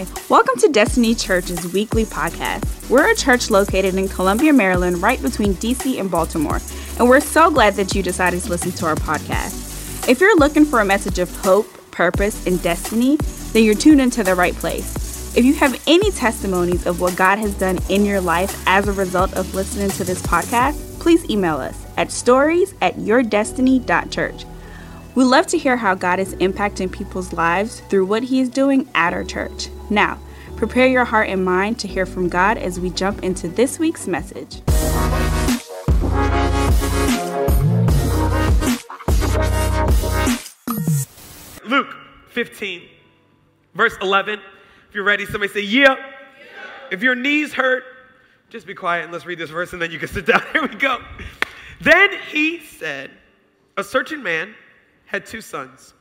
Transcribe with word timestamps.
Hi, 0.00 0.06
welcome 0.30 0.56
to 0.60 0.68
Destiny 0.68 1.14
Church's 1.14 1.74
weekly 1.74 2.06
podcast. 2.06 2.88
We're 2.88 3.12
a 3.12 3.14
church 3.14 3.50
located 3.50 3.96
in 3.96 4.08
Columbia, 4.08 4.50
Maryland, 4.50 5.02
right 5.02 5.20
between 5.20 5.52
DC 5.56 6.00
and 6.00 6.10
Baltimore, 6.10 6.58
and 6.98 7.06
we're 7.06 7.20
so 7.20 7.50
glad 7.50 7.74
that 7.74 7.94
you 7.94 8.02
decided 8.02 8.40
to 8.42 8.48
listen 8.48 8.72
to 8.72 8.86
our 8.86 8.94
podcast. 8.94 10.08
If 10.08 10.18
you're 10.18 10.38
looking 10.38 10.64
for 10.64 10.80
a 10.80 10.86
message 10.86 11.18
of 11.18 11.30
hope, 11.44 11.66
purpose, 11.90 12.46
and 12.46 12.62
destiny, 12.62 13.18
then 13.52 13.64
you're 13.64 13.74
tuned 13.74 14.00
into 14.00 14.24
the 14.24 14.34
right 14.34 14.54
place. 14.54 15.36
If 15.36 15.44
you 15.44 15.52
have 15.56 15.78
any 15.86 16.10
testimonies 16.12 16.86
of 16.86 17.02
what 17.02 17.14
God 17.16 17.38
has 17.38 17.54
done 17.58 17.78
in 17.90 18.06
your 18.06 18.22
life 18.22 18.62
as 18.66 18.88
a 18.88 18.92
result 18.92 19.34
of 19.34 19.54
listening 19.54 19.90
to 19.90 20.04
this 20.04 20.22
podcast, 20.22 20.98
please 20.98 21.28
email 21.28 21.56
us 21.56 21.78
at 21.98 22.10
stories 22.10 22.72
at 22.80 22.94
yourdestiny.church. 22.96 24.46
We 25.16 25.24
love 25.24 25.46
to 25.48 25.58
hear 25.58 25.76
how 25.76 25.96
God 25.96 26.20
is 26.20 26.34
impacting 26.36 26.90
people's 26.92 27.32
lives 27.32 27.80
through 27.88 28.06
what 28.06 28.22
He 28.22 28.40
is 28.40 28.48
doing 28.48 28.88
at 28.94 29.12
our 29.12 29.24
church. 29.24 29.68
Now, 29.90 30.18
prepare 30.56 30.86
your 30.86 31.04
heart 31.04 31.28
and 31.28 31.44
mind 31.44 31.80
to 31.80 31.88
hear 31.88 32.06
from 32.06 32.28
God 32.28 32.56
as 32.58 32.78
we 32.78 32.90
jump 32.90 33.24
into 33.24 33.48
this 33.48 33.78
week's 33.78 34.06
message. 34.06 34.60
Luke 41.66 41.94
15, 42.30 42.82
verse 43.74 43.96
11. 44.00 44.38
If 44.88 44.94
you're 44.94 45.04
ready, 45.04 45.26
somebody 45.26 45.52
say, 45.52 45.60
Yeah. 45.62 45.96
yeah. 45.96 45.96
If 46.92 47.02
your 47.02 47.16
knees 47.16 47.52
hurt, 47.52 47.82
just 48.48 48.66
be 48.66 48.74
quiet 48.74 49.04
and 49.04 49.12
let's 49.12 49.26
read 49.26 49.38
this 49.38 49.50
verse 49.50 49.72
and 49.72 49.82
then 49.82 49.90
you 49.90 49.98
can 49.98 50.08
sit 50.08 50.26
down. 50.26 50.42
Here 50.52 50.62
we 50.62 50.68
go. 50.68 50.98
Then 51.80 52.10
he 52.30 52.60
said, 52.60 53.10
A 53.76 53.82
certain 53.82 54.22
man 54.22 54.54
had 55.10 55.26
two 55.26 55.40
sons. 55.40 55.92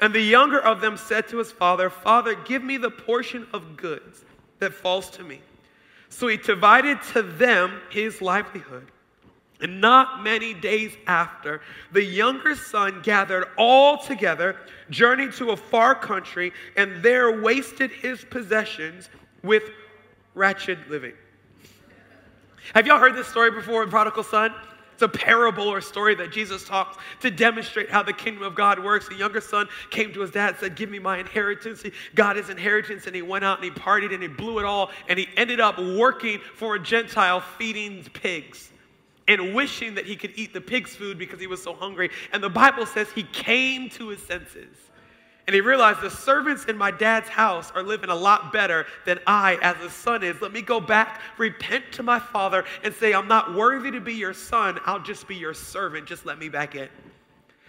And 0.00 0.14
the 0.14 0.20
younger 0.20 0.58
of 0.58 0.80
them 0.80 0.96
said 0.96 1.28
to 1.28 1.38
his 1.38 1.52
father, 1.52 1.90
Father, 1.90 2.34
give 2.34 2.62
me 2.64 2.78
the 2.78 2.90
portion 2.90 3.46
of 3.52 3.76
goods 3.76 4.24
that 4.60 4.72
falls 4.72 5.10
to 5.10 5.22
me. 5.22 5.40
So 6.08 6.26
he 6.28 6.38
divided 6.38 7.02
to 7.12 7.22
them 7.22 7.80
his 7.90 8.22
livelihood. 8.22 8.90
And 9.60 9.80
not 9.80 10.22
many 10.22 10.54
days 10.54 10.94
after, 11.06 11.60
the 11.92 12.02
younger 12.02 12.54
son 12.54 13.00
gathered 13.02 13.46
all 13.58 13.98
together, 13.98 14.56
journeyed 14.90 15.32
to 15.34 15.50
a 15.50 15.56
far 15.56 15.94
country, 15.94 16.52
and 16.76 17.02
there 17.02 17.40
wasted 17.42 17.90
his 17.90 18.24
possessions 18.24 19.10
with 19.42 19.64
wretched 20.34 20.78
living. 20.88 21.14
Have 22.74 22.86
y'all 22.86 22.98
heard 22.98 23.16
this 23.16 23.28
story 23.28 23.50
before 23.50 23.86
Prodigal 23.86 24.24
Son? 24.24 24.52
It's 24.96 25.02
a 25.02 25.08
parable 25.08 25.68
or 25.68 25.82
story 25.82 26.14
that 26.14 26.32
Jesus 26.32 26.64
talks 26.64 26.96
to 27.20 27.30
demonstrate 27.30 27.90
how 27.90 28.02
the 28.02 28.14
kingdom 28.14 28.42
of 28.42 28.54
God 28.54 28.82
works. 28.82 29.06
The 29.06 29.14
younger 29.14 29.42
son 29.42 29.68
came 29.90 30.10
to 30.14 30.20
his 30.20 30.30
dad 30.30 30.48
and 30.48 30.56
said, 30.56 30.74
Give 30.74 30.88
me 30.88 30.98
my 30.98 31.18
inheritance. 31.18 31.82
He 31.82 31.92
got 32.14 32.36
his 32.36 32.48
inheritance 32.48 33.06
and 33.06 33.14
he 33.14 33.20
went 33.20 33.44
out 33.44 33.62
and 33.62 33.64
he 33.66 33.70
partied 33.70 34.14
and 34.14 34.22
he 34.22 34.28
blew 34.28 34.58
it 34.58 34.64
all. 34.64 34.90
And 35.06 35.18
he 35.18 35.28
ended 35.36 35.60
up 35.60 35.78
working 35.78 36.40
for 36.54 36.76
a 36.76 36.78
Gentile 36.78 37.40
feeding 37.40 38.04
pigs 38.14 38.70
and 39.28 39.54
wishing 39.54 39.96
that 39.96 40.06
he 40.06 40.16
could 40.16 40.32
eat 40.34 40.54
the 40.54 40.62
pig's 40.62 40.96
food 40.96 41.18
because 41.18 41.40
he 41.40 41.46
was 41.46 41.62
so 41.62 41.74
hungry. 41.74 42.08
And 42.32 42.42
the 42.42 42.48
Bible 42.48 42.86
says 42.86 43.10
he 43.10 43.24
came 43.24 43.90
to 43.90 44.08
his 44.08 44.22
senses. 44.22 44.78
And 45.46 45.54
he 45.54 45.60
realized 45.60 46.00
the 46.00 46.10
servants 46.10 46.64
in 46.64 46.76
my 46.76 46.90
dad's 46.90 47.28
house 47.28 47.70
are 47.76 47.82
living 47.82 48.10
a 48.10 48.14
lot 48.14 48.52
better 48.52 48.84
than 49.04 49.20
I, 49.28 49.56
as 49.62 49.76
a 49.80 49.88
son, 49.88 50.24
is. 50.24 50.40
Let 50.42 50.52
me 50.52 50.60
go 50.60 50.80
back, 50.80 51.20
repent 51.38 51.84
to 51.92 52.02
my 52.02 52.18
father, 52.18 52.64
and 52.82 52.92
say, 52.92 53.14
I'm 53.14 53.28
not 53.28 53.54
worthy 53.54 53.92
to 53.92 54.00
be 54.00 54.14
your 54.14 54.34
son. 54.34 54.80
I'll 54.86 55.02
just 55.02 55.28
be 55.28 55.36
your 55.36 55.54
servant. 55.54 56.06
Just 56.06 56.26
let 56.26 56.38
me 56.38 56.48
back 56.48 56.74
in. 56.74 56.88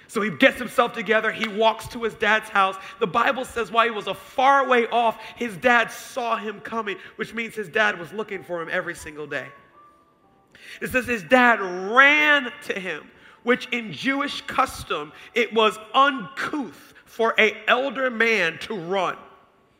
So 0.07 0.21
he 0.21 0.31
gets 0.31 0.57
himself 0.57 0.93
together. 0.93 1.31
He 1.31 1.47
walks 1.47 1.87
to 1.89 2.01
his 2.01 2.15
dad's 2.15 2.49
house. 2.49 2.77
The 2.99 3.07
Bible 3.07 3.45
says 3.45 3.71
while 3.71 3.85
he 3.85 3.91
was 3.91 4.07
a 4.07 4.13
far 4.15 4.67
way 4.67 4.87
off, 4.87 5.21
his 5.35 5.55
dad 5.57 5.91
saw 5.91 6.37
him 6.37 6.61
coming, 6.61 6.97
which 7.17 7.33
means 7.33 7.53
his 7.53 7.69
dad 7.69 7.99
was 7.99 8.11
looking 8.11 8.41
for 8.41 8.59
him 8.59 8.69
every 8.71 8.95
single 8.95 9.27
day. 9.27 9.47
It 10.81 10.89
says 10.89 11.05
his 11.05 11.23
dad 11.23 11.61
ran 11.61 12.51
to 12.63 12.79
him, 12.79 13.11
which 13.43 13.67
in 13.67 13.91
Jewish 13.91 14.41
custom, 14.41 15.11
it 15.35 15.53
was 15.53 15.77
uncouth 15.93 16.95
for 17.07 17.33
a 17.39 17.57
elder 17.67 18.11
man 18.11 18.59
to 18.59 18.75
run. 18.75 19.17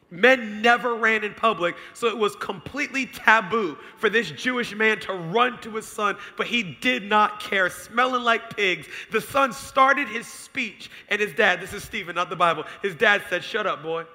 Men 0.10 0.62
never 0.62 0.96
ran 0.96 1.26
in 1.26 1.34
public, 1.34 1.76
so 1.94 2.08
it 2.08 2.18
was 2.18 2.36
completely 2.38 3.08
taboo 3.08 3.78
for 3.98 4.10
this 4.10 4.32
Jewish 4.32 4.74
man 4.74 5.00
to 5.02 5.14
run 5.14 5.60
to 5.60 5.72
his 5.72 5.86
son, 5.86 6.16
but 6.38 6.48
he 6.48 6.64
did 6.64 7.04
not 7.04 7.42
care, 7.42 7.70
smelling 7.70 8.24
like 8.24 8.56
pigs. 8.56 8.88
The 9.12 9.20
son 9.20 9.52
started 9.52 10.08
his 10.08 10.26
speech, 10.26 10.90
and 11.10 11.20
his 11.20 11.34
dad, 11.34 11.60
this 11.60 11.74
is 11.74 11.84
Stephen, 11.84 12.16
not 12.16 12.30
the 12.30 12.38
Bible, 12.38 12.64
his 12.82 12.96
dad 12.96 13.22
said, 13.30 13.44
Shut 13.44 13.68
up, 13.68 13.84
boy. 13.84 14.06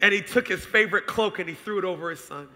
And 0.00 0.14
he 0.14 0.22
took 0.22 0.48
his 0.48 0.64
favorite 0.64 1.06
cloak 1.06 1.38
and 1.38 1.48
he 1.48 1.54
threw 1.54 1.78
it 1.78 1.84
over 1.84 2.10
his 2.10 2.22
son. 2.22 2.48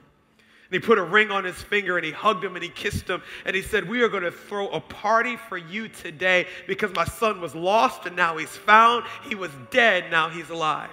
And 0.70 0.81
he 0.81 0.86
put 0.86 0.98
a 0.98 1.03
ring 1.03 1.32
on 1.32 1.42
his 1.42 1.56
finger 1.56 1.97
and 1.97 2.06
he 2.06 2.12
hugged 2.12 2.44
him 2.44 2.54
and 2.54 2.62
he 2.62 2.70
kissed 2.70 3.10
him. 3.10 3.22
And 3.44 3.56
he 3.56 3.62
said, 3.62 3.88
We 3.88 4.03
are 4.03 4.08
going 4.08 4.22
to 4.22 4.31
throw 4.31 4.69
a 4.69 4.81
party 4.81 5.36
for 5.36 5.58
you 5.58 5.88
today 5.88 6.47
because 6.69 6.94
my 6.94 7.04
son 7.04 7.41
was 7.41 7.56
lost 7.56 8.06
and 8.06 8.14
now 8.14 8.36
he's 8.36 8.56
found. 8.56 9.04
He 9.28 9.34
was 9.34 9.50
dead, 9.72 10.12
now 10.12 10.28
he's 10.28 10.48
alive. 10.48 10.91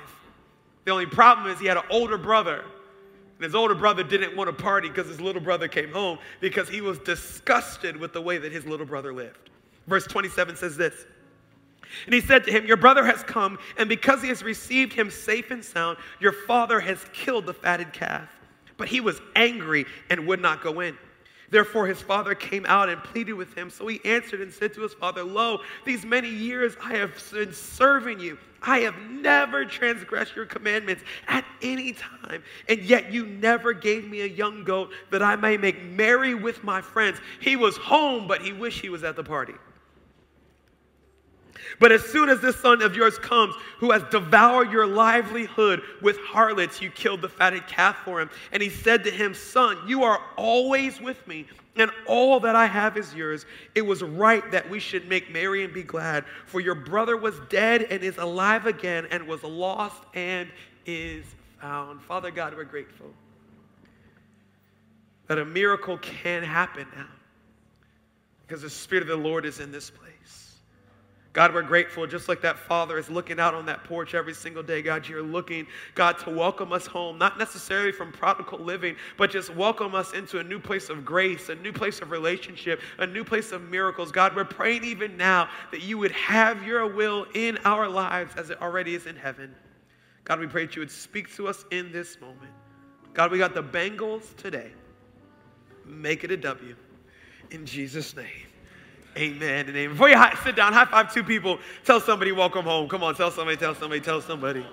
The 0.86 0.92
only 0.92 1.06
problem 1.06 1.52
is 1.52 1.60
he 1.60 1.68
had 1.68 1.78
an 1.78 1.84
older 1.92 2.18
brother. 2.18 2.64
And 3.36 3.44
his 3.44 3.54
older 3.54 3.76
brother 3.76 4.02
didn't 4.02 4.36
want 4.36 4.48
to 4.48 4.64
party 4.64 4.88
because 4.88 5.08
his 5.08 5.22
little 5.22 5.42
brother 5.42 5.68
came 5.68 5.92
home 5.92 6.18
because 6.40 6.68
he 6.68 6.82
was 6.82 6.98
disgusted 6.98 7.96
with 7.96 8.14
the 8.14 8.22
way 8.22 8.40
that 8.40 8.52
his 8.52 8.66
little 8.66 8.86
brother 8.86 9.14
lived. 9.14 9.52
Verse 9.86 10.08
27 10.08 10.56
says 10.56 10.76
this. 10.76 11.06
And 12.06 12.16
he 12.16 12.22
said 12.22 12.44
to 12.46 12.52
him, 12.52 12.66
Your 12.66 12.78
brother 12.78 13.06
has 13.06 13.22
come, 13.24 13.60
and 13.78 13.88
because 13.88 14.24
he 14.24 14.30
has 14.30 14.42
received 14.42 14.92
him 14.92 15.12
safe 15.12 15.52
and 15.52 15.64
sound, 15.64 16.00
your 16.20 16.32
father 16.32 16.80
has 16.80 17.06
killed 17.14 17.46
the 17.46 17.54
fatted 17.54 17.94
calf. 17.94 18.28
But 18.78 18.88
he 18.88 19.02
was 19.02 19.20
angry 19.36 19.86
and 20.10 20.28
would 20.28 20.42
not 20.42 20.62
go 20.62 20.80
in. 20.80 20.98
Therefore, 21.50 21.88
his 21.88 22.02
father 22.02 22.36
came 22.36 22.66
out 22.66 22.90
and 22.90 23.02
pleaded 23.02 23.34
with 23.34 23.54
him. 23.54 23.70
So 23.70 23.88
he 23.88 24.02
answered 24.04 24.42
and 24.42 24.52
said 24.52 24.74
to 24.74 24.82
his 24.82 24.94
father, 24.94 25.24
Lo, 25.24 25.62
these 25.86 26.06
many 26.06 26.30
years 26.30 26.76
I 26.84 26.96
have 26.96 27.12
been 27.32 27.54
serving 27.54 28.20
you. 28.20 28.38
I 28.62 28.80
have 28.80 28.98
never 29.10 29.64
transgressed 29.66 30.36
your 30.36 30.46
commandments 30.46 31.04
at 31.28 31.46
any 31.62 31.94
time. 31.94 32.44
And 32.68 32.82
yet 32.82 33.14
you 33.14 33.26
never 33.26 33.72
gave 33.72 34.10
me 34.10 34.22
a 34.22 34.28
young 34.28 34.64
goat 34.64 34.92
that 35.12 35.22
I 35.22 35.36
may 35.36 35.58
make 35.58 35.82
merry 35.84 36.36
with 36.36 36.64
my 36.64 36.82
friends. 36.82 37.20
He 37.40 37.56
was 37.56 37.78
home, 37.78 38.28
but 38.28 38.42
he 38.42 38.52
wished 38.52 38.82
he 38.82 38.90
was 38.90 39.04
at 39.04 39.16
the 39.16 39.24
party. 39.24 39.54
But 41.80 41.92
as 41.92 42.04
soon 42.04 42.30
as 42.30 42.40
this 42.40 42.56
son 42.58 42.82
of 42.82 42.96
yours 42.96 43.18
comes, 43.18 43.56
who 43.78 43.92
has 43.92 44.04
devoured 44.12 44.72
your 44.72 44.88
livelihood 44.88 45.82
with 46.02 46.18
harlots, 46.20 46.82
you 46.82 46.90
killed 46.90 47.22
the 47.22 47.30
fatted 47.30 47.68
calf 47.68 47.98
for 48.04 48.22
him. 48.22 48.30
And 48.52 48.62
he 48.62 48.70
said 48.70 49.04
to 49.04 49.12
him, 49.12 49.34
Son, 49.34 49.78
you 49.88 50.04
are 50.04 50.22
always 50.36 51.00
with 51.02 51.26
me, 51.28 51.46
and 51.76 51.92
all 52.08 52.40
that 52.40 52.56
I 52.56 52.66
have 52.66 52.98
is 52.98 53.14
yours. 53.14 53.46
It 53.76 53.82
was 53.82 54.02
right 54.02 54.50
that 54.52 54.70
we 54.70 54.80
should 54.80 55.08
make 55.08 55.32
merry 55.32 55.64
and 55.64 55.74
be 55.74 55.84
glad, 55.84 56.26
for 56.46 56.60
your 56.60 56.76
brother 56.76 57.18
was 57.18 57.40
dead 57.50 57.84
and 57.84 58.04
is 58.04 58.18
alive 58.18 58.66
again, 58.66 59.08
and 59.12 59.28
was 59.28 59.44
lost 59.44 60.04
and 60.14 60.50
is 60.86 61.26
found. 61.62 62.02
Father 62.02 62.32
God, 62.32 62.56
we're 62.56 62.64
grateful 62.64 63.12
that 65.28 65.38
a 65.38 65.46
miracle 65.46 65.98
can 65.98 66.42
happen 66.42 66.88
now 66.96 67.08
because 68.46 68.62
the 68.62 68.70
Spirit 68.70 69.02
of 69.02 69.10
the 69.10 69.16
Lord 69.16 69.46
is 69.46 69.60
in 69.60 69.72
this 69.72 69.90
place. 69.90 70.14
God, 71.38 71.54
we're 71.54 71.62
grateful, 71.62 72.08
just 72.08 72.28
like 72.28 72.42
that 72.42 72.58
father 72.58 72.98
is 72.98 73.12
looking 73.12 73.40
out 73.40 73.54
on 73.54 73.64
that 73.68 73.84
porch 73.84 74.16
every 74.16 74.34
single 74.34 74.64
day. 74.64 74.82
God, 74.82 75.08
you're 75.08 75.22
looking, 75.22 75.68
God, 75.94 76.18
to 76.18 76.32
welcome 76.32 76.74
us 76.74 76.88
home, 76.88 77.20
not 77.20 77.38
necessarily 77.38 77.92
from 77.92 78.12
prodigal 78.12 78.58
living, 78.58 78.96
but 79.18 79.30
just 79.30 79.54
welcome 79.54 79.94
us 79.94 80.14
into 80.14 80.40
a 80.40 80.44
new 80.44 80.58
place 80.58 80.90
of 80.90 81.06
grace, 81.06 81.50
a 81.50 81.56
new 81.58 81.72
place 81.72 82.02
of 82.02 82.10
relationship, 82.10 82.82
a 82.98 83.06
new 83.06 83.24
place 83.24 83.52
of 83.52 83.70
miracles. 83.70 84.12
God, 84.12 84.36
we're 84.36 84.46
praying 84.46 84.84
even 84.84 85.16
now 85.16 85.48
that 85.70 85.84
you 85.84 86.00
would 86.00 86.12
have 86.14 86.66
your 86.66 86.88
will 86.88 87.28
in 87.36 87.60
our 87.66 87.88
lives 87.88 88.34
as 88.36 88.50
it 88.50 88.60
already 88.60 88.96
is 88.96 89.06
in 89.06 89.16
heaven. 89.16 89.54
God, 90.24 90.40
we 90.40 90.48
pray 90.48 90.66
that 90.66 90.76
you 90.76 90.80
would 90.80 90.90
speak 90.90 91.32
to 91.36 91.48
us 91.48 91.66
in 91.70 91.92
this 91.92 92.20
moment. 92.20 92.52
God, 93.14 93.30
we 93.30 93.38
got 93.38 93.54
the 93.54 93.62
Bengals 93.62 94.36
today. 94.38 94.72
Make 95.86 96.24
it 96.24 96.32
a 96.32 96.38
W. 96.38 96.76
In 97.52 97.64
Jesus' 97.64 98.16
name. 98.16 98.47
Amen 99.18 99.68
amen. 99.68 99.90
Before 99.90 100.10
you 100.10 100.24
sit 100.44 100.56
down, 100.56 100.74
high 100.74 100.86
five 100.86 101.12
two 101.12 101.24
people. 101.24 101.58
Tell 101.84 102.00
somebody, 102.00 102.32
welcome 102.32 102.64
home. 102.64 102.88
Come 102.88 103.04
on, 103.04 103.16
tell 103.16 103.32
somebody, 103.32 103.58
tell 103.58 103.74
somebody, 103.74 104.00
tell 104.00 104.22
somebody. 104.22 104.64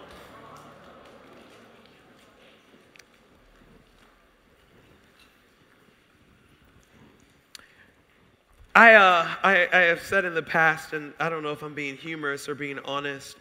I, 8.77 8.95
uh, 8.95 9.29
I, 9.43 9.69
I, 9.73 9.79
have 9.83 10.03
said 10.03 10.25
in 10.25 10.35
the 10.35 10.43
past, 10.43 10.95
and 10.95 11.15
I 11.21 11.29
don't 11.29 11.45
know 11.45 11.53
if 11.53 11.63
I'm 11.63 11.75
being 11.75 11.97
humorous 11.97 12.49
or 12.49 12.57
being 12.57 12.81
honest, 12.81 13.37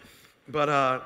but 0.48 0.70
uh, 0.70 1.00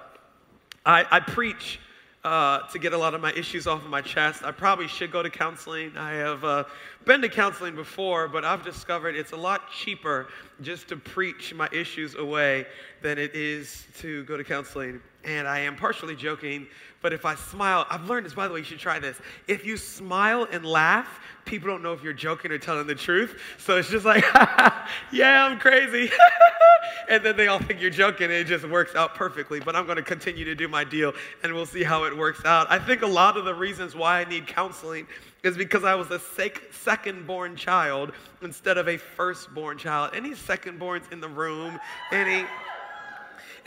I, 0.85 1.05
I, 1.09 1.21
preach 1.21 1.79
uh, 2.27 2.67
to 2.67 2.77
get 2.77 2.91
a 2.91 2.97
lot 2.97 3.13
of 3.13 3.21
my 3.21 3.31
issues 3.33 3.67
off 3.67 3.83
of 3.83 3.89
my 3.89 4.01
chest. 4.01 4.43
I 4.43 4.51
probably 4.51 4.87
should 4.87 5.11
go 5.11 5.23
to 5.23 5.29
counseling. 5.29 5.95
I 5.97 6.11
have 6.11 6.43
uh, 6.43 6.65
been 7.05 7.21
to 7.21 7.29
counseling 7.29 7.73
before, 7.73 8.27
but 8.27 8.43
I've 8.43 8.65
discovered 8.65 9.15
it's 9.15 9.31
a 9.31 9.37
lot 9.37 9.71
cheaper 9.71 10.27
just 10.61 10.89
to 10.89 10.97
preach 10.97 11.53
my 11.53 11.69
issues 11.71 12.15
away 12.15 12.65
than 13.01 13.17
it 13.17 13.33
is 13.33 13.87
to 13.99 14.25
go 14.25 14.35
to 14.35 14.43
counseling. 14.43 14.99
And 15.23 15.47
I 15.47 15.59
am 15.59 15.75
partially 15.75 16.15
joking, 16.15 16.67
but 17.01 17.11
if 17.11 17.25
I 17.25 17.35
smile, 17.35 17.85
I've 17.89 18.07
learned 18.07 18.25
this, 18.25 18.33
by 18.33 18.47
the 18.47 18.53
way, 18.53 18.59
you 18.59 18.65
should 18.65 18.79
try 18.79 18.99
this. 18.99 19.19
If 19.47 19.65
you 19.65 19.75
smile 19.75 20.47
and 20.51 20.65
laugh, 20.65 21.19
people 21.43 21.67
don't 21.67 21.83
know 21.83 21.93
if 21.93 22.03
you're 22.03 22.13
joking 22.13 22.51
or 22.51 22.57
telling 22.57 22.87
the 22.87 22.95
truth. 22.95 23.39
So 23.57 23.77
it's 23.77 23.89
just 23.89 24.05
like, 24.05 24.23
yeah, 25.11 25.45
I'm 25.45 25.59
crazy. 25.59 26.09
and 27.09 27.23
then 27.23 27.35
they 27.35 27.47
all 27.47 27.59
think 27.59 27.81
you're 27.81 27.89
joking, 27.89 28.25
and 28.25 28.33
it 28.33 28.45
just 28.45 28.67
works 28.67 28.95
out 28.95 29.15
perfectly. 29.15 29.59
But 29.59 29.75
I'm 29.75 29.85
going 29.85 29.97
to 29.97 30.03
continue 30.03 30.45
to 30.45 30.55
do 30.55 30.67
my 30.67 30.83
deal, 30.83 31.13
and 31.43 31.53
we'll 31.53 31.65
see 31.65 31.83
how 31.83 32.03
it 32.05 32.15
works 32.15 32.45
out. 32.45 32.67
I 32.69 32.79
think 32.79 33.01
a 33.01 33.07
lot 33.07 33.37
of 33.37 33.45
the 33.45 33.53
reasons 33.53 33.95
why 33.95 34.21
I 34.21 34.23
need 34.25 34.47
counseling 34.47 35.07
is 35.43 35.55
because 35.55 35.83
I 35.83 35.95
was 35.95 36.09
a 36.11 36.19
second 36.71 37.27
born 37.27 37.55
child 37.55 38.11
instead 38.41 38.77
of 38.77 38.87
a 38.87 38.97
first-born 38.97 39.77
child. 39.77 40.11
Any 40.13 40.35
second-borns 40.35 41.11
in 41.11 41.21
the 41.21 41.29
room? 41.29 41.79
Any 42.11 42.45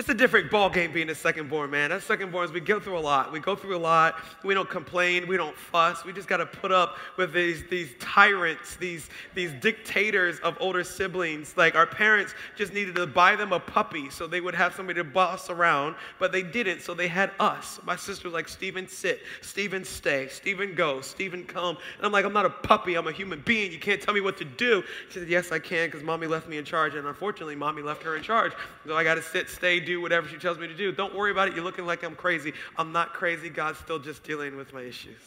it's 0.00 0.08
a 0.08 0.14
different 0.14 0.50
ball 0.50 0.70
game 0.70 0.93
being 0.93 1.11
a 1.11 1.14
second 1.14 1.50
born, 1.50 1.70
man. 1.70 1.93
As 1.93 2.05
second 2.05 2.32
borns, 2.32 2.50
we 2.50 2.61
go 2.61 2.81
through 2.81 2.97
a 2.97 2.99
lot. 2.99 3.31
We 3.32 3.38
go 3.38 3.55
through 3.55 3.76
a 3.76 3.79
lot. 3.79 4.14
We 4.43 4.55
don't 4.55 4.69
complain. 4.69 5.29
We 5.29 5.37
don't 5.37 5.55
fuss. 5.55 6.06
We 6.06 6.14
just 6.14 6.26
got 6.26 6.38
to 6.38 6.47
put 6.47 6.73
up 6.73 6.97
with 7.19 7.35
these, 7.35 7.64
these 7.69 7.91
tyrants, 8.00 8.76
these, 8.76 9.11
these 9.35 9.52
dictators 9.61 10.38
of 10.38 10.56
older 10.58 10.85
siblings. 10.85 11.55
Like 11.55 11.75
our 11.75 11.87
parents 11.87 12.32
just 12.56 12.73
needed 12.73 12.94
to 12.94 13.06
buy 13.06 13.37
them 13.37 13.52
a 13.52 13.61
puppy 13.61 14.08
so 14.08 14.26
they 14.26 14.41
would 14.41 14.55
have 14.55 14.75
somebody 14.75 14.99
to 15.00 15.05
boss 15.05 15.50
around, 15.50 15.97
but 16.19 16.32
they 16.32 16.43
didn't, 16.43 16.81
so 16.81 16.94
they 16.94 17.06
had 17.06 17.32
us. 17.38 17.79
My 17.85 17.94
sister 17.94 18.26
was 18.26 18.32
like, 18.32 18.49
Stephen, 18.49 18.88
sit. 18.88 19.20
Stephen, 19.43 19.85
stay. 19.85 20.29
Stephen, 20.29 20.75
go. 20.75 21.02
Stephen, 21.02 21.44
come. 21.44 21.76
And 21.99 22.06
I'm 22.06 22.12
like, 22.12 22.25
I'm 22.25 22.32
not 22.32 22.47
a 22.47 22.50
puppy. 22.50 22.94
I'm 22.94 23.06
a 23.06 23.12
human 23.12 23.43
being. 23.43 23.70
You 23.70 23.79
can't 23.79 24.00
tell 24.00 24.14
me 24.14 24.23
what 24.23 24.38
to 24.38 24.47
do. 24.47 24.82
She 25.11 25.19
said, 25.19 25.29
Yes, 25.29 25.52
I 25.52 25.58
can 25.58 25.88
because 25.88 26.02
mommy 26.02 26.26
left 26.26 26.49
me 26.49 26.56
in 26.56 26.64
charge. 26.64 26.94
And 26.94 27.06
unfortunately, 27.06 27.55
mommy 27.55 27.82
left 27.82 28.02
her 28.05 28.17
in 28.17 28.23
charge. 28.23 28.52
So 28.87 28.97
I 28.97 29.05
got 29.05 29.17
to 29.17 29.23
sit, 29.23 29.50
stay, 29.50 29.79
do 29.89 29.89
do 29.90 30.00
whatever 30.00 30.28
she 30.28 30.37
tells 30.37 30.58
me 30.58 30.69
to 30.69 30.75
do. 30.75 30.92
Don't 30.92 31.14
worry 31.14 31.32
about 31.32 31.48
it. 31.48 31.54
You're 31.54 31.64
looking 31.64 31.87
like 31.87 32.04
I'm 32.04 32.14
crazy. 32.14 32.52
I'm 32.76 32.92
not 32.92 33.12
crazy. 33.12 33.48
God's 33.48 33.78
still 33.78 33.98
just 33.98 34.22
dealing 34.22 34.56
with 34.56 34.72
my 34.72 34.82
issues. 34.82 35.20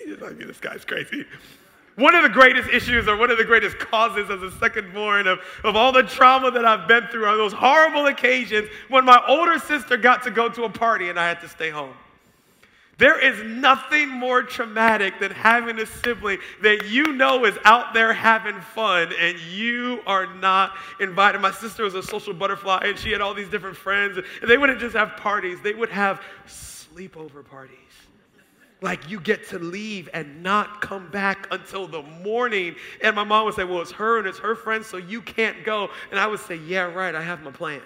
I 0.00 0.30
mean, 0.30 0.48
this 0.48 0.58
guy's 0.58 0.84
crazy. 0.84 1.24
One 1.96 2.14
of 2.14 2.22
the 2.22 2.28
greatest 2.28 2.68
issues, 2.70 3.06
or 3.06 3.16
one 3.16 3.30
of 3.30 3.38
the 3.38 3.44
greatest 3.44 3.78
causes 3.78 4.30
as 4.30 4.42
a 4.42 4.50
second 4.58 4.92
born 4.92 5.26
of, 5.26 5.38
of 5.64 5.76
all 5.76 5.92
the 5.92 6.02
trauma 6.02 6.50
that 6.50 6.64
I've 6.64 6.88
been 6.88 7.06
through, 7.08 7.26
are 7.26 7.36
those 7.36 7.52
horrible 7.52 8.06
occasions 8.06 8.68
when 8.88 9.04
my 9.04 9.22
older 9.28 9.58
sister 9.58 9.96
got 9.96 10.22
to 10.24 10.30
go 10.30 10.48
to 10.48 10.64
a 10.64 10.70
party 10.70 11.10
and 11.10 11.18
I 11.18 11.28
had 11.28 11.40
to 11.42 11.48
stay 11.48 11.70
home. 11.70 11.94
There 13.00 13.18
is 13.18 13.42
nothing 13.42 14.10
more 14.10 14.42
traumatic 14.42 15.18
than 15.20 15.30
having 15.30 15.78
a 15.78 15.86
sibling 15.86 16.38
that 16.60 16.86
you 16.86 17.14
know 17.14 17.46
is 17.46 17.56
out 17.64 17.94
there 17.94 18.12
having 18.12 18.60
fun 18.60 19.14
and 19.18 19.40
you 19.40 20.02
are 20.06 20.26
not 20.34 20.76
invited. 21.00 21.40
My 21.40 21.50
sister 21.50 21.84
was 21.84 21.94
a 21.94 22.02
social 22.02 22.34
butterfly 22.34 22.82
and 22.84 22.98
she 22.98 23.10
had 23.10 23.22
all 23.22 23.32
these 23.32 23.48
different 23.48 23.78
friends. 23.78 24.18
And 24.18 24.50
they 24.50 24.58
wouldn't 24.58 24.80
just 24.80 24.94
have 24.94 25.16
parties, 25.16 25.62
they 25.62 25.72
would 25.72 25.88
have 25.88 26.20
sleepover 26.46 27.42
parties. 27.42 27.78
Like 28.82 29.08
you 29.08 29.18
get 29.18 29.48
to 29.48 29.58
leave 29.58 30.10
and 30.12 30.42
not 30.42 30.82
come 30.82 31.10
back 31.10 31.48
until 31.50 31.86
the 31.86 32.02
morning. 32.02 32.76
And 33.02 33.16
my 33.16 33.24
mom 33.24 33.46
would 33.46 33.54
say, 33.54 33.64
Well, 33.64 33.80
it's 33.80 33.92
her 33.92 34.18
and 34.18 34.26
it's 34.26 34.38
her 34.38 34.54
friends, 34.54 34.86
so 34.86 34.98
you 34.98 35.22
can't 35.22 35.64
go. 35.64 35.88
And 36.10 36.20
I 36.20 36.26
would 36.26 36.40
say, 36.40 36.56
Yeah, 36.56 36.82
right, 36.82 37.14
I 37.14 37.22
have 37.22 37.42
my 37.42 37.50
plan. 37.50 37.80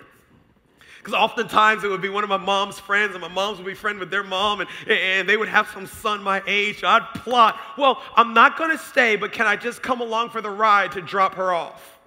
Because 1.04 1.20
oftentimes 1.20 1.84
it 1.84 1.88
would 1.88 2.00
be 2.00 2.08
one 2.08 2.24
of 2.24 2.30
my 2.30 2.38
mom's 2.38 2.78
friends, 2.78 3.12
and 3.12 3.20
my 3.20 3.28
moms 3.28 3.58
would 3.58 3.66
be 3.66 3.74
friends 3.74 4.00
with 4.00 4.10
their 4.10 4.22
mom, 4.22 4.62
and, 4.62 4.70
and 4.88 5.28
they 5.28 5.36
would 5.36 5.48
have 5.48 5.68
some 5.68 5.86
son 5.86 6.22
my 6.22 6.42
age. 6.46 6.80
So 6.80 6.88
I'd 6.88 7.06
plot, 7.12 7.60
well, 7.76 8.00
I'm 8.16 8.32
not 8.32 8.56
going 8.56 8.70
to 8.70 8.78
stay, 8.78 9.16
but 9.16 9.30
can 9.30 9.46
I 9.46 9.54
just 9.54 9.82
come 9.82 10.00
along 10.00 10.30
for 10.30 10.40
the 10.40 10.48
ride 10.48 10.92
to 10.92 11.02
drop 11.02 11.34
her 11.34 11.52
off? 11.52 11.98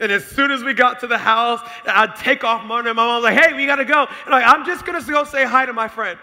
And 0.00 0.10
as 0.10 0.24
soon 0.24 0.50
as 0.50 0.64
we 0.64 0.72
got 0.72 1.00
to 1.00 1.06
the 1.06 1.18
house, 1.18 1.60
I'd 1.84 2.16
take 2.16 2.44
off 2.44 2.64
money, 2.64 2.88
and 2.88 2.96
my 2.96 3.04
mom 3.04 3.22
was 3.22 3.30
like, 3.30 3.38
hey, 3.38 3.52
we 3.52 3.66
got 3.66 3.76
to 3.76 3.84
go. 3.84 4.06
And 4.24 4.30
like, 4.30 4.44
I'm 4.46 4.64
just 4.64 4.86
going 4.86 4.98
to 4.98 5.12
go 5.12 5.24
say 5.24 5.44
hi 5.44 5.66
to 5.66 5.74
my 5.74 5.88
friend. 5.88 6.18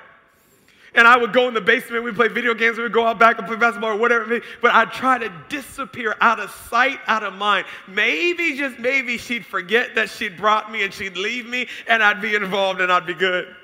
And 0.93 1.07
I 1.07 1.15
would 1.15 1.31
go 1.31 1.47
in 1.47 1.53
the 1.53 1.61
basement, 1.61 2.03
we'd 2.03 2.15
play 2.15 2.27
video 2.27 2.53
games, 2.53 2.77
we'd 2.77 2.91
go 2.91 3.07
out 3.07 3.17
back 3.17 3.37
and 3.37 3.47
play 3.47 3.55
basketball 3.55 3.91
or 3.91 3.97
whatever. 3.97 4.41
But 4.61 4.73
I'd 4.73 4.91
try 4.91 5.17
to 5.17 5.31
disappear 5.47 6.15
out 6.19 6.39
of 6.39 6.51
sight, 6.69 6.99
out 7.07 7.23
of 7.23 7.33
mind. 7.33 7.65
Maybe, 7.87 8.57
just 8.57 8.77
maybe, 8.77 9.17
she'd 9.17 9.45
forget 9.45 9.95
that 9.95 10.09
she'd 10.09 10.35
brought 10.35 10.69
me 10.69 10.83
and 10.83 10.93
she'd 10.93 11.15
leave 11.15 11.45
me 11.45 11.67
and 11.87 12.03
I'd 12.03 12.21
be 12.21 12.35
involved 12.35 12.81
and 12.81 12.91
I'd 12.91 13.05
be 13.05 13.13
good. 13.13 13.55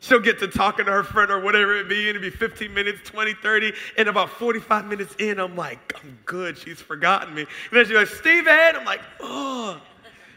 She'll 0.00 0.20
get 0.20 0.38
to 0.40 0.48
talking 0.48 0.86
to 0.86 0.92
her 0.92 1.02
friend 1.02 1.30
or 1.30 1.40
whatever 1.40 1.76
it 1.76 1.88
be, 1.88 2.08
and 2.08 2.16
it'd 2.16 2.22
be 2.22 2.30
15 2.30 2.72
minutes, 2.72 3.00
20, 3.04 3.34
30. 3.34 3.72
And 3.98 4.08
about 4.08 4.30
45 4.30 4.86
minutes 4.86 5.14
in, 5.18 5.38
I'm 5.38 5.56
like, 5.56 5.94
I'm 6.02 6.18
good. 6.24 6.56
She's 6.56 6.80
forgotten 6.80 7.34
me. 7.34 7.42
And 7.42 7.78
then 7.78 7.84
she's 7.84 7.94
like, 7.94 8.08
Stephen. 8.08 8.76
I'm 8.76 8.86
like, 8.86 9.02
oh. 9.20 9.78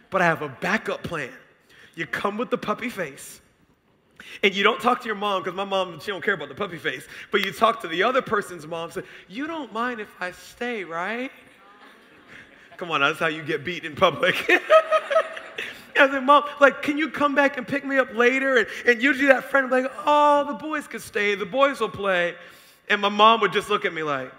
But 0.09 0.21
I 0.21 0.25
have 0.25 0.41
a 0.41 0.49
backup 0.49 1.01
plan. 1.03 1.31
You 1.95 2.05
come 2.05 2.37
with 2.37 2.49
the 2.49 2.57
puppy 2.57 2.89
face 2.89 3.39
and 4.41 4.55
you 4.55 4.63
don't 4.63 4.81
talk 4.81 5.01
to 5.01 5.05
your 5.05 5.15
mom 5.15 5.43
because 5.43 5.55
my 5.55 5.63
mom 5.63 5.99
she 5.99 6.07
don't 6.07 6.23
care 6.23 6.33
about 6.33 6.49
the 6.49 6.55
puppy 6.55 6.77
face 6.77 7.07
but 7.31 7.45
you 7.45 7.51
talk 7.51 7.81
to 7.81 7.87
the 7.87 8.01
other 8.01 8.21
person's 8.21 8.65
mom 8.65 8.91
say 8.91 9.01
you 9.27 9.47
don't 9.47 9.71
mind 9.73 9.99
if 9.99 10.09
i 10.19 10.31
stay 10.31 10.83
right 10.83 11.31
come 12.77 12.89
on 12.89 13.01
that's 13.01 13.19
how 13.19 13.27
you 13.27 13.43
get 13.43 13.63
beat 13.63 13.83
in 13.83 13.95
public 13.95 14.49
I 15.95 16.09
said, 16.09 16.23
Mom, 16.23 16.43
like, 16.59 16.81
can 16.81 16.97
you 16.97 17.09
come 17.09 17.35
back 17.35 17.57
and 17.57 17.67
pick 17.67 17.85
me 17.85 17.97
up 17.97 18.13
later? 18.15 18.57
And, 18.57 18.67
and 18.87 19.01
usually 19.01 19.27
that 19.27 19.43
friend 19.45 19.69
would 19.69 19.77
be 19.77 19.83
like, 19.83 19.91
oh, 20.05 20.43
the 20.47 20.53
boys 20.53 20.87
could 20.87 21.01
stay, 21.01 21.35
the 21.35 21.45
boys 21.45 21.79
will 21.79 21.87
play. 21.89 22.35
And 22.89 23.01
my 23.01 23.09
mom 23.09 23.41
would 23.41 23.53
just 23.53 23.69
look 23.69 23.85
at 23.85 23.93
me 23.93 24.03
like, 24.03 24.31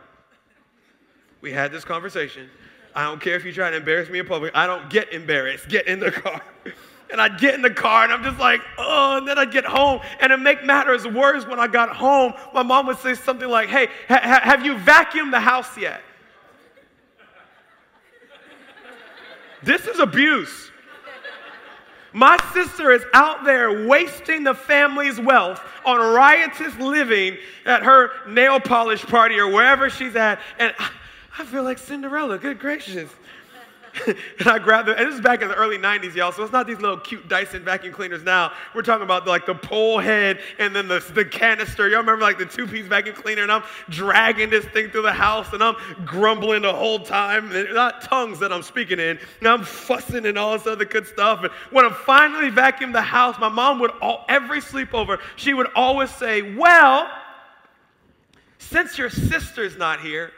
we 1.40 1.52
had 1.52 1.72
this 1.72 1.84
conversation. 1.84 2.48
I 2.94 3.04
don't 3.04 3.20
care 3.20 3.36
if 3.36 3.44
you 3.44 3.52
try 3.52 3.70
to 3.70 3.76
embarrass 3.76 4.08
me 4.08 4.18
in 4.18 4.26
public. 4.26 4.52
I 4.54 4.66
don't 4.66 4.88
get 4.88 5.12
embarrassed. 5.12 5.68
Get 5.68 5.86
in 5.86 6.00
the 6.00 6.10
car. 6.10 6.40
And 7.10 7.20
I'd 7.20 7.38
get 7.38 7.54
in 7.54 7.62
the 7.62 7.70
car 7.70 8.04
and 8.04 8.12
I'm 8.12 8.24
just 8.24 8.38
like, 8.38 8.60
oh, 8.78 9.18
and 9.18 9.28
then 9.28 9.38
I'd 9.38 9.52
get 9.52 9.64
home. 9.64 10.00
And 10.20 10.30
to 10.30 10.38
make 10.38 10.64
matters 10.64 11.06
worse, 11.06 11.46
when 11.46 11.60
I 11.60 11.66
got 11.66 11.94
home, 11.94 12.32
my 12.52 12.62
mom 12.62 12.86
would 12.86 12.98
say 12.98 13.14
something 13.14 13.48
like, 13.48 13.68
hey, 13.68 13.88
ha- 14.08 14.40
have 14.42 14.64
you 14.64 14.74
vacuumed 14.76 15.30
the 15.30 15.40
house 15.40 15.76
yet? 15.76 16.00
this 19.62 19.86
is 19.86 19.98
abuse. 19.98 20.70
My 22.14 22.38
sister 22.52 22.92
is 22.92 23.02
out 23.12 23.44
there 23.44 23.88
wasting 23.88 24.44
the 24.44 24.54
family's 24.54 25.18
wealth 25.18 25.60
on 25.84 25.98
riotous 25.98 26.76
living 26.78 27.36
at 27.66 27.82
her 27.82 28.10
nail 28.28 28.60
polish 28.60 29.02
party 29.04 29.36
or 29.36 29.48
wherever 29.48 29.90
she's 29.90 30.14
at. 30.14 30.40
And 30.60 30.72
I 31.36 31.44
feel 31.44 31.64
like 31.64 31.78
Cinderella, 31.78 32.38
good 32.38 32.60
gracious. 32.60 33.10
and 34.06 34.48
I 34.48 34.58
grabbed 34.58 34.88
them. 34.88 34.96
And 34.98 35.06
this 35.06 35.14
is 35.14 35.20
back 35.20 35.42
in 35.42 35.48
the 35.48 35.54
early 35.54 35.78
90s, 35.78 36.14
y'all. 36.14 36.32
So 36.32 36.42
it's 36.42 36.52
not 36.52 36.66
these 36.66 36.80
little 36.80 36.96
cute 36.96 37.28
Dyson 37.28 37.64
vacuum 37.64 37.92
cleaners 37.92 38.22
now. 38.22 38.52
We're 38.74 38.82
talking 38.82 39.04
about 39.04 39.26
like 39.26 39.46
the 39.46 39.54
pole 39.54 39.98
head 39.98 40.40
and 40.58 40.74
then 40.74 40.88
the, 40.88 40.98
the 41.14 41.24
canister. 41.24 41.88
Y'all 41.88 42.00
remember 42.00 42.22
like 42.22 42.38
the 42.38 42.46
two 42.46 42.66
piece 42.66 42.86
vacuum 42.86 43.14
cleaner? 43.14 43.42
And 43.42 43.52
I'm 43.52 43.62
dragging 43.88 44.50
this 44.50 44.64
thing 44.66 44.90
through 44.90 45.02
the 45.02 45.12
house 45.12 45.52
and 45.52 45.62
I'm 45.62 45.76
grumbling 46.04 46.62
the 46.62 46.72
whole 46.72 46.98
time. 46.98 47.52
And 47.52 47.72
not 47.74 48.02
tongues 48.02 48.38
that 48.40 48.52
I'm 48.52 48.62
speaking 48.62 48.98
in. 48.98 49.18
And 49.40 49.48
I'm 49.48 49.62
fussing 49.62 50.26
and 50.26 50.36
all 50.36 50.56
this 50.56 50.66
other 50.66 50.84
good 50.84 51.06
stuff. 51.06 51.42
And 51.42 51.52
when 51.70 51.84
I'm 51.84 51.94
finally 51.94 52.50
vacuumed 52.50 52.92
the 52.92 53.02
house, 53.02 53.38
my 53.38 53.48
mom 53.48 53.78
would, 53.80 53.92
all, 54.02 54.24
every 54.28 54.60
sleepover, 54.60 55.20
she 55.36 55.54
would 55.54 55.68
always 55.74 56.10
say, 56.10 56.56
Well, 56.56 57.08
since 58.58 58.98
your 58.98 59.10
sister's 59.10 59.76
not 59.76 60.00
here, 60.00 60.32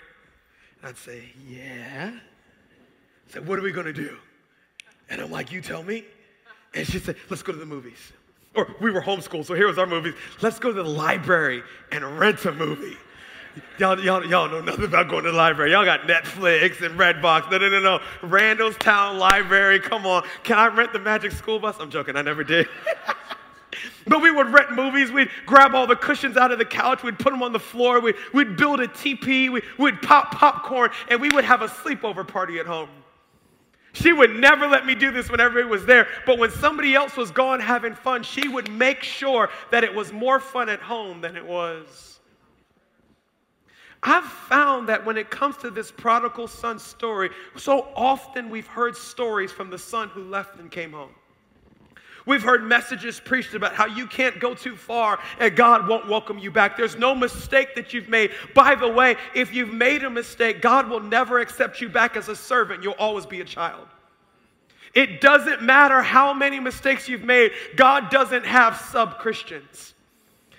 I'd 0.83 0.99
say, 0.99 1.31
Yeah 1.49 2.13
said, 3.29 3.47
What 3.47 3.59
are 3.59 3.63
we 3.63 3.73
to 3.73 3.93
do? 3.93 4.17
And 5.11 5.21
I'm 5.21 5.31
like, 5.31 5.53
You 5.53 5.61
tell 5.61 5.83
me. 5.83 6.05
And 6.75 6.87
she 6.87 6.99
said, 6.99 7.17
Let's 7.31 7.43
go 7.43 7.53
to 7.53 7.59
the 7.59 7.67
movies. 7.67 8.13
Or 8.55 8.75
we 8.81 8.91
were 8.91 9.03
homeschooled, 9.03 9.45
so 9.45 9.55
here 9.55 9.67
was 9.67 9.79
our 9.79 9.87
movies. 9.87 10.15
Let's 10.41 10.59
go 10.59 10.73
to 10.73 10.83
the 10.83 10.89
library 10.89 11.63
and 11.93 12.19
rent 12.19 12.45
a 12.47 12.53
movie. 12.53 12.97
Y'all, 13.79 13.99
y'all, 14.01 14.25
y'all 14.25 14.49
know 14.49 14.61
nothing 14.61 14.85
about 14.85 15.09
going 15.09 15.25
to 15.25 15.31
the 15.31 15.37
library. 15.37 15.73
Y'all 15.73 15.85
got 15.85 16.03
Netflix 16.03 16.83
and 16.83 16.99
Redbox. 16.99 17.51
No, 17.51 17.59
no, 17.59 17.69
no, 17.69 17.81
no. 17.81 18.01
Randallstown 18.23 19.19
Library. 19.19 19.81
Come 19.81 20.05
on. 20.05 20.25
Can 20.43 20.59
I 20.59 20.67
rent 20.69 20.93
the 20.93 20.99
Magic 20.99 21.33
School 21.33 21.59
Bus? 21.59 21.77
I'm 21.81 21.91
joking. 21.91 22.17
I 22.17 22.23
never 22.23 22.45
did. 22.45 22.69
But 24.07 24.23
we 24.23 24.31
would 24.31 24.53
rent 24.53 24.73
movies. 24.73 25.11
We'd 25.11 25.31
grab 25.47 25.75
all 25.75 25.87
the 25.87 25.97
cushions 25.97 26.37
out 26.37 26.53
of 26.53 26.59
the 26.59 26.65
couch. 26.65 27.03
We'd 27.03 27.19
put 27.19 27.31
them 27.33 27.43
on 27.43 27.53
the 27.53 27.59
floor. 27.59 28.01
We'd, 28.01 28.15
we'd 28.33 28.57
build 28.57 28.81
a 28.81 28.87
teepee. 28.87 29.49
We, 29.49 29.63
we'd 29.79 30.01
pop 30.01 30.33
popcorn. 30.33 30.91
And 31.09 31.21
we 31.21 31.29
would 31.31 31.45
have 31.45 31.63
a 31.63 31.67
sleepover 31.67 32.27
party 32.27 32.59
at 32.59 32.67
home. 32.67 32.89
She 33.97 34.13
would 34.13 34.37
never 34.37 34.67
let 34.67 34.85
me 34.85 34.95
do 34.95 35.11
this 35.11 35.31
whenever 35.31 35.59
it 35.59 35.67
was 35.67 35.87
there. 35.87 36.07
But 36.27 36.39
when 36.39 36.51
somebody 36.51 36.95
else 36.95 37.17
was 37.17 37.31
gone 37.31 37.61
having 37.61 37.95
fun, 37.95 38.23
she 38.23 38.47
would 38.47 38.71
make 38.71 39.03
sure 39.03 39.49
that 39.71 39.85
it 39.85 39.95
was 39.95 40.13
more 40.13 40.39
fun 40.39 40.69
at 40.69 40.81
home 40.81 41.23
than 41.23 41.35
it 41.35 41.47
was. 41.47 42.21
I've 44.03 44.25
found 44.25 44.91
that 44.91 45.07
when 45.07 45.17
it 45.17 45.31
comes 45.31 45.57
to 45.59 45.71
this 45.71 45.91
prodigal 45.91 46.47
son 46.47 46.79
story, 46.79 47.31
so 47.57 47.89
often 47.97 48.51
we've 48.51 48.67
heard 48.67 48.95
stories 48.95 49.51
from 49.51 49.71
the 49.71 49.79
son 49.79 50.11
who 50.11 50.25
left 50.25 50.61
and 50.61 50.71
came 50.71 50.93
home. 50.93 51.15
We've 52.27 52.43
heard 52.43 52.65
messages 52.65 53.21
preached 53.21 53.55
about 53.55 53.75
how 53.75 53.87
you 53.87 54.07
can't 54.09 54.41
go 54.41 54.53
too 54.53 54.77
far 54.77 55.21
and 55.39 55.55
God 55.55 55.89
won't 55.89 56.09
welcome 56.09 56.39
you 56.39 56.51
back. 56.51 56.77
There's 56.77 56.97
no 56.97 57.15
mistake 57.15 57.77
that 57.77 57.95
you've 57.95 58.09
made. 58.09 58.33
By 58.53 58.75
the 58.75 58.89
way, 58.89 59.17
if 59.35 59.55
you've 59.55 59.73
made 59.73 60.03
a 60.03 60.11
mistake, 60.11 60.61
God 60.61 60.89
will 60.89 61.01
never 61.01 61.39
accept 61.39 61.81
you 61.81 61.89
back 61.89 62.17
as 62.17 62.29
a 62.29 62.35
servant. 62.35 62.83
You'll 62.83 62.95
always 62.99 63.27
be 63.27 63.41
a 63.41 63.45
child. 63.45 63.87
It 64.93 65.21
doesn't 65.21 65.63
matter 65.63 66.03
how 66.03 66.35
many 66.35 66.59
mistakes 66.59 67.09
you've 67.09 67.23
made, 67.25 67.53
God 67.77 68.11
doesn't 68.11 68.45
have 68.45 68.77
sub 68.77 69.19
Christians. 69.19 69.95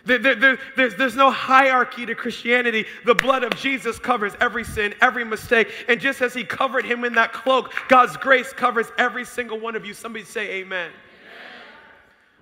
There, 0.06 0.20
there, 0.20 0.58
there's, 0.78 0.96
there's 0.96 1.16
no 1.18 1.30
hierarchy 1.30 2.06
to 2.06 2.16
Christianity. 2.16 2.86
The 3.04 3.16
blood 3.16 3.44
of 3.44 3.54
Jesus 3.58 4.00
covers 4.00 4.34
every 4.40 4.64
sin, 4.64 4.96
every 5.02 5.26
mistake. 5.26 5.70
And 5.90 6.00
just 6.00 6.22
as 6.22 6.34
He 6.34 6.46
covered 6.46 6.86
him 6.86 7.04
in 7.04 7.14
that 7.16 7.34
cloak, 7.34 7.74
God's 7.90 8.16
grace 8.16 8.54
covers 8.54 8.88
every 8.98 9.26
single 9.26 9.60
one 9.60 9.76
of 9.76 9.86
you. 9.86 9.94
Somebody 9.94 10.24
say, 10.24 10.62
Amen. 10.62 10.92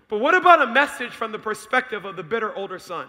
But 0.08 0.20
what 0.20 0.36
about 0.36 0.62
a 0.62 0.68
message 0.68 1.12
from 1.12 1.32
the 1.32 1.40
perspective 1.40 2.06
of 2.06 2.16
the 2.16 2.24
bitter 2.24 2.56
older 2.56 2.78
son? 2.78 3.08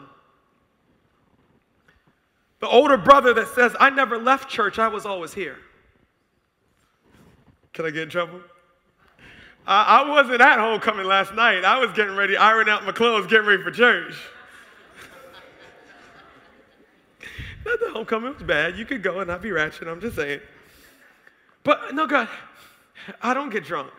The 2.61 2.69
older 2.69 2.97
brother 2.97 3.35
that 3.35 3.49
says, 3.49 3.77
I 3.79 3.91
never 3.91 4.19
left 4.19 4.49
church, 4.49 4.79
I 4.79 4.89
was 4.89 5.05
always 5.05 5.35
here. 5.35 5.59
Can 7.75 7.85
I 7.85 7.91
get 7.91 8.05
in 8.05 8.09
trouble? 8.09 8.41
I, 9.67 10.01
I 10.01 10.09
wasn't 10.09 10.41
at 10.41 10.59
homecoming 10.59 11.07
last 11.07 11.35
night. 11.35 11.65
I 11.65 11.79
was 11.79 11.93
getting 11.93 12.17
ready, 12.17 12.37
ironing 12.37 12.73
out 12.73 12.87
my 12.87 12.93
clothes, 12.93 13.27
getting 13.27 13.47
ready 13.47 13.63
for 13.63 13.71
church. 13.71 14.15
Not 17.67 17.81
the 17.81 17.91
homecoming 17.91 18.33
was 18.33 18.43
bad. 18.43 18.79
You 18.79 18.87
could 18.87 19.03
go 19.03 19.21
and 19.21 19.29
not 19.29 19.43
be 19.43 19.51
ratchet. 19.51 19.89
I'm 19.89 20.01
just 20.01 20.17
saying. 20.17 20.41
But 21.65 21.95
no, 21.95 22.07
God, 22.07 22.29
I 23.21 23.35
don't 23.35 23.51
get 23.51 23.65
drunk. 23.65 23.93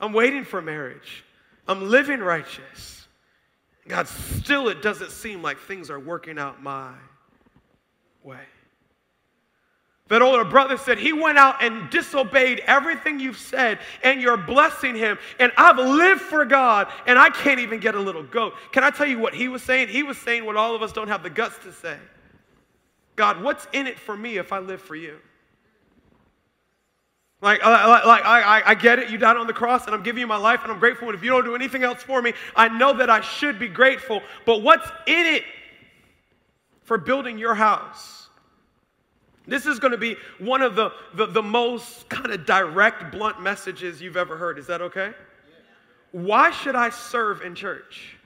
I'm 0.00 0.12
waiting 0.12 0.44
for 0.44 0.60
marriage. 0.60 1.24
I'm 1.66 1.88
living 1.88 2.20
righteous. 2.20 3.06
God, 3.88 4.08
still 4.08 4.68
it 4.68 4.82
doesn't 4.82 5.10
seem 5.10 5.42
like 5.42 5.58
things 5.58 5.90
are 5.90 6.00
working 6.00 6.38
out 6.38 6.62
my 6.62 6.92
way. 8.22 8.38
That 10.08 10.20
older 10.20 10.44
brother 10.44 10.76
said, 10.76 10.98
He 10.98 11.12
went 11.12 11.38
out 11.38 11.62
and 11.62 11.88
disobeyed 11.88 12.60
everything 12.66 13.18
you've 13.18 13.38
said, 13.38 13.78
and 14.02 14.20
you're 14.20 14.36
blessing 14.36 14.94
him. 14.94 15.18
And 15.40 15.50
I've 15.56 15.78
lived 15.78 16.20
for 16.20 16.44
God, 16.44 16.88
and 17.06 17.18
I 17.18 17.30
can't 17.30 17.60
even 17.60 17.80
get 17.80 17.94
a 17.94 18.00
little 18.00 18.22
goat. 18.22 18.54
Can 18.72 18.84
I 18.84 18.90
tell 18.90 19.06
you 19.06 19.18
what 19.18 19.34
he 19.34 19.48
was 19.48 19.62
saying? 19.62 19.88
He 19.88 20.02
was 20.02 20.18
saying 20.18 20.44
what 20.44 20.56
all 20.56 20.74
of 20.74 20.82
us 20.82 20.92
don't 20.92 21.08
have 21.08 21.22
the 21.22 21.30
guts 21.30 21.56
to 21.64 21.72
say. 21.72 21.96
God, 23.16 23.42
what's 23.42 23.66
in 23.72 23.86
it 23.86 23.98
for 23.98 24.16
me 24.16 24.36
if 24.36 24.52
I 24.52 24.58
live 24.58 24.82
for 24.82 24.96
you? 24.96 25.18
Uh, 27.42 27.46
uh, 27.46 27.70
like, 27.88 28.04
like, 28.04 28.04
like 28.04 28.24
I, 28.24 28.62
I 28.66 28.74
get 28.74 28.98
it. 28.98 29.10
You 29.10 29.18
died 29.18 29.36
on 29.36 29.46
the 29.46 29.52
cross, 29.52 29.86
and 29.86 29.94
I'm 29.94 30.02
giving 30.02 30.20
you 30.20 30.26
my 30.26 30.36
life, 30.36 30.60
and 30.62 30.70
I'm 30.70 30.78
grateful. 30.78 31.08
And 31.08 31.16
if 31.16 31.24
you 31.24 31.30
don't 31.30 31.44
do 31.44 31.54
anything 31.54 31.82
else 31.82 32.02
for 32.02 32.22
me, 32.22 32.32
I 32.54 32.68
know 32.68 32.92
that 32.92 33.10
I 33.10 33.20
should 33.20 33.58
be 33.58 33.68
grateful. 33.68 34.22
But 34.46 34.62
what's 34.62 34.88
in 35.06 35.26
it 35.26 35.44
for 36.84 36.98
building 36.98 37.38
your 37.38 37.54
house? 37.54 38.28
This 39.46 39.66
is 39.66 39.80
going 39.80 39.90
to 39.90 39.98
be 39.98 40.16
one 40.38 40.62
of 40.62 40.76
the, 40.76 40.92
the, 41.14 41.26
the 41.26 41.42
most 41.42 42.08
kind 42.08 42.30
of 42.30 42.46
direct, 42.46 43.10
blunt 43.10 43.42
messages 43.42 44.00
you've 44.00 44.16
ever 44.16 44.36
heard. 44.36 44.58
Is 44.58 44.68
that 44.68 44.80
okay? 44.80 45.12
Why 46.12 46.52
should 46.52 46.76
I 46.76 46.90
serve 46.90 47.42
in 47.42 47.56
church? 47.56 48.16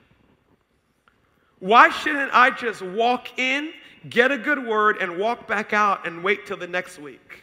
Why 1.61 1.89
shouldn't 1.89 2.35
I 2.35 2.51
just 2.51 2.83
walk 2.83 3.39
in 3.39 3.73
get 4.09 4.31
a 4.31 4.39
good 4.39 4.65
word, 4.65 4.99
and 4.99 5.19
walk 5.19 5.47
back 5.47 5.73
out 5.73 6.07
and 6.07 6.23
wait 6.23 6.47
till 6.47 6.57
the 6.57 6.67
next 6.67 6.99
week. 6.99 7.43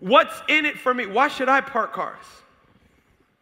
What's 0.00 0.34
in 0.48 0.64
it 0.64 0.78
for 0.78 0.94
me? 0.94 1.06
Why 1.06 1.28
should 1.28 1.48
I 1.48 1.60
park 1.60 1.92
cars? 1.92 2.24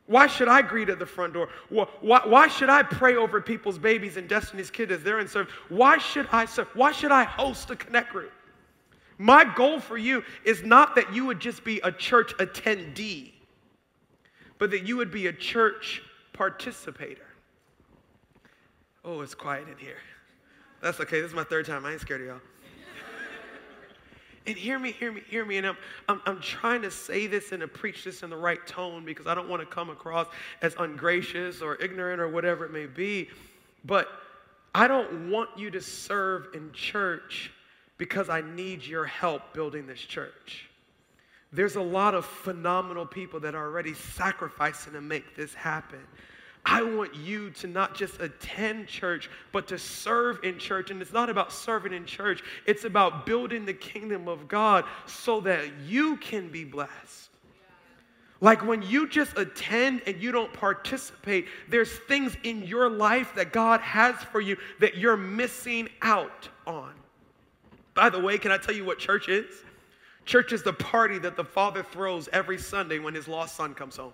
Why 0.06 0.26
should 0.26 0.48
I 0.48 0.60
greet 0.60 0.90
at 0.90 0.98
the 0.98 1.06
front 1.06 1.32
door? 1.32 1.48
Why, 1.70 1.86
why, 2.24 2.48
should 2.48 2.68
I 2.68 2.82
pray 2.82 3.16
over 3.16 3.40
people's 3.40 3.78
babies 3.78 4.18
and 4.18 4.28
Destiny's 4.28 4.70
kids 4.70 4.92
as 4.92 5.02
they're 5.02 5.20
in 5.20 5.28
service? 5.28 5.52
Why 5.70 5.96
should 5.96 6.28
I 6.30 6.44
serve? 6.44 6.68
Why 6.74 6.92
should 6.92 7.12
I 7.12 7.24
host 7.24 7.70
a 7.70 7.76
connect 7.76 8.12
group? 8.12 8.32
My 9.16 9.44
goal 9.44 9.80
for 9.80 9.96
you 9.96 10.22
is 10.44 10.62
not 10.62 10.94
that 10.96 11.14
you 11.14 11.24
would 11.24 11.40
just 11.40 11.64
be 11.64 11.80
a 11.80 11.92
church 11.92 12.34
attendee, 12.38 13.32
but 14.58 14.70
that 14.72 14.86
you 14.86 14.96
would 14.96 15.10
be 15.10 15.28
a 15.28 15.32
church 15.32 16.02
participator. 16.32 17.26
Oh, 19.04 19.20
it's 19.20 19.34
quiet 19.34 19.68
in 19.68 19.78
here. 19.78 19.98
That's 20.82 21.00
okay. 21.00 21.20
This 21.20 21.30
is 21.30 21.36
my 21.36 21.44
third 21.44 21.64
time. 21.64 21.86
I 21.86 21.92
ain't 21.92 22.00
scared 22.00 22.20
of 22.22 22.26
y'all. 22.26 22.40
And 24.46 24.56
hear 24.56 24.78
me, 24.78 24.92
hear 24.92 25.10
me, 25.10 25.22
hear 25.28 25.44
me. 25.44 25.56
And 25.56 25.66
I'm, 25.66 25.76
I'm, 26.08 26.20
I'm 26.26 26.40
trying 26.40 26.82
to 26.82 26.90
say 26.90 27.26
this 27.26 27.52
and 27.52 27.60
to 27.60 27.68
preach 27.68 28.04
this 28.04 28.22
in 28.22 28.30
the 28.30 28.36
right 28.36 28.64
tone 28.66 29.04
because 29.04 29.26
I 29.26 29.34
don't 29.34 29.48
want 29.48 29.60
to 29.62 29.66
come 29.66 29.88
across 29.90 30.26
as 30.60 30.74
ungracious 30.78 31.62
or 31.62 31.76
ignorant 31.76 32.20
or 32.20 32.28
whatever 32.28 32.64
it 32.64 32.72
may 32.72 32.86
be. 32.86 33.30
But 33.84 34.08
I 34.74 34.86
don't 34.86 35.30
want 35.30 35.50
you 35.56 35.70
to 35.70 35.80
serve 35.80 36.48
in 36.54 36.72
church 36.72 37.52
because 37.96 38.28
I 38.28 38.42
need 38.42 38.84
your 38.84 39.04
help 39.04 39.54
building 39.54 39.86
this 39.86 40.00
church. 40.00 40.68
There's 41.52 41.76
a 41.76 41.82
lot 41.82 42.14
of 42.14 42.26
phenomenal 42.26 43.06
people 43.06 43.40
that 43.40 43.54
are 43.54 43.64
already 43.64 43.94
sacrificing 43.94 44.92
to 44.94 45.00
make 45.00 45.36
this 45.36 45.54
happen. 45.54 46.00
I 46.66 46.82
want 46.82 47.14
you 47.14 47.50
to 47.50 47.66
not 47.66 47.94
just 47.94 48.20
attend 48.20 48.88
church, 48.88 49.28
but 49.52 49.68
to 49.68 49.78
serve 49.78 50.42
in 50.44 50.58
church. 50.58 50.90
And 50.90 51.02
it's 51.02 51.12
not 51.12 51.28
about 51.28 51.52
serving 51.52 51.92
in 51.92 52.06
church, 52.06 52.42
it's 52.66 52.84
about 52.84 53.26
building 53.26 53.66
the 53.66 53.74
kingdom 53.74 54.28
of 54.28 54.48
God 54.48 54.84
so 55.06 55.40
that 55.42 55.66
you 55.86 56.16
can 56.16 56.48
be 56.48 56.64
blessed. 56.64 57.30
Like 58.40 58.64
when 58.66 58.82
you 58.82 59.08
just 59.08 59.38
attend 59.38 60.02
and 60.06 60.20
you 60.20 60.32
don't 60.32 60.52
participate, 60.52 61.46
there's 61.68 61.90
things 61.90 62.36
in 62.42 62.62
your 62.62 62.90
life 62.90 63.34
that 63.36 63.52
God 63.52 63.80
has 63.80 64.16
for 64.16 64.40
you 64.40 64.56
that 64.80 64.96
you're 64.96 65.16
missing 65.16 65.88
out 66.02 66.48
on. 66.66 66.92
By 67.94 68.10
the 68.10 68.20
way, 68.20 68.38
can 68.38 68.50
I 68.50 68.58
tell 68.58 68.74
you 68.74 68.84
what 68.84 68.98
church 68.98 69.28
is? 69.28 69.64
Church 70.24 70.52
is 70.52 70.62
the 70.62 70.72
party 70.72 71.18
that 71.18 71.36
the 71.36 71.44
Father 71.44 71.82
throws 71.82 72.28
every 72.32 72.58
Sunday 72.58 72.98
when 72.98 73.14
his 73.14 73.28
lost 73.28 73.56
son 73.56 73.74
comes 73.74 73.96
home. 73.96 74.12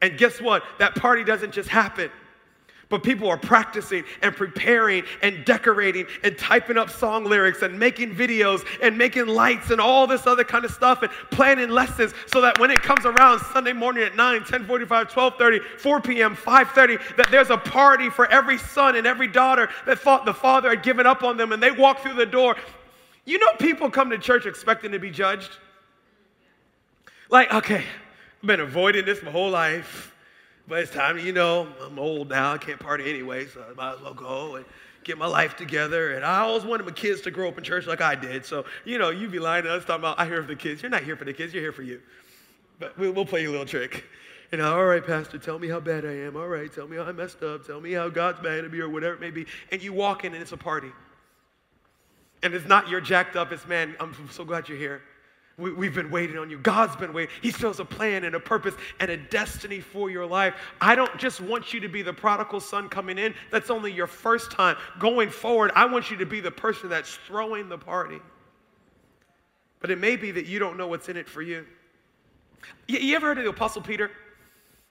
And 0.00 0.16
guess 0.16 0.40
what? 0.40 0.62
That 0.78 0.94
party 0.94 1.24
doesn't 1.24 1.52
just 1.52 1.68
happen. 1.68 2.10
But 2.90 3.02
people 3.02 3.28
are 3.28 3.36
practicing 3.36 4.04
and 4.22 4.34
preparing 4.34 5.04
and 5.20 5.44
decorating 5.44 6.06
and 6.22 6.38
typing 6.38 6.78
up 6.78 6.88
song 6.88 7.24
lyrics 7.24 7.60
and 7.60 7.78
making 7.78 8.14
videos 8.14 8.64
and 8.82 8.96
making 8.96 9.26
lights 9.26 9.70
and 9.70 9.78
all 9.78 10.06
this 10.06 10.26
other 10.26 10.44
kind 10.44 10.64
of 10.64 10.70
stuff 10.70 11.02
and 11.02 11.12
planning 11.30 11.68
lessons 11.68 12.14
so 12.26 12.40
that 12.40 12.58
when 12.58 12.70
it 12.70 12.80
comes 12.80 13.04
around 13.04 13.40
Sunday 13.52 13.74
morning 13.74 14.04
at 14.04 14.16
9, 14.16 14.44
10 14.44 14.66
45, 14.66 15.12
12 15.12 15.34
30, 15.36 15.60
4 15.78 16.00
p.m., 16.00 16.34
5 16.34 16.70
30, 16.70 16.96
that 17.18 17.30
there's 17.30 17.50
a 17.50 17.58
party 17.58 18.08
for 18.08 18.26
every 18.32 18.56
son 18.56 18.96
and 18.96 19.06
every 19.06 19.28
daughter 19.28 19.68
that 19.84 19.98
thought 19.98 20.24
the 20.24 20.32
father 20.32 20.70
had 20.70 20.82
given 20.82 21.06
up 21.06 21.22
on 21.22 21.36
them 21.36 21.52
and 21.52 21.62
they 21.62 21.70
walk 21.70 22.00
through 22.00 22.14
the 22.14 22.26
door. 22.26 22.56
You 23.26 23.38
know, 23.38 23.48
people 23.58 23.90
come 23.90 24.08
to 24.08 24.18
church 24.18 24.46
expecting 24.46 24.92
to 24.92 24.98
be 24.98 25.10
judged. 25.10 25.58
Like, 27.28 27.52
okay, 27.52 27.84
I've 28.42 28.46
been 28.46 28.60
avoiding 28.60 29.04
this 29.04 29.22
my 29.22 29.30
whole 29.30 29.50
life. 29.50 30.14
But 30.68 30.80
it's 30.80 30.92
time, 30.92 31.18
you 31.18 31.32
know, 31.32 31.66
I'm 31.82 31.98
old 31.98 32.28
now. 32.28 32.52
I 32.52 32.58
can't 32.58 32.78
party 32.78 33.08
anyway, 33.08 33.46
so 33.46 33.64
I 33.68 33.72
might 33.72 33.94
as 33.94 34.00
well 34.02 34.12
go 34.12 34.56
and 34.56 34.66
get 35.02 35.16
my 35.16 35.26
life 35.26 35.56
together. 35.56 36.12
And 36.12 36.24
I 36.24 36.40
always 36.40 36.62
wanted 36.62 36.84
my 36.84 36.92
kids 36.92 37.22
to 37.22 37.30
grow 37.30 37.48
up 37.48 37.56
in 37.56 37.64
church 37.64 37.86
like 37.86 38.02
I 38.02 38.14
did. 38.14 38.44
So, 38.44 38.66
you 38.84 38.98
know, 38.98 39.08
you'd 39.08 39.32
be 39.32 39.38
lying 39.38 39.64
to 39.64 39.72
us 39.72 39.86
talking 39.86 40.02
about, 40.02 40.20
I 40.20 40.26
hear 40.26 40.42
for 40.42 40.48
the 40.48 40.56
kids. 40.56 40.82
You're 40.82 40.90
not 40.90 41.04
here 41.04 41.16
for 41.16 41.24
the 41.24 41.32
kids, 41.32 41.54
you're 41.54 41.62
here 41.62 41.72
for 41.72 41.82
you. 41.82 42.02
But 42.78 42.98
we'll, 42.98 43.24
play 43.24 43.42
you 43.42 43.48
a 43.48 43.52
little 43.52 43.66
trick. 43.66 44.04
You 44.52 44.58
know, 44.58 44.76
all 44.76 44.84
right, 44.84 45.04
Pastor, 45.04 45.38
tell 45.38 45.58
me 45.58 45.68
how 45.68 45.80
bad 45.80 46.04
I 46.04 46.12
am. 46.12 46.36
All 46.36 46.48
right, 46.48 46.72
tell 46.72 46.86
me 46.86 46.98
how 46.98 47.04
I 47.04 47.12
messed 47.12 47.42
up. 47.42 47.66
Tell 47.66 47.80
me 47.80 47.92
how 47.92 48.10
God's 48.10 48.42
mad 48.42 48.64
at 48.64 48.70
me 48.70 48.78
or 48.80 48.90
whatever 48.90 49.14
it 49.14 49.20
may 49.20 49.30
be. 49.30 49.46
And 49.72 49.82
you 49.82 49.94
walk 49.94 50.24
in 50.24 50.34
and 50.34 50.42
it's 50.42 50.52
a 50.52 50.56
party. 50.56 50.92
And 52.42 52.52
it's 52.52 52.68
not 52.68 52.88
you're 52.88 53.00
jacked 53.00 53.36
up, 53.36 53.52
it's 53.52 53.66
man, 53.66 53.96
I'm 53.98 54.14
so 54.30 54.44
glad 54.44 54.68
you're 54.68 54.78
here. 54.78 55.00
We, 55.58 55.86
have 55.86 55.94
been 55.94 56.10
waiting 56.12 56.38
on 56.38 56.50
you. 56.50 56.58
God's 56.58 56.94
been 56.94 57.12
waiting. 57.12 57.34
He 57.42 57.50
still 57.50 57.70
has 57.70 57.80
a 57.80 57.84
plan 57.84 58.22
and 58.22 58.36
a 58.36 58.40
purpose 58.40 58.74
and 59.00 59.10
a 59.10 59.16
destiny 59.16 59.80
for 59.80 60.08
your 60.08 60.24
life. 60.24 60.54
I 60.80 60.94
don't 60.94 61.18
just 61.18 61.40
want 61.40 61.74
you 61.74 61.80
to 61.80 61.88
be 61.88 62.00
the 62.00 62.12
prodigal 62.12 62.60
son 62.60 62.88
coming 62.88 63.18
in. 63.18 63.34
That's 63.50 63.68
only 63.68 63.92
your 63.92 64.06
first 64.06 64.52
time. 64.52 64.76
Going 65.00 65.30
forward, 65.30 65.72
I 65.74 65.84
want 65.86 66.12
you 66.12 66.16
to 66.18 66.26
be 66.26 66.38
the 66.38 66.52
person 66.52 66.88
that's 66.88 67.18
throwing 67.26 67.68
the 67.68 67.76
party. 67.76 68.20
But 69.80 69.90
it 69.90 69.98
may 69.98 70.14
be 70.14 70.30
that 70.30 70.46
you 70.46 70.60
don't 70.60 70.76
know 70.76 70.86
what's 70.86 71.08
in 71.08 71.16
it 71.16 71.28
for 71.28 71.42
you. 71.42 71.66
You, 72.86 73.00
you 73.00 73.16
ever 73.16 73.26
heard 73.26 73.38
of 73.38 73.44
the 73.44 73.50
Apostle 73.50 73.82
Peter? 73.82 74.12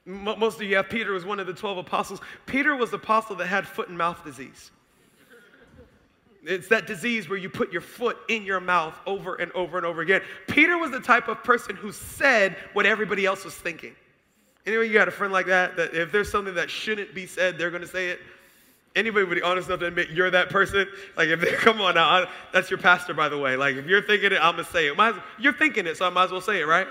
Most 0.06 0.58
of 0.58 0.64
you 0.64 0.76
have. 0.76 0.90
Peter 0.90 1.14
was 1.14 1.26
one 1.26 1.40
of 1.40 1.48
the 1.48 1.54
12 1.54 1.78
apostles. 1.78 2.20
Peter 2.46 2.76
was 2.76 2.92
the 2.92 2.98
apostle 2.98 3.38
that 3.38 3.48
had 3.48 3.66
foot 3.66 3.88
and 3.88 3.98
mouth 3.98 4.22
disease. 4.24 4.72
It's 6.44 6.68
that 6.70 6.88
disease 6.88 7.28
where 7.28 7.38
you 7.38 7.50
put 7.50 7.72
your 7.72 7.82
foot 7.82 8.18
in 8.30 8.44
your 8.44 8.60
mouth 8.60 8.98
over 9.06 9.36
and 9.36 9.52
over 9.54 9.78
and 9.78 9.86
over 9.86 10.02
again. 10.02 10.22
Peter 10.48 10.78
was 10.78 10.92
the 10.92 11.00
type 11.00 11.28
of 11.28 11.44
person 11.44 11.76
who 11.76 11.92
said 11.92 12.56
what 12.74 12.86
everybody 12.86 13.26
else 13.26 13.44
was 13.44 13.56
thinking. 13.56 13.96
Anyway, 14.66 14.88
you 14.88 14.94
got 14.94 15.08
a 15.08 15.12
friend 15.12 15.32
like 15.32 15.46
that, 15.48 15.78
that 15.78 15.94
if 15.94 16.12
there's 16.12 16.30
something 16.30 16.56
that 16.56 16.70
shouldn't 16.70 17.14
be 17.16 17.26
said, 17.26 17.58
they're 17.58 17.72
going 17.72 17.82
to 17.82 17.88
say 17.88 18.10
it? 18.10 18.20
Anybody 18.96 19.26
would 19.26 19.36
be 19.36 19.42
honest 19.42 19.68
enough 19.70 19.80
to 19.82 19.86
admit 19.86 20.10
you're 20.10 20.32
that 20.32 20.50
person? 20.50 20.88
Like, 21.16 21.30
if 21.30 21.40
they 21.40 21.52
come 21.54 21.80
on 21.82 21.96
now, 21.96 22.06
I, 22.06 22.30
that's 22.52 22.70
your 22.70 22.80
pastor, 22.80 23.14
by 23.14 23.30
the 23.30 23.38
way. 23.38 23.56
Like, 23.56 23.76
if 23.76 23.86
you're 23.86 24.02
thinking 24.02 24.32
it, 24.32 24.40
I'm 24.42 24.56
going 24.56 24.66
to 24.66 24.72
say 24.72 24.88
it. 24.88 25.16
You're 25.40 25.54
thinking 25.54 25.86
it, 25.88 25.98
so 25.98 26.06
I 26.06 26.10
might 26.10 26.26
as 26.26 26.32
well 26.32 26.42
say 26.42 26.60
it, 26.60 26.66
right? 26.68 26.88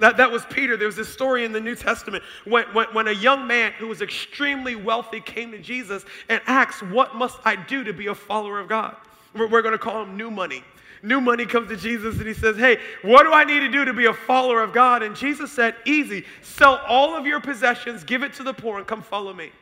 That, 0.00 0.16
that 0.16 0.32
was 0.32 0.44
Peter. 0.46 0.78
There 0.78 0.86
was 0.86 0.96
this 0.96 1.10
story 1.10 1.44
in 1.44 1.52
the 1.52 1.60
New 1.60 1.76
Testament 1.76 2.24
when, 2.44 2.64
when, 2.72 2.86
when 2.94 3.08
a 3.08 3.12
young 3.12 3.46
man 3.46 3.72
who 3.72 3.86
was 3.86 4.00
extremely 4.00 4.74
wealthy 4.74 5.20
came 5.20 5.52
to 5.52 5.58
Jesus 5.58 6.04
and 6.30 6.40
asked, 6.46 6.82
What 6.82 7.14
must 7.14 7.38
I 7.44 7.54
do 7.54 7.84
to 7.84 7.92
be 7.92 8.06
a 8.06 8.14
follower 8.14 8.58
of 8.58 8.68
God? 8.68 8.96
We're, 9.34 9.46
we're 9.46 9.62
going 9.62 9.72
to 9.72 9.78
call 9.78 10.02
him 10.02 10.16
New 10.16 10.30
Money. 10.30 10.64
New 11.02 11.20
Money 11.20 11.44
comes 11.44 11.68
to 11.68 11.76
Jesus 11.76 12.16
and 12.16 12.26
he 12.26 12.32
says, 12.32 12.56
Hey, 12.56 12.78
what 13.02 13.24
do 13.24 13.32
I 13.32 13.44
need 13.44 13.60
to 13.60 13.70
do 13.70 13.84
to 13.84 13.92
be 13.92 14.06
a 14.06 14.14
follower 14.14 14.62
of 14.62 14.72
God? 14.72 15.02
And 15.02 15.14
Jesus 15.14 15.52
said, 15.52 15.76
Easy. 15.84 16.24
Sell 16.40 16.80
all 16.88 17.14
of 17.14 17.26
your 17.26 17.40
possessions, 17.40 18.02
give 18.02 18.22
it 18.22 18.32
to 18.34 18.42
the 18.42 18.54
poor, 18.54 18.78
and 18.78 18.86
come 18.86 19.02
follow 19.02 19.34
me. 19.34 19.52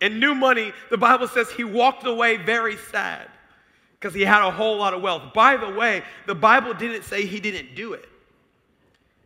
And 0.00 0.18
New 0.18 0.34
Money, 0.34 0.72
the 0.90 0.98
Bible 0.98 1.28
says 1.28 1.50
he 1.50 1.64
walked 1.64 2.06
away 2.06 2.38
very 2.38 2.76
sad 2.76 3.28
because 4.00 4.14
he 4.14 4.22
had 4.22 4.46
a 4.46 4.50
whole 4.50 4.78
lot 4.78 4.94
of 4.94 5.02
wealth. 5.02 5.34
By 5.34 5.58
the 5.58 5.70
way, 5.70 6.02
the 6.26 6.34
Bible 6.34 6.72
didn't 6.72 7.04
say 7.04 7.26
he 7.26 7.40
didn't 7.40 7.74
do 7.74 7.92
it. 7.92 8.08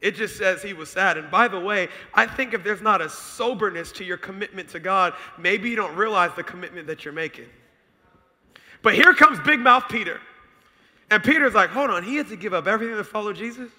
It 0.01 0.15
just 0.15 0.37
says 0.39 0.63
he 0.63 0.73
was 0.73 0.89
sad. 0.89 1.19
And 1.19 1.31
by 1.31 1.47
the 1.47 1.61
way, 1.61 1.89
I 2.15 2.27
think 2.27 2.55
if 2.55 2.65
there's 2.65 2.81
not 2.81 3.01
a 3.03 3.09
soberness 3.09 3.93
to 3.93 4.05
your 4.05 4.17
commitment 4.17 4.69
to 4.71 4.81
God, 4.81 5.13
maybe 5.39 5.69
you 5.69 5.77
don't 5.77 5.95
realize 5.95 6.31
the 6.37 6.43
commitment 6.43 6.87
that 6.87 7.05
you're 7.05 7.13
making. 7.13 7.47
But 8.83 8.95
here 8.95 9.13
comes 9.13 9.39
Big 9.41 9.61
Mouth 9.61 9.85
Peter. 9.91 10.21
And 11.11 11.23
Peter's 11.23 11.55
like, 11.55 11.71
hold 11.71 11.91
on, 11.91 12.03
he 12.03 12.17
had 12.17 12.29
to 12.29 12.37
give 12.37 12.55
up 12.55 12.67
everything 12.67 12.97
to 12.97 13.05
follow 13.05 13.33
Jesus? 13.33 13.71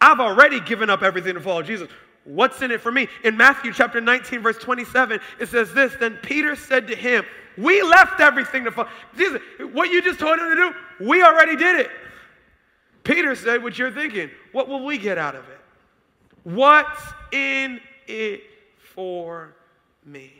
I've 0.00 0.20
already 0.20 0.60
given 0.60 0.90
up 0.90 1.02
everything 1.02 1.34
to 1.34 1.40
follow 1.40 1.62
Jesus. 1.62 1.88
What's 2.24 2.60
in 2.60 2.70
it 2.70 2.80
for 2.80 2.92
me? 2.92 3.08
In 3.24 3.36
Matthew 3.36 3.72
chapter 3.72 4.00
19, 4.00 4.42
verse 4.42 4.58
27, 4.58 5.20
it 5.40 5.48
says 5.48 5.72
this 5.72 5.94
Then 5.98 6.18
Peter 6.22 6.54
said 6.54 6.86
to 6.88 6.96
him, 6.96 7.24
We 7.56 7.82
left 7.82 8.20
everything 8.20 8.64
to 8.64 8.70
follow. 8.70 8.88
Jesus, 9.16 9.40
what 9.72 9.90
you 9.90 10.02
just 10.02 10.20
told 10.20 10.38
him 10.38 10.50
to 10.50 10.56
do, 10.56 11.06
we 11.08 11.22
already 11.22 11.56
did 11.56 11.80
it. 11.80 11.90
Peter 13.04 13.34
said, 13.34 13.62
What 13.62 13.78
you're 13.78 13.90
thinking, 13.90 14.30
what 14.52 14.68
will 14.68 14.84
we 14.84 14.98
get 14.98 15.18
out 15.18 15.34
of 15.34 15.48
it? 15.48 15.60
What's 16.44 17.02
in 17.32 17.80
it 18.06 18.42
for 18.76 19.54
me? 20.04 20.32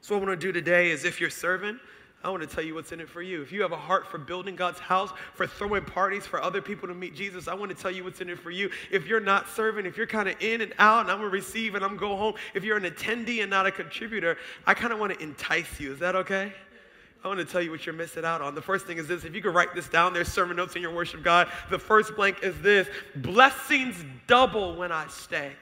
So, 0.00 0.14
what 0.14 0.22
I 0.22 0.26
want 0.28 0.40
to 0.40 0.46
do 0.46 0.52
today 0.52 0.90
is 0.90 1.04
if 1.04 1.20
you're 1.20 1.30
serving, 1.30 1.78
I 2.22 2.28
want 2.28 2.42
to 2.42 2.48
tell 2.48 2.62
you 2.62 2.74
what's 2.74 2.92
in 2.92 3.00
it 3.00 3.08
for 3.08 3.22
you. 3.22 3.40
If 3.40 3.50
you 3.50 3.62
have 3.62 3.72
a 3.72 3.76
heart 3.76 4.06
for 4.06 4.18
building 4.18 4.54
God's 4.54 4.78
house, 4.78 5.10
for 5.34 5.46
throwing 5.46 5.84
parties 5.84 6.26
for 6.26 6.42
other 6.42 6.60
people 6.60 6.86
to 6.88 6.94
meet 6.94 7.14
Jesus, 7.14 7.48
I 7.48 7.54
want 7.54 7.74
to 7.74 7.80
tell 7.80 7.90
you 7.90 8.04
what's 8.04 8.20
in 8.20 8.28
it 8.28 8.38
for 8.38 8.50
you. 8.50 8.70
If 8.90 9.06
you're 9.06 9.20
not 9.20 9.48
serving, 9.48 9.86
if 9.86 9.96
you're 9.96 10.06
kind 10.06 10.28
of 10.28 10.36
in 10.40 10.60
and 10.60 10.74
out 10.78 11.02
and 11.02 11.10
I'm 11.10 11.18
going 11.18 11.30
to 11.30 11.34
receive 11.34 11.74
and 11.76 11.84
I'm 11.84 11.96
going 11.96 12.00
to 12.00 12.06
go 12.08 12.16
home, 12.16 12.34
if 12.52 12.62
you're 12.62 12.76
an 12.76 12.84
attendee 12.84 13.40
and 13.40 13.48
not 13.48 13.66
a 13.66 13.70
contributor, 13.70 14.36
I 14.66 14.74
kind 14.74 14.92
of 14.92 14.98
want 14.98 15.14
to 15.14 15.22
entice 15.22 15.80
you. 15.80 15.92
Is 15.92 15.98
that 16.00 16.14
okay? 16.14 16.52
I 17.22 17.28
want 17.28 17.38
to 17.38 17.44
tell 17.44 17.60
you 17.60 17.70
what 17.70 17.84
you're 17.84 17.94
missing 17.94 18.24
out 18.24 18.40
on. 18.40 18.54
The 18.54 18.62
first 18.62 18.86
thing 18.86 18.96
is 18.96 19.06
this 19.06 19.24
if 19.24 19.34
you 19.34 19.42
could 19.42 19.54
write 19.54 19.74
this 19.74 19.88
down, 19.88 20.14
there's 20.14 20.28
sermon 20.28 20.56
notes 20.56 20.74
in 20.74 20.82
your 20.82 20.94
worship 20.94 21.22
God. 21.22 21.48
The 21.68 21.78
first 21.78 22.16
blank 22.16 22.42
is 22.42 22.58
this 22.62 22.88
blessings 23.16 24.02
double 24.26 24.74
when 24.76 24.90
I 24.90 25.06
stay. 25.08 25.52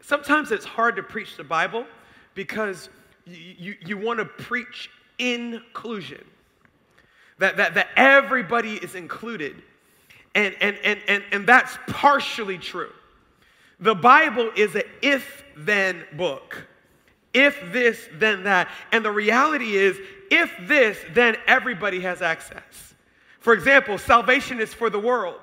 Sometimes 0.00 0.52
it's 0.52 0.64
hard 0.64 0.96
to 0.96 1.02
preach 1.02 1.36
the 1.36 1.44
Bible 1.44 1.86
because 2.34 2.88
you, 3.26 3.54
you, 3.58 3.74
you 3.84 3.98
want 3.98 4.18
to 4.18 4.24
preach 4.24 4.90
inclusion, 5.18 6.24
that, 7.38 7.56
that, 7.56 7.74
that 7.74 7.88
everybody 7.96 8.74
is 8.74 8.94
included. 8.94 9.62
And, 10.34 10.54
and, 10.60 10.78
and, 10.84 11.00
and, 11.08 11.24
and 11.32 11.46
that's 11.46 11.76
partially 11.88 12.58
true. 12.58 12.92
The 13.80 13.94
Bible 13.94 14.50
is 14.56 14.74
an 14.74 14.82
if 15.02 15.42
then 15.56 16.04
book. 16.12 16.66
If 17.32 17.60
this, 17.72 18.08
then 18.14 18.44
that. 18.44 18.68
And 18.92 19.04
the 19.04 19.12
reality 19.12 19.76
is, 19.76 19.96
if 20.30 20.52
this, 20.62 20.98
then 21.12 21.36
everybody 21.46 22.00
has 22.00 22.22
access. 22.22 22.94
For 23.38 23.52
example, 23.54 23.98
salvation 23.98 24.60
is 24.60 24.74
for 24.74 24.90
the 24.90 24.98
world. 24.98 25.40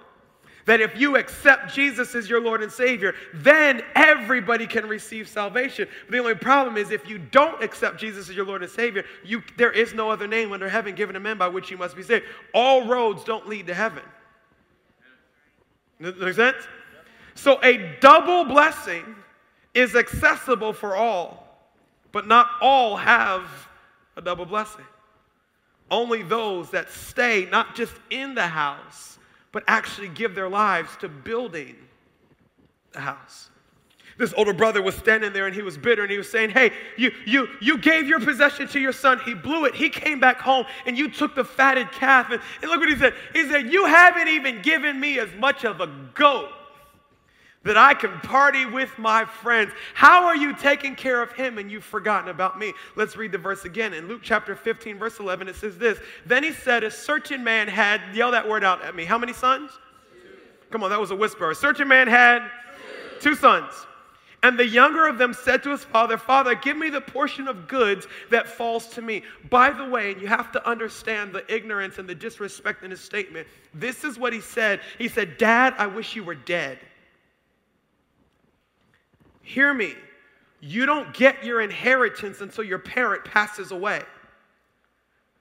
That 0.66 0.82
if 0.82 1.00
you 1.00 1.16
accept 1.16 1.74
Jesus 1.74 2.14
as 2.14 2.30
your 2.30 2.42
Lord 2.42 2.62
and 2.62 2.70
Savior, 2.70 3.16
then 3.34 3.82
everybody 3.96 4.68
can 4.68 4.86
receive 4.86 5.30
salvation. 5.30 5.88
But 6.06 6.12
the 6.12 6.18
only 6.20 6.36
problem 6.36 6.76
is 6.76 6.92
if 6.92 7.10
you 7.10 7.18
don't 7.18 7.64
accept 7.64 7.98
Jesus 7.98 8.30
as 8.30 8.36
your 8.36 8.46
Lord 8.46 8.62
and 8.62 8.72
Savior, 8.72 9.06
you, 9.24 9.42
there 9.56 9.72
is 9.72 9.94
no 9.94 10.12
other 10.12 10.28
name 10.28 10.52
under 10.52 10.68
heaven 10.68 10.94
given 10.94 11.14
to 11.14 11.22
men 11.22 11.38
by 11.38 11.48
which 11.48 11.72
you 11.72 11.78
must 11.78 11.96
be 11.96 12.04
saved. 12.04 12.26
All 12.54 12.86
roads 12.86 13.24
don't 13.24 13.48
lead 13.48 13.68
to 13.68 13.74
heaven. 13.74 14.04
Does 16.02 16.16
that 16.16 16.26
make 16.26 16.36
sense? 16.36 16.68
So 17.38 17.60
a 17.64 17.96
double 18.02 18.46
blessing 18.46 19.06
is 19.76 19.96
accessible 19.96 20.74
for 20.74 20.96
all, 20.96 21.48
but 22.12 22.28
not 22.28 22.50
all 22.62 22.98
have 22.98 23.44
a 24.16 24.24
double 24.24 24.46
blessing. 24.46 24.86
Only 25.92 26.24
those 26.24 26.72
that 26.72 26.90
stay 26.90 27.48
not 27.52 27.76
just 27.76 27.94
in 28.10 28.34
the 28.34 28.48
house, 28.48 29.20
but 29.52 29.64
actually 29.68 30.10
give 30.10 30.34
their 30.34 30.50
lives 30.50 30.98
to 30.98 31.08
building 31.08 31.76
the 32.92 33.02
house. 33.02 33.52
This 34.18 34.34
older 34.36 34.52
brother 34.54 34.82
was 34.82 34.96
standing 34.96 35.32
there 35.32 35.46
and 35.46 35.56
he 35.56 35.62
was 35.62 35.78
bitter 35.78 36.02
and 36.02 36.12
he 36.12 36.18
was 36.18 36.30
saying, 36.30 36.50
Hey, 36.50 36.72
you, 36.98 37.12
you, 37.28 37.48
you 37.62 37.78
gave 37.78 38.08
your 38.08 38.20
possession 38.20 38.68
to 38.70 38.80
your 38.80 38.92
son. 38.92 39.20
He 39.24 39.36
blew 39.36 39.66
it. 39.66 39.76
He 39.76 39.90
came 39.92 40.20
back 40.20 40.40
home 40.40 40.66
and 40.88 40.98
you 40.98 41.08
took 41.08 41.36
the 41.36 41.46
fatted 41.46 41.92
calf. 41.92 42.32
And, 42.32 42.42
and 42.64 42.72
look 42.72 42.80
what 42.80 42.90
he 42.90 42.96
said. 42.96 43.14
He 43.34 43.48
said, 43.48 43.72
You 43.72 43.86
haven't 43.86 44.28
even 44.28 44.64
given 44.64 45.00
me 45.00 45.20
as 45.20 45.30
much 45.36 45.66
of 45.66 45.82
a 45.82 45.88
goat 46.16 46.50
that 47.68 47.78
I 47.78 47.94
can 47.94 48.12
party 48.22 48.66
with 48.66 48.98
my 48.98 49.26
friends. 49.26 49.72
How 49.94 50.26
are 50.26 50.36
you 50.36 50.56
taking 50.56 50.96
care 50.96 51.22
of 51.22 51.32
him 51.34 51.58
and 51.58 51.70
you've 51.70 51.84
forgotten 51.84 52.30
about 52.30 52.58
me? 52.58 52.74
Let's 52.96 53.16
read 53.16 53.32
the 53.32 53.38
verse 53.38 53.66
again. 53.66 53.94
In 53.94 54.08
Luke 54.08 54.22
chapter 54.24 54.56
15, 54.56 54.98
verse 54.98 55.20
11, 55.20 55.48
it 55.48 55.56
says 55.56 55.78
this 55.78 56.00
Then 56.26 56.44
he 56.44 56.52
said, 56.52 56.84
A 56.84 56.92
certain 56.92 57.44
man 57.44 57.68
had, 57.68 58.02
yell 58.14 58.32
that 58.32 58.48
word 58.48 58.64
out 58.64 58.84
at 58.84 58.96
me. 58.96 59.06
How 59.06 59.18
many 59.18 59.34
sons? 59.34 59.72
Two. 60.12 60.30
Come 60.72 60.84
on, 60.84 60.90
that 60.90 61.00
was 61.00 61.12
a 61.12 61.16
whisper. 61.16 61.52
A 61.52 61.56
certain 61.56 61.88
man 61.88 62.08
had 62.08 62.50
two, 63.20 63.32
two 63.32 63.36
sons. 63.36 63.74
And 64.44 64.58
the 64.58 64.68
younger 64.68 65.08
of 65.08 65.18
them 65.18 65.34
said 65.34 65.64
to 65.64 65.72
his 65.72 65.84
father, 65.84 66.18
Father, 66.18 66.54
give 66.56 66.78
me 66.78 66.90
the 66.90 67.02
portion 67.02 67.48
of 67.48 67.68
goods 67.68 68.08
that 68.30 68.48
falls 68.48 68.88
to 68.90 69.02
me. 69.02 69.24
By 69.50 69.72
the 69.72 69.86
way, 69.86 70.12
and 70.12 70.22
you 70.22 70.28
have 70.28 70.52
to 70.52 70.66
understand 70.68 71.34
the 71.34 71.44
ignorance 71.54 71.98
and 71.98 72.08
the 72.08 72.16
disrespect 72.16 72.84
in 72.84 72.92
his 72.92 73.02
statement. 73.02 73.48
This 73.74 74.04
is 74.04 74.18
what 74.18 74.32
he 74.32 74.40
said. 74.42 74.80
He 75.00 75.08
said, 75.08 75.38
Dad, 75.38 75.74
I 75.78 75.88
wish 75.88 76.16
you 76.16 76.24
were 76.24 76.36
dead. 76.36 76.78
Hear 79.48 79.74
me. 79.74 79.94
You 80.60 80.86
don't 80.86 81.14
get 81.14 81.46
your 81.46 81.62
inheritance 81.62 82.42
until 82.42 82.66
your 82.66 82.80
parent 82.80 83.24
passes 83.24 83.72
away. 83.72 84.02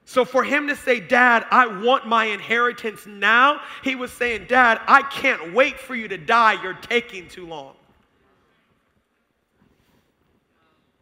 So 0.05 0.23
for 0.23 0.45
him 0.45 0.69
to 0.69 0.77
say, 0.77 1.01
Dad, 1.01 1.45
I 1.51 1.67
want 1.67 2.07
my 2.07 2.23
inheritance 2.23 3.05
now, 3.05 3.59
he 3.83 3.95
was 3.95 4.13
saying, 4.13 4.45
Dad, 4.47 4.79
I 4.87 5.01
can't 5.01 5.53
wait 5.53 5.77
for 5.77 5.93
you 5.93 6.07
to 6.07 6.17
die. 6.17 6.63
You're 6.63 6.75
taking 6.75 7.27
too 7.27 7.45
long. 7.45 7.73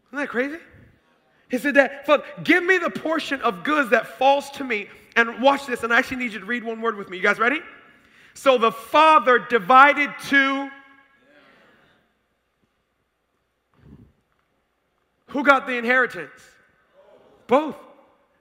Isn't 0.10 0.18
that 0.18 0.30
crazy? 0.30 0.58
He 1.52 1.60
said 1.60 1.76
Dad, 1.76 2.08
Father, 2.08 2.24
give 2.44 2.64
me 2.64 2.80
the 2.80 2.90
portion 2.90 3.40
of 3.42 3.64
goods 3.64 3.92
that 3.92 4.18
falls 4.18 4.50
to 4.52 4.64
me. 4.64 4.88
And 5.16 5.44
watch 5.44 5.68
this, 5.68 5.84
and 5.84 5.94
I 5.94 6.00
actually 6.00 6.18
need 6.18 6.34
you 6.34 6.40
to 6.40 6.46
read 6.46 6.64
one 6.64 6.82
word 6.82 6.96
with 6.96 7.12
me. 7.12 7.18
You 7.18 7.24
guys 7.24 7.38
ready? 7.38 7.60
So 8.34 8.58
the 8.58 8.72
father 8.72 9.38
divided 9.38 10.10
to 10.30 10.72
Who 15.36 15.44
got 15.44 15.68
the 15.68 15.74
inheritance? 15.74 16.32
Both. 17.48 17.76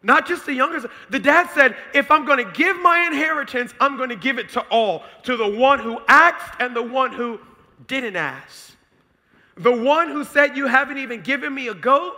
Not 0.04 0.28
just 0.28 0.46
the 0.46 0.52
youngest. 0.52 0.86
The 1.10 1.18
dad 1.18 1.50
said, 1.52 1.74
if 1.92 2.08
I'm 2.08 2.24
going 2.24 2.38
to 2.38 2.52
give 2.52 2.80
my 2.80 3.04
inheritance, 3.08 3.74
I'm 3.80 3.96
going 3.96 4.10
to 4.10 4.16
give 4.16 4.38
it 4.38 4.50
to 4.50 4.60
all. 4.68 5.02
To 5.24 5.36
the 5.36 5.48
one 5.48 5.80
who 5.80 5.98
asked 6.06 6.60
and 6.60 6.76
the 6.76 6.84
one 6.84 7.12
who 7.12 7.40
didn't 7.88 8.14
ask. 8.14 8.76
The 9.56 9.72
one 9.72 10.08
who 10.08 10.22
said, 10.22 10.56
You 10.56 10.68
haven't 10.68 10.98
even 10.98 11.22
given 11.22 11.52
me 11.52 11.66
a 11.66 11.74
goat, 11.74 12.14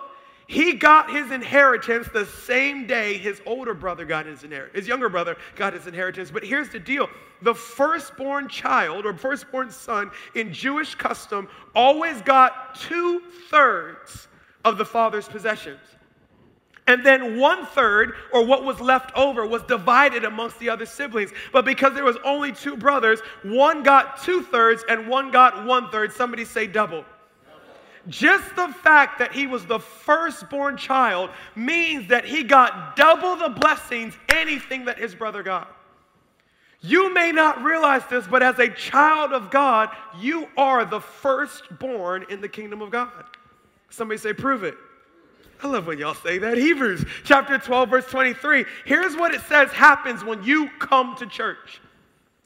he 0.46 0.74
got 0.74 1.10
his 1.10 1.30
inheritance 1.30 2.08
the 2.12 2.26
same 2.26 2.86
day 2.86 3.16
his 3.16 3.40
older 3.46 3.72
brother 3.72 4.04
got 4.04 4.26
his 4.26 4.44
inheritance. 4.44 4.76
His 4.76 4.86
younger 4.86 5.08
brother 5.08 5.38
got 5.54 5.72
his 5.72 5.86
inheritance. 5.86 6.30
But 6.30 6.44
here's 6.44 6.68
the 6.68 6.78
deal 6.78 7.08
the 7.40 7.54
firstborn 7.54 8.48
child 8.50 9.06
or 9.06 9.16
firstborn 9.16 9.70
son 9.70 10.10
in 10.34 10.52
Jewish 10.52 10.94
custom 10.96 11.48
always 11.74 12.20
got 12.20 12.74
two 12.74 13.22
thirds 13.48 14.28
of 14.66 14.76
the 14.76 14.84
father's 14.84 15.28
possessions. 15.28 15.80
And 16.88 17.06
then 17.06 17.38
one 17.38 17.66
third, 17.66 18.14
or 18.32 18.44
what 18.44 18.64
was 18.64 18.80
left 18.80 19.16
over, 19.16 19.46
was 19.46 19.62
divided 19.62 20.24
amongst 20.24 20.58
the 20.58 20.68
other 20.68 20.86
siblings. 20.86 21.32
But 21.52 21.64
because 21.64 21.94
there 21.94 22.04
was 22.04 22.18
only 22.24 22.52
two 22.52 22.76
brothers, 22.76 23.20
one 23.42 23.82
got 23.82 24.22
two 24.22 24.42
thirds 24.42 24.84
and 24.88 25.08
one 25.08 25.30
got 25.30 25.64
one 25.64 25.88
third. 25.90 26.12
Somebody 26.12 26.44
say 26.44 26.66
double. 26.66 27.04
Just 28.08 28.54
the 28.54 28.68
fact 28.68 29.18
that 29.18 29.32
he 29.32 29.46
was 29.46 29.66
the 29.66 29.80
firstborn 29.80 30.76
child 30.76 31.30
means 31.56 32.08
that 32.08 32.24
he 32.24 32.44
got 32.44 32.94
double 32.96 33.36
the 33.36 33.48
blessings, 33.48 34.14
anything 34.28 34.84
that 34.84 34.98
his 34.98 35.14
brother 35.14 35.42
got. 35.42 35.74
You 36.80 37.12
may 37.12 37.32
not 37.32 37.62
realize 37.64 38.02
this, 38.08 38.26
but 38.28 38.44
as 38.44 38.58
a 38.60 38.68
child 38.68 39.32
of 39.32 39.50
God, 39.50 39.90
you 40.20 40.46
are 40.56 40.84
the 40.84 41.00
firstborn 41.00 42.26
in 42.30 42.40
the 42.40 42.48
kingdom 42.48 42.80
of 42.80 42.90
God. 42.90 43.24
Somebody 43.90 44.18
say, 44.18 44.32
prove 44.32 44.64
it. 44.64 44.74
I 45.62 45.68
love 45.68 45.86
when 45.86 45.98
y'all 45.98 46.14
say 46.14 46.38
that. 46.38 46.58
Hebrews 46.58 47.04
chapter 47.24 47.58
12, 47.58 47.88
verse 47.88 48.06
23. 48.06 48.64
Here's 48.84 49.16
what 49.16 49.32
it 49.34 49.40
says 49.42 49.70
happens 49.72 50.22
when 50.22 50.42
you 50.42 50.68
come 50.78 51.16
to 51.16 51.26
church. 51.26 51.80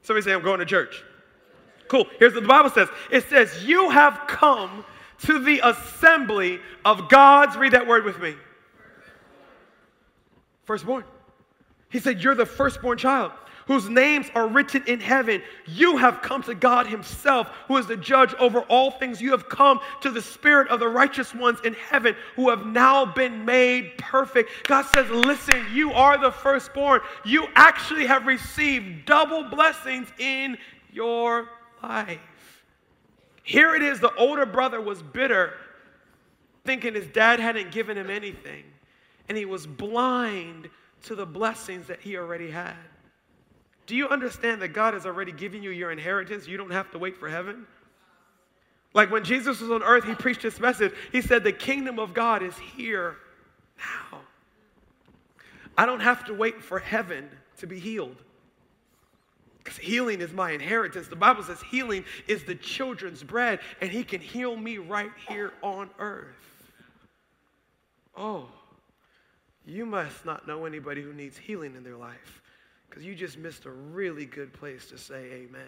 Somebody 0.02 0.24
say, 0.24 0.32
I'm 0.32 0.42
going 0.42 0.60
to 0.60 0.66
church. 0.66 1.02
Cool. 1.88 2.06
Here's 2.18 2.34
what 2.34 2.42
the 2.42 2.48
Bible 2.48 2.70
says 2.70 2.88
it 3.10 3.28
says, 3.28 3.64
You 3.64 3.90
have 3.90 4.22
come 4.28 4.84
to 5.22 5.38
the 5.40 5.60
assembly 5.64 6.60
of 6.84 7.08
God's, 7.08 7.56
read 7.56 7.72
that 7.72 7.86
word 7.86 8.04
with 8.04 8.20
me. 8.20 8.34
Firstborn. 10.64 11.04
He 11.88 11.98
said, 11.98 12.22
You're 12.22 12.36
the 12.36 12.46
firstborn 12.46 12.96
child 12.96 13.32
whose 13.70 13.88
names 13.88 14.26
are 14.34 14.48
written 14.48 14.82
in 14.88 14.98
heaven. 14.98 15.40
You 15.64 15.96
have 15.96 16.22
come 16.22 16.42
to 16.42 16.56
God 16.56 16.88
Himself, 16.88 17.46
who 17.68 17.76
is 17.76 17.86
the 17.86 17.96
judge 17.96 18.34
over 18.34 18.62
all 18.62 18.90
things. 18.90 19.22
You 19.22 19.30
have 19.30 19.48
come 19.48 19.78
to 20.00 20.10
the 20.10 20.20
Spirit 20.20 20.66
of 20.70 20.80
the 20.80 20.88
righteous 20.88 21.32
ones 21.32 21.60
in 21.64 21.74
heaven 21.74 22.16
who 22.34 22.50
have 22.50 22.66
now 22.66 23.04
been 23.06 23.44
made 23.44 23.96
perfect. 23.96 24.66
God 24.66 24.86
says, 24.86 25.08
Listen, 25.08 25.64
you 25.72 25.92
are 25.92 26.18
the 26.18 26.32
firstborn. 26.32 27.00
You 27.24 27.46
actually 27.54 28.06
have 28.06 28.26
received 28.26 29.04
double 29.04 29.44
blessings 29.44 30.08
in 30.18 30.58
your 30.92 31.48
life. 31.80 32.18
Here 33.44 33.76
it 33.76 33.82
is 33.82 34.00
the 34.00 34.12
older 34.16 34.46
brother 34.46 34.80
was 34.80 35.00
bitter, 35.00 35.54
thinking 36.64 36.94
his 36.94 37.06
dad 37.06 37.38
hadn't 37.38 37.70
given 37.70 37.96
him 37.96 38.10
anything, 38.10 38.64
and 39.28 39.38
he 39.38 39.44
was 39.44 39.64
blind 39.64 40.68
to 41.04 41.14
the 41.14 41.24
blessings 41.24 41.86
that 41.86 42.00
he 42.00 42.16
already 42.16 42.50
had. 42.50 42.74
Do 43.86 43.96
you 43.96 44.08
understand 44.08 44.62
that 44.62 44.68
God 44.68 44.94
has 44.94 45.06
already 45.06 45.32
given 45.32 45.62
you 45.62 45.70
your 45.70 45.90
inheritance? 45.90 46.46
You 46.46 46.56
don't 46.56 46.70
have 46.70 46.90
to 46.92 46.98
wait 46.98 47.16
for 47.16 47.28
heaven. 47.28 47.66
Like 48.94 49.10
when 49.10 49.24
Jesus 49.24 49.60
was 49.60 49.70
on 49.70 49.82
earth, 49.82 50.04
he 50.04 50.14
preached 50.14 50.42
this 50.42 50.60
message. 50.60 50.92
He 51.12 51.22
said, 51.22 51.44
The 51.44 51.52
kingdom 51.52 51.98
of 51.98 52.14
God 52.14 52.42
is 52.42 52.56
here 52.76 53.16
now. 53.78 54.20
I 55.76 55.86
don't 55.86 56.00
have 56.00 56.24
to 56.26 56.34
wait 56.34 56.62
for 56.62 56.78
heaven 56.78 57.28
to 57.58 57.66
be 57.66 57.78
healed. 57.78 58.16
Because 59.58 59.76
healing 59.76 60.20
is 60.20 60.32
my 60.32 60.52
inheritance. 60.52 61.08
The 61.08 61.16
Bible 61.16 61.42
says 61.42 61.60
healing 61.62 62.04
is 62.26 62.44
the 62.44 62.54
children's 62.54 63.22
bread, 63.22 63.60
and 63.80 63.90
He 63.90 64.04
can 64.04 64.20
heal 64.20 64.56
me 64.56 64.78
right 64.78 65.10
here 65.28 65.52
on 65.62 65.90
earth. 65.98 66.34
Oh, 68.16 68.48
you 69.66 69.86
must 69.86 70.24
not 70.24 70.46
know 70.48 70.64
anybody 70.64 71.02
who 71.02 71.12
needs 71.12 71.36
healing 71.36 71.76
in 71.76 71.84
their 71.84 71.96
life 71.96 72.40
because 72.90 73.04
you 73.04 73.14
just 73.14 73.38
missed 73.38 73.66
a 73.66 73.70
really 73.70 74.26
good 74.26 74.52
place 74.52 74.86
to 74.86 74.98
say 74.98 75.24
amen. 75.32 75.62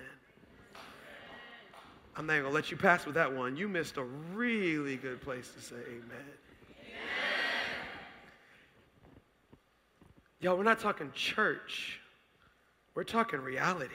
I'm 2.16 2.26
not 2.26 2.32
going 2.34 2.44
to 2.44 2.50
let 2.50 2.70
you 2.70 2.76
pass 2.76 3.06
with 3.06 3.14
that 3.14 3.32
one. 3.32 3.56
You 3.56 3.68
missed 3.68 3.96
a 3.96 4.02
really 4.02 4.96
good 4.96 5.22
place 5.22 5.50
to 5.52 5.60
say 5.62 5.76
amen. 5.86 6.26
Y'all, 10.40 10.56
we're 10.56 10.64
not 10.64 10.80
talking 10.80 11.10
church, 11.14 12.00
we're 12.96 13.04
talking 13.04 13.40
reality. 13.40 13.94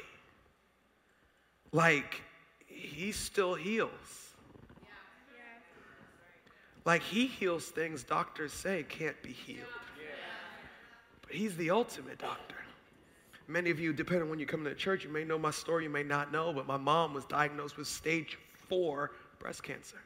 Like, 1.74 2.22
he 2.66 3.12
still 3.12 3.54
heals. 3.54 3.92
Like, 6.86 7.02
he 7.02 7.28
heals 7.28 7.66
things 7.66 8.04
doctors 8.04 8.54
say 8.54 8.86
can't 8.88 9.22
be 9.22 9.34
healed. 9.34 9.68
But 11.22 11.36
he's 11.36 11.58
the 11.58 11.70
ultimate 11.72 12.20
doctor. 12.20 12.56
Many 13.48 13.70
of 13.70 13.80
you, 13.80 13.94
depending 13.94 14.24
on 14.24 14.30
when 14.30 14.40
you 14.40 14.46
come 14.46 14.64
to 14.66 14.76
church, 14.76 15.04
you 15.04 15.10
may 15.10 15.24
know 15.24 15.40
my 15.40 15.52
story, 15.52 15.86
you 15.86 15.90
may 15.90 16.04
not 16.04 16.32
know, 16.32 16.52
but 16.52 16.68
my 16.68 16.78
mom 16.78 17.14
was 17.14 17.26
diagnosed 17.26 17.78
with 17.78 17.88
stage 17.88 18.38
four 18.68 19.12
breast 19.40 19.64
cancer. 19.64 19.98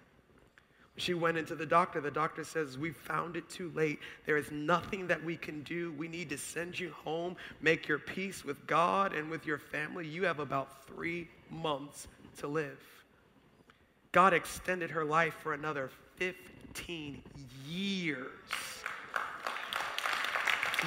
She 0.98 1.14
went 1.14 1.38
into 1.38 1.56
the 1.56 1.66
doctor. 1.66 2.02
The 2.02 2.12
doctor 2.12 2.44
says, 2.44 2.78
We 2.78 2.92
found 2.92 3.36
it 3.36 3.50
too 3.50 3.72
late. 3.74 4.00
There 4.26 4.38
is 4.38 4.52
nothing 4.52 5.08
that 5.08 5.24
we 5.24 5.38
can 5.38 5.64
do. 5.64 5.94
We 5.94 6.08
need 6.08 6.30
to 6.30 6.38
send 6.38 6.80
you 6.80 6.92
home, 6.92 7.36
make 7.62 7.88
your 7.88 7.98
peace 7.98 8.44
with 8.44 8.68
God 8.68 9.14
and 9.14 9.30
with 9.30 9.46
your 9.46 9.58
family. 9.58 10.08
You 10.08 10.26
have 10.26 10.40
about 10.40 10.86
three 10.86 11.28
months 11.50 12.08
to 12.38 12.48
live. 12.48 12.80
God 14.12 14.34
extended 14.34 14.92
her 14.92 15.06
life 15.06 15.34
for 15.42 15.54
another 15.54 15.90
15 16.18 17.22
years. 17.68 18.30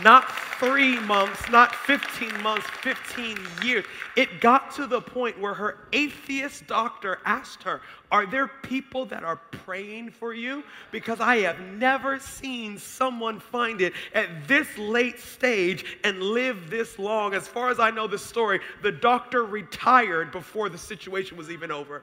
Not 0.02 0.28
three 0.58 0.98
months, 1.00 1.48
not 1.50 1.74
15 1.74 2.42
months, 2.42 2.66
15 2.82 3.38
years. 3.62 3.84
It 4.16 4.40
got 4.40 4.74
to 4.74 4.86
the 4.86 5.00
point 5.00 5.38
where 5.40 5.54
her 5.54 5.86
atheist 5.92 6.66
doctor 6.66 7.20
asked 7.24 7.62
her, 7.62 7.80
Are 8.10 8.26
there 8.26 8.48
people 8.48 9.06
that 9.06 9.22
are 9.22 9.36
praying 9.36 10.10
for 10.10 10.34
you? 10.34 10.64
Because 10.90 11.20
I 11.20 11.38
have 11.38 11.60
never 11.60 12.18
seen 12.18 12.76
someone 12.76 13.38
find 13.38 13.80
it 13.80 13.92
at 14.14 14.48
this 14.48 14.66
late 14.78 15.20
stage 15.20 15.98
and 16.02 16.20
live 16.20 16.70
this 16.70 16.98
long. 16.98 17.34
As 17.34 17.46
far 17.46 17.70
as 17.70 17.78
I 17.78 17.90
know 17.90 18.08
the 18.08 18.18
story, 18.18 18.60
the 18.82 18.92
doctor 18.92 19.44
retired 19.44 20.32
before 20.32 20.68
the 20.68 20.78
situation 20.78 21.36
was 21.36 21.50
even 21.50 21.70
over. 21.70 22.02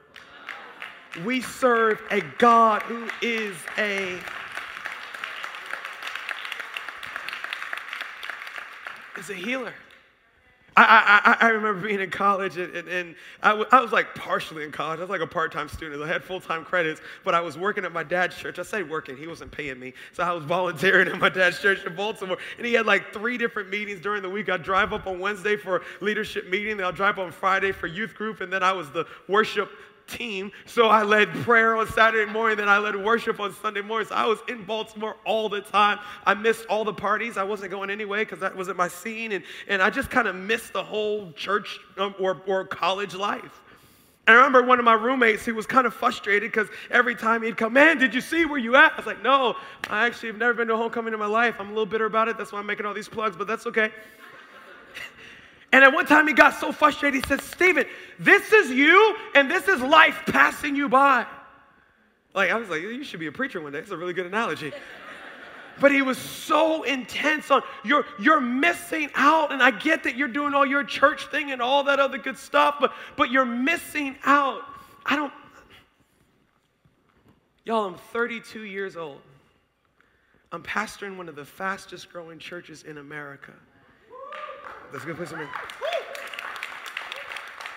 We 1.26 1.42
serve 1.42 2.00
a 2.10 2.22
God 2.38 2.80
who 2.82 3.06
is 3.20 3.54
a 3.76 4.18
is 9.22 9.30
a 9.30 9.34
healer. 9.34 9.72
I, 10.74 11.36
I, 11.40 11.46
I 11.46 11.50
remember 11.50 11.86
being 11.86 12.00
in 12.00 12.10
college 12.10 12.56
and, 12.56 12.74
and, 12.74 12.88
and 12.88 13.14
I, 13.42 13.50
w- 13.50 13.68
I 13.72 13.82
was 13.82 13.92
like 13.92 14.14
partially 14.14 14.64
in 14.64 14.72
college. 14.72 15.00
I 15.00 15.02
was 15.02 15.10
like 15.10 15.20
a 15.20 15.26
part 15.26 15.52
time 15.52 15.68
student. 15.68 16.02
I 16.02 16.08
had 16.08 16.24
full 16.24 16.40
time 16.40 16.64
credits, 16.64 17.02
but 17.24 17.34
I 17.34 17.42
was 17.42 17.58
working 17.58 17.84
at 17.84 17.92
my 17.92 18.02
dad's 18.02 18.36
church. 18.36 18.58
I 18.58 18.62
say 18.62 18.82
working, 18.82 19.18
he 19.18 19.26
wasn't 19.26 19.52
paying 19.52 19.78
me. 19.78 19.92
So 20.14 20.22
I 20.22 20.32
was 20.32 20.44
volunteering 20.44 21.08
at 21.08 21.18
my 21.18 21.28
dad's 21.28 21.60
church 21.60 21.84
in 21.84 21.94
Baltimore. 21.94 22.38
And 22.56 22.66
he 22.66 22.72
had 22.72 22.86
like 22.86 23.12
three 23.12 23.36
different 23.36 23.68
meetings 23.68 24.00
during 24.00 24.22
the 24.22 24.30
week. 24.30 24.48
I'd 24.48 24.62
drive 24.62 24.94
up 24.94 25.06
on 25.06 25.20
Wednesday 25.20 25.56
for 25.56 25.76
a 25.76 25.80
leadership 26.00 26.48
meeting, 26.48 26.78
then 26.78 26.86
I'd 26.86 26.94
drive 26.94 27.18
up 27.18 27.26
on 27.26 27.32
Friday 27.32 27.72
for 27.72 27.86
youth 27.86 28.14
group, 28.14 28.40
and 28.40 28.50
then 28.50 28.62
I 28.62 28.72
was 28.72 28.90
the 28.90 29.04
worship 29.28 29.70
team. 30.12 30.52
So 30.66 30.88
I 30.88 31.02
led 31.02 31.32
prayer 31.42 31.76
on 31.76 31.88
Saturday 31.88 32.30
morning, 32.30 32.56
then 32.58 32.68
I 32.68 32.78
led 32.78 32.96
worship 32.96 33.40
on 33.40 33.54
Sunday 33.54 33.80
morning. 33.80 34.08
So 34.08 34.14
I 34.14 34.26
was 34.26 34.38
in 34.48 34.64
Baltimore 34.64 35.16
all 35.24 35.48
the 35.48 35.60
time. 35.60 35.98
I 36.26 36.34
missed 36.34 36.66
all 36.66 36.84
the 36.84 36.92
parties. 36.92 37.36
I 37.36 37.44
wasn't 37.44 37.70
going 37.70 37.90
anyway 37.90 38.20
because 38.20 38.40
that 38.40 38.56
wasn't 38.56 38.76
my 38.76 38.88
scene. 38.88 39.32
And, 39.32 39.44
and 39.68 39.82
I 39.82 39.90
just 39.90 40.10
kind 40.10 40.28
of 40.28 40.36
missed 40.36 40.72
the 40.72 40.82
whole 40.84 41.32
church 41.32 41.78
um, 41.98 42.14
or, 42.18 42.42
or 42.46 42.64
college 42.66 43.14
life. 43.14 43.62
And 44.26 44.36
I 44.36 44.38
remember 44.38 44.62
one 44.62 44.78
of 44.78 44.84
my 44.84 44.94
roommates 44.94 45.44
who 45.44 45.54
was 45.54 45.66
kind 45.66 45.84
of 45.84 45.92
frustrated 45.92 46.52
because 46.52 46.68
every 46.92 47.16
time 47.16 47.42
he'd 47.42 47.56
come, 47.56 47.72
man, 47.72 47.98
did 47.98 48.14
you 48.14 48.20
see 48.20 48.44
where 48.44 48.58
you 48.58 48.76
at? 48.76 48.92
I 48.92 48.96
was 48.96 49.06
like, 49.06 49.20
no, 49.20 49.56
I 49.90 50.06
actually 50.06 50.28
have 50.28 50.38
never 50.38 50.54
been 50.54 50.68
to 50.68 50.74
a 50.74 50.76
homecoming 50.76 51.12
in 51.12 51.18
my 51.18 51.26
life. 51.26 51.56
I'm 51.58 51.66
a 51.66 51.70
little 51.70 51.86
bitter 51.86 52.06
about 52.06 52.28
it. 52.28 52.38
That's 52.38 52.52
why 52.52 52.60
I'm 52.60 52.66
making 52.66 52.86
all 52.86 52.94
these 52.94 53.08
plugs, 53.08 53.36
but 53.36 53.48
that's 53.48 53.66
okay. 53.66 53.90
And 55.72 55.82
at 55.82 55.92
one 55.92 56.06
time 56.06 56.28
he 56.28 56.34
got 56.34 56.60
so 56.60 56.70
frustrated, 56.70 57.24
he 57.24 57.28
said, 57.28 57.40
Stephen, 57.40 57.86
this 58.18 58.52
is 58.52 58.70
you 58.70 59.16
and 59.34 59.50
this 59.50 59.68
is 59.68 59.80
life 59.80 60.20
passing 60.26 60.76
you 60.76 60.88
by. 60.88 61.26
Like, 62.34 62.50
I 62.50 62.56
was 62.56 62.68
like, 62.68 62.82
you 62.82 63.04
should 63.04 63.20
be 63.20 63.26
a 63.26 63.32
preacher 63.32 63.60
one 63.60 63.72
day. 63.72 63.78
It's 63.78 63.90
a 63.90 63.96
really 63.96 64.12
good 64.12 64.26
analogy. 64.26 64.72
But 65.80 65.90
he 65.90 66.02
was 66.02 66.18
so 66.18 66.82
intense 66.82 67.50
on 67.50 67.62
you're 67.82 68.04
you're 68.20 68.42
missing 68.42 69.08
out, 69.14 69.52
and 69.52 69.62
I 69.62 69.70
get 69.70 70.04
that 70.04 70.16
you're 70.16 70.28
doing 70.28 70.52
all 70.52 70.66
your 70.66 70.84
church 70.84 71.28
thing 71.28 71.50
and 71.50 71.62
all 71.62 71.82
that 71.84 71.98
other 71.98 72.18
good 72.18 72.36
stuff, 72.36 72.76
but 72.78 72.92
but 73.16 73.30
you're 73.30 73.46
missing 73.46 74.16
out. 74.22 74.60
I 75.06 75.16
don't 75.16 75.32
Y'all, 77.64 77.86
I'm 77.86 77.94
32 77.94 78.64
years 78.64 78.96
old. 78.96 79.20
I'm 80.50 80.62
pastoring 80.62 81.16
one 81.16 81.28
of 81.28 81.36
the 81.36 81.44
fastest 81.44 82.12
growing 82.12 82.38
churches 82.38 82.82
in 82.82 82.98
America. 82.98 83.52
That's 84.92 85.04
a 85.04 85.06
good 85.06 85.16
place 85.16 85.30
to 85.30 85.36
be. 85.36 85.44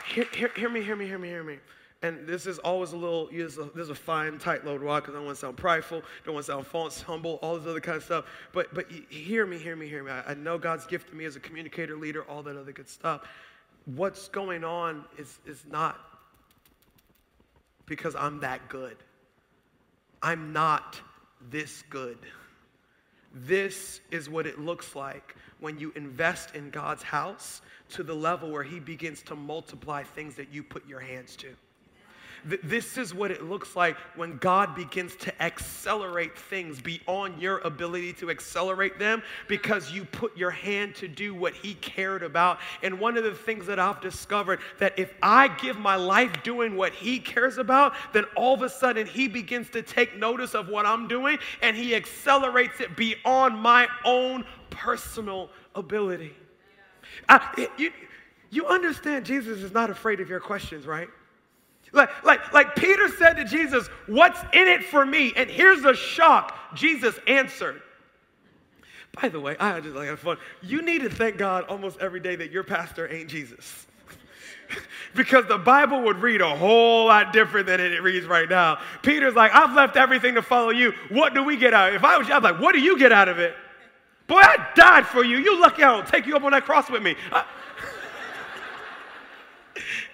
Hear, 0.08 0.26
hear, 0.34 0.52
hear, 0.56 0.70
me, 0.70 0.82
hear 0.82 0.96
me, 0.96 1.06
hear 1.06 1.18
me, 1.18 1.30
hear 1.30 1.44
me. 1.44 1.60
And 2.02 2.28
this 2.28 2.46
is 2.46 2.60
always 2.60 2.92
a 2.92 2.98
little, 2.98 3.30
a, 3.30 3.70
there's 3.74 3.90
a 3.90 3.96
fine, 3.96 4.38
tight 4.38 4.66
load 4.66 4.82
walk 4.84 5.04
because 5.04 5.16
I 5.16 5.18
don't 5.20 5.26
want 5.26 5.38
to 5.38 5.42
sound 5.42 5.58
prideful, 5.58 6.04
don't 6.26 6.36
want 6.36 6.46
to 6.46 6.52
sound 6.52 6.68
false, 6.68 7.02
humble, 7.02 7.40
all 7.42 7.58
this 7.58 7.68
other 7.68 7.80
kind 7.80 7.98
of 7.98 8.04
stuff. 8.04 8.26
But, 8.52 8.74
but 8.74 8.92
hear 9.10 9.46
me, 9.46 9.58
hear 9.58 9.76
me, 9.76 9.88
hear 9.88 10.04
me. 10.04 10.12
I, 10.12 10.32
I 10.32 10.34
know 10.34 10.58
God's 10.58 10.86
gifted 10.86 11.16
me 11.16 11.26
as 11.26 11.38
a 11.38 11.40
communicator, 11.40 11.96
leader, 11.96 12.24
all 12.24 12.44
that 12.44 12.58
other 12.58 12.74
good 12.74 12.90
stuff. 12.90 13.22
What's 13.86 14.28
going 14.28 14.64
on 14.64 15.06
is, 15.18 15.40
is 15.46 15.64
not 15.72 16.00
because 17.86 18.16
I'm 18.16 18.42
that 18.42 18.68
good. 18.68 18.98
I'm 20.22 20.52
not 20.52 21.00
this 21.50 21.84
good. 21.90 22.18
This 23.36 24.00
is 24.12 24.30
what 24.30 24.48
it 24.48 24.60
looks 24.60 24.96
like 24.96 25.36
when 25.60 25.78
you 25.78 25.92
invest 25.96 26.56
in 26.56 26.70
God's 26.70 27.04
house 27.04 27.62
to 27.90 28.02
the 28.02 28.14
level 28.14 28.50
where 28.50 28.64
He 28.64 28.80
begins 28.80 29.22
to 29.24 29.36
multiply 29.36 30.04
things 30.04 30.36
that 30.36 30.54
you 30.54 30.64
put 30.64 30.88
your 30.88 31.02
hands 31.02 31.36
to. 31.38 31.50
Th- 32.48 32.62
this 32.64 32.98
is 32.98 33.14
what 33.14 33.32
it 33.32 33.44
looks 33.44 33.76
like 33.76 33.98
when 34.16 34.38
God 34.38 34.76
begins 34.76 35.16
to 35.18 35.42
accelerate 35.42 36.38
things 36.38 36.82
beyond 36.82 37.42
your 37.42 37.60
ability 37.60 38.14
to 38.14 38.30
accelerate 38.30 39.00
them 39.00 39.24
because 39.48 39.92
you 39.92 40.06
put 40.06 40.36
your 40.38 40.52
hand 40.52 40.96
to 40.96 41.08
do 41.08 41.34
what 41.34 41.54
He 41.54 41.76
cared 41.76 42.24
about. 42.24 42.60
And 42.84 43.00
one 43.00 43.18
of 43.18 43.24
the 43.24 43.34
things 43.34 43.66
that 43.68 43.80
I've 43.80 44.02
discovered 44.02 44.60
that 44.80 44.98
if 44.98 45.14
I 45.22 45.48
give 45.48 45.78
my 45.78 45.96
life 45.96 46.44
doing 46.44 46.76
what 46.76 46.94
He 46.94 47.20
cares 47.20 47.58
about, 47.58 47.94
then 48.14 48.26
all 48.36 48.54
of 48.54 48.62
a 48.62 48.70
sudden 48.70 49.08
He 49.08 49.28
begins 49.28 49.70
to 49.72 49.82
take 49.82 50.18
notice 50.18 50.54
of 50.54 50.70
what 50.70 50.86
I'm 50.86 51.08
doing 51.08 51.38
and 51.62 51.76
He 51.76 51.96
accelerates 51.96 52.80
it 52.80 52.96
beyond 52.96 53.58
my 53.58 53.88
own 54.04 54.46
personal 54.70 55.50
ability. 55.74 56.34
I, 57.30 57.68
you, 57.78 57.92
you 58.50 58.66
understand 58.68 59.26
Jesus 59.26 59.62
is 59.62 59.72
not 59.72 59.90
afraid 59.90 60.20
of 60.20 60.30
your 60.30 60.40
questions, 60.40 60.86
right? 60.86 61.10
Like, 61.96 62.24
like, 62.24 62.54
like 62.54 62.76
Peter 62.76 63.08
said 63.10 63.34
to 63.34 63.46
Jesus, 63.46 63.88
What's 64.08 64.40
in 64.54 64.68
it 64.68 64.84
for 64.84 65.06
me? 65.06 65.34
And 65.36 65.50
here's 65.50 65.82
the 65.82 65.94
shock 65.94 66.56
Jesus 66.76 67.18
answered. 67.28 67.82
By 69.22 69.30
the 69.30 69.40
way, 69.40 69.56
I 69.60 69.80
just 69.80 69.96
like 69.96 70.10
have 70.10 70.20
fun. 70.20 70.38
You 70.62 70.82
need 70.82 71.02
to 71.02 71.10
thank 71.10 71.38
God 71.38 71.66
almost 71.66 72.00
every 72.00 72.20
day 72.20 72.36
that 72.36 72.52
your 72.52 72.64
pastor 72.64 73.12
ain't 73.12 73.30
Jesus. 73.30 73.88
because 75.16 75.46
the 75.46 75.58
Bible 75.58 76.02
would 76.04 76.18
read 76.18 76.42
a 76.42 76.56
whole 76.56 77.08
lot 77.08 77.32
different 77.32 77.68
than 77.68 77.80
it 77.80 78.02
reads 78.02 78.26
right 78.26 78.50
now. 78.50 78.80
Peter's 79.02 79.36
like, 79.36 79.54
I've 79.54 79.74
left 79.74 79.96
everything 79.96 80.36
to 80.36 80.42
follow 80.42 80.72
you. 80.72 80.94
What 81.10 81.34
do 81.34 81.44
we 81.44 81.56
get 81.56 81.74
out 81.74 81.90
of 81.90 81.94
it? 81.94 81.98
If 81.98 82.04
I 82.04 82.18
was 82.18 82.28
you, 82.28 82.34
I'd 82.34 82.40
be 82.40 82.52
like, 82.52 82.60
what 82.60 82.74
do 82.74 82.80
you 82.80 82.98
get 82.98 83.12
out 83.12 83.30
of 83.30 83.40
it? 83.40 83.56
Boy, 84.28 84.40
I 84.42 84.68
died 84.76 85.06
for 85.06 85.24
you. 85.24 85.38
You 85.38 85.62
lucky 85.62 85.84
I 85.84 85.96
don't 85.96 86.08
take 86.08 86.26
you 86.26 86.36
up 86.36 86.44
on 86.44 86.52
that 86.52 86.66
cross 86.66 86.90
with 86.90 87.04
me. 87.04 87.16
I, 87.32 87.46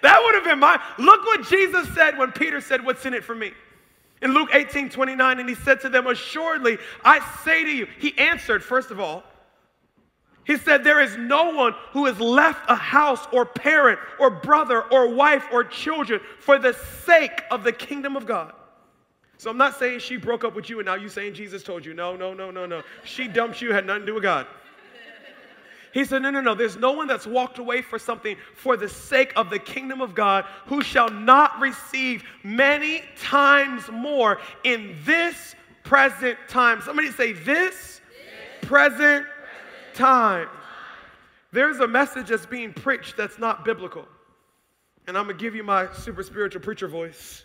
that 0.02 0.20
would 0.22 0.34
have 0.34 0.44
been 0.44 0.58
my. 0.58 0.80
Look 0.98 1.24
what 1.24 1.46
Jesus 1.46 1.88
said 1.94 2.18
when 2.18 2.32
Peter 2.32 2.60
said, 2.60 2.84
What's 2.84 3.06
in 3.06 3.14
it 3.14 3.24
for 3.24 3.34
me? 3.34 3.52
In 4.20 4.34
Luke 4.34 4.50
18 4.52 4.90
29, 4.90 5.40
and 5.40 5.48
he 5.48 5.54
said 5.54 5.80
to 5.80 5.88
them, 5.88 6.06
Assuredly, 6.06 6.78
I 7.04 7.20
say 7.44 7.64
to 7.64 7.70
you, 7.70 7.86
he 7.98 8.16
answered, 8.18 8.62
first 8.62 8.90
of 8.90 9.00
all, 9.00 9.24
he 10.44 10.56
said, 10.56 10.82
There 10.84 11.00
is 11.00 11.16
no 11.16 11.50
one 11.50 11.74
who 11.92 12.06
has 12.06 12.18
left 12.18 12.68
a 12.68 12.74
house 12.74 13.26
or 13.32 13.46
parent 13.46 13.98
or 14.18 14.28
brother 14.30 14.82
or 14.92 15.08
wife 15.08 15.46
or 15.52 15.64
children 15.64 16.20
for 16.38 16.58
the 16.58 16.74
sake 17.04 17.42
of 17.50 17.62
the 17.64 17.72
kingdom 17.72 18.16
of 18.16 18.26
God. 18.26 18.52
So 19.38 19.50
I'm 19.50 19.56
not 19.56 19.76
saying 19.76 20.00
she 20.00 20.16
broke 20.16 20.44
up 20.44 20.54
with 20.54 20.70
you 20.70 20.78
and 20.78 20.86
now 20.86 20.94
you're 20.94 21.08
saying 21.08 21.34
Jesus 21.34 21.62
told 21.62 21.84
you. 21.84 21.94
No, 21.94 22.14
no, 22.16 22.32
no, 22.32 22.50
no, 22.50 22.66
no. 22.66 22.82
She 23.04 23.26
dumped 23.26 23.60
you, 23.60 23.72
had 23.72 23.86
nothing 23.86 24.02
to 24.02 24.06
do 24.06 24.14
with 24.14 24.22
God. 24.22 24.46
He 25.92 26.04
said, 26.04 26.22
No, 26.22 26.30
no, 26.30 26.40
no. 26.40 26.54
There's 26.54 26.76
no 26.76 26.92
one 26.92 27.06
that's 27.06 27.26
walked 27.26 27.58
away 27.58 27.82
for 27.82 27.98
something 27.98 28.36
for 28.54 28.76
the 28.76 28.88
sake 28.88 29.32
of 29.36 29.50
the 29.50 29.58
kingdom 29.58 30.00
of 30.00 30.14
God 30.14 30.44
who 30.66 30.82
shall 30.82 31.10
not 31.10 31.60
receive 31.60 32.24
many 32.42 33.02
times 33.20 33.90
more 33.90 34.38
in 34.64 34.96
this 35.04 35.54
present 35.84 36.38
time. 36.48 36.80
Somebody 36.80 37.10
say, 37.10 37.32
This, 37.32 37.44
this 37.44 38.00
present, 38.62 39.26
present 39.26 39.26
time. 39.94 40.48
There's 41.52 41.80
a 41.80 41.88
message 41.88 42.28
that's 42.28 42.46
being 42.46 42.72
preached 42.72 43.16
that's 43.16 43.38
not 43.38 43.64
biblical. 43.64 44.06
And 45.06 45.18
I'm 45.18 45.24
going 45.24 45.36
to 45.36 45.42
give 45.42 45.54
you 45.54 45.62
my 45.62 45.92
super 45.92 46.22
spiritual 46.22 46.62
preacher 46.62 46.88
voice. 46.88 47.44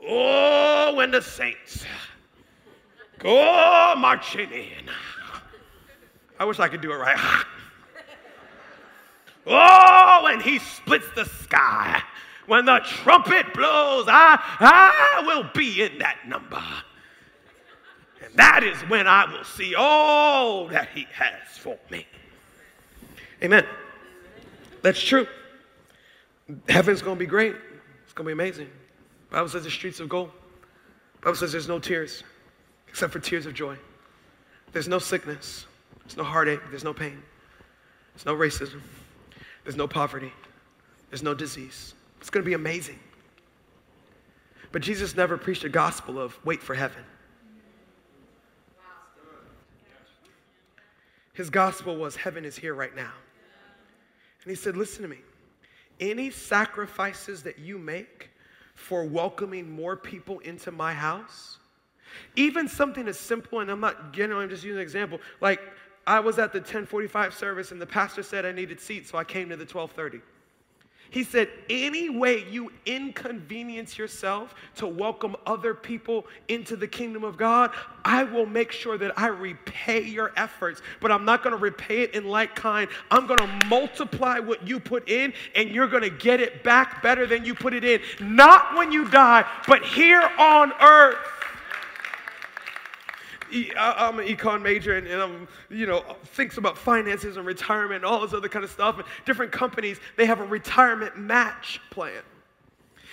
Oh, 0.00 0.94
when 0.96 1.10
the 1.10 1.20
saints 1.20 1.84
go 3.18 3.94
marching 3.98 4.50
in. 4.50 4.88
I 6.38 6.44
wish 6.44 6.58
I 6.58 6.68
could 6.68 6.80
do 6.80 6.92
it 6.92 6.96
right. 6.96 7.18
Oh, 9.46 10.20
when 10.24 10.40
he 10.40 10.58
splits 10.58 11.06
the 11.14 11.24
sky, 11.24 12.02
when 12.46 12.64
the 12.64 12.80
trumpet 12.84 13.52
blows, 13.54 14.06
I, 14.08 14.38
I 14.60 15.24
will 15.26 15.48
be 15.54 15.82
in 15.82 15.98
that 15.98 16.18
number. 16.26 16.62
And 18.24 18.34
that 18.36 18.62
is 18.62 18.76
when 18.88 19.06
I 19.06 19.30
will 19.30 19.44
see 19.44 19.74
all 19.74 20.68
that 20.68 20.88
he 20.94 21.06
has 21.12 21.58
for 21.58 21.76
me. 21.90 22.06
Amen. 23.42 23.66
That's 24.82 25.02
true. 25.02 25.26
Heaven's 26.68 27.02
going 27.02 27.16
to 27.16 27.20
be 27.20 27.26
great. 27.26 27.56
It's 28.04 28.12
going 28.12 28.26
to 28.26 28.28
be 28.28 28.32
amazing. 28.32 28.68
Bible 29.30 29.48
says 29.48 29.64
the 29.64 29.70
streets 29.70 30.00
of 30.00 30.08
gold. 30.08 30.30
Bible 31.22 31.36
says 31.36 31.52
there's 31.52 31.68
no 31.68 31.78
tears 31.78 32.22
except 32.88 33.12
for 33.12 33.18
tears 33.18 33.46
of 33.46 33.54
joy. 33.54 33.76
There's 34.72 34.88
no 34.88 34.98
sickness. 34.98 35.66
There's 36.04 36.16
no 36.16 36.24
heartache. 36.24 36.60
There's 36.70 36.84
no 36.84 36.92
pain. 36.92 37.22
There's 38.14 38.26
no 38.26 38.34
racism. 38.34 38.80
There's 39.64 39.76
no 39.76 39.86
poverty. 39.86 40.32
There's 41.10 41.22
no 41.22 41.34
disease. 41.34 41.94
It's 42.20 42.30
going 42.30 42.42
to 42.42 42.48
be 42.48 42.54
amazing. 42.54 42.98
But 44.72 44.82
Jesus 44.82 45.14
never 45.14 45.36
preached 45.36 45.64
a 45.64 45.68
gospel 45.68 46.18
of 46.18 46.38
wait 46.44 46.62
for 46.62 46.74
heaven. 46.74 47.04
His 51.34 51.50
gospel 51.50 51.96
was 51.96 52.16
heaven 52.16 52.44
is 52.44 52.56
here 52.56 52.74
right 52.74 52.94
now. 52.94 53.12
And 54.42 54.50
he 54.50 54.54
said, 54.54 54.76
Listen 54.76 55.02
to 55.02 55.08
me. 55.08 55.18
Any 56.00 56.30
sacrifices 56.30 57.42
that 57.44 57.58
you 57.58 57.78
make 57.78 58.30
for 58.74 59.04
welcoming 59.04 59.70
more 59.70 59.96
people 59.96 60.40
into 60.40 60.72
my 60.72 60.92
house, 60.92 61.58
even 62.36 62.68
something 62.68 63.06
as 63.08 63.18
simple, 63.18 63.60
and 63.60 63.70
I'm 63.70 63.80
not, 63.80 64.16
know, 64.16 64.40
I'm 64.40 64.48
just 64.48 64.64
using 64.64 64.78
an 64.78 64.82
example, 64.82 65.20
like 65.40 65.60
I 66.06 66.20
was 66.20 66.38
at 66.38 66.52
the 66.52 66.58
1045 66.58 67.34
service 67.34 67.72
and 67.72 67.80
the 67.80 67.86
pastor 67.86 68.22
said 68.22 68.44
I 68.44 68.52
needed 68.52 68.80
seats, 68.80 69.10
so 69.10 69.18
I 69.18 69.24
came 69.24 69.48
to 69.50 69.56
the 69.56 69.64
1230. 69.64 70.20
He 71.12 71.24
said, 71.24 71.50
any 71.68 72.08
way 72.08 72.46
you 72.50 72.72
inconvenience 72.86 73.98
yourself 73.98 74.54
to 74.76 74.86
welcome 74.86 75.36
other 75.46 75.74
people 75.74 76.26
into 76.48 76.74
the 76.74 76.88
kingdom 76.88 77.22
of 77.22 77.36
God, 77.36 77.70
I 78.02 78.24
will 78.24 78.46
make 78.46 78.72
sure 78.72 78.96
that 78.96 79.18
I 79.18 79.26
repay 79.26 80.02
your 80.04 80.32
efforts. 80.38 80.80
But 81.00 81.12
I'm 81.12 81.26
not 81.26 81.42
going 81.42 81.54
to 81.54 81.60
repay 81.60 82.00
it 82.00 82.14
in 82.14 82.24
like 82.24 82.56
kind. 82.56 82.88
I'm 83.10 83.26
going 83.26 83.40
to 83.40 83.66
multiply 83.68 84.38
what 84.38 84.66
you 84.66 84.80
put 84.80 85.06
in, 85.06 85.34
and 85.54 85.68
you're 85.68 85.86
going 85.86 86.02
to 86.02 86.08
get 86.08 86.40
it 86.40 86.64
back 86.64 87.02
better 87.02 87.26
than 87.26 87.44
you 87.44 87.54
put 87.54 87.74
it 87.74 87.84
in. 87.84 88.00
Not 88.18 88.74
when 88.74 88.90
you 88.90 89.06
die, 89.10 89.44
but 89.68 89.84
here 89.84 90.26
on 90.38 90.72
earth. 90.80 91.18
I'm 93.78 94.18
an 94.18 94.26
econ 94.26 94.62
major 94.62 94.96
and, 94.96 95.06
and, 95.06 95.20
I'm, 95.20 95.48
you 95.68 95.86
know, 95.86 96.00
thinks 96.24 96.56
about 96.56 96.78
finances 96.78 97.36
and 97.36 97.46
retirement 97.46 97.96
and 97.96 98.04
all 98.04 98.20
this 98.20 98.32
other 98.32 98.48
kind 98.48 98.64
of 98.64 98.70
stuff. 98.70 98.96
And 98.96 99.04
different 99.24 99.52
companies, 99.52 100.00
they 100.16 100.26
have 100.26 100.40
a 100.40 100.46
retirement 100.46 101.18
match 101.18 101.80
plan. 101.90 102.22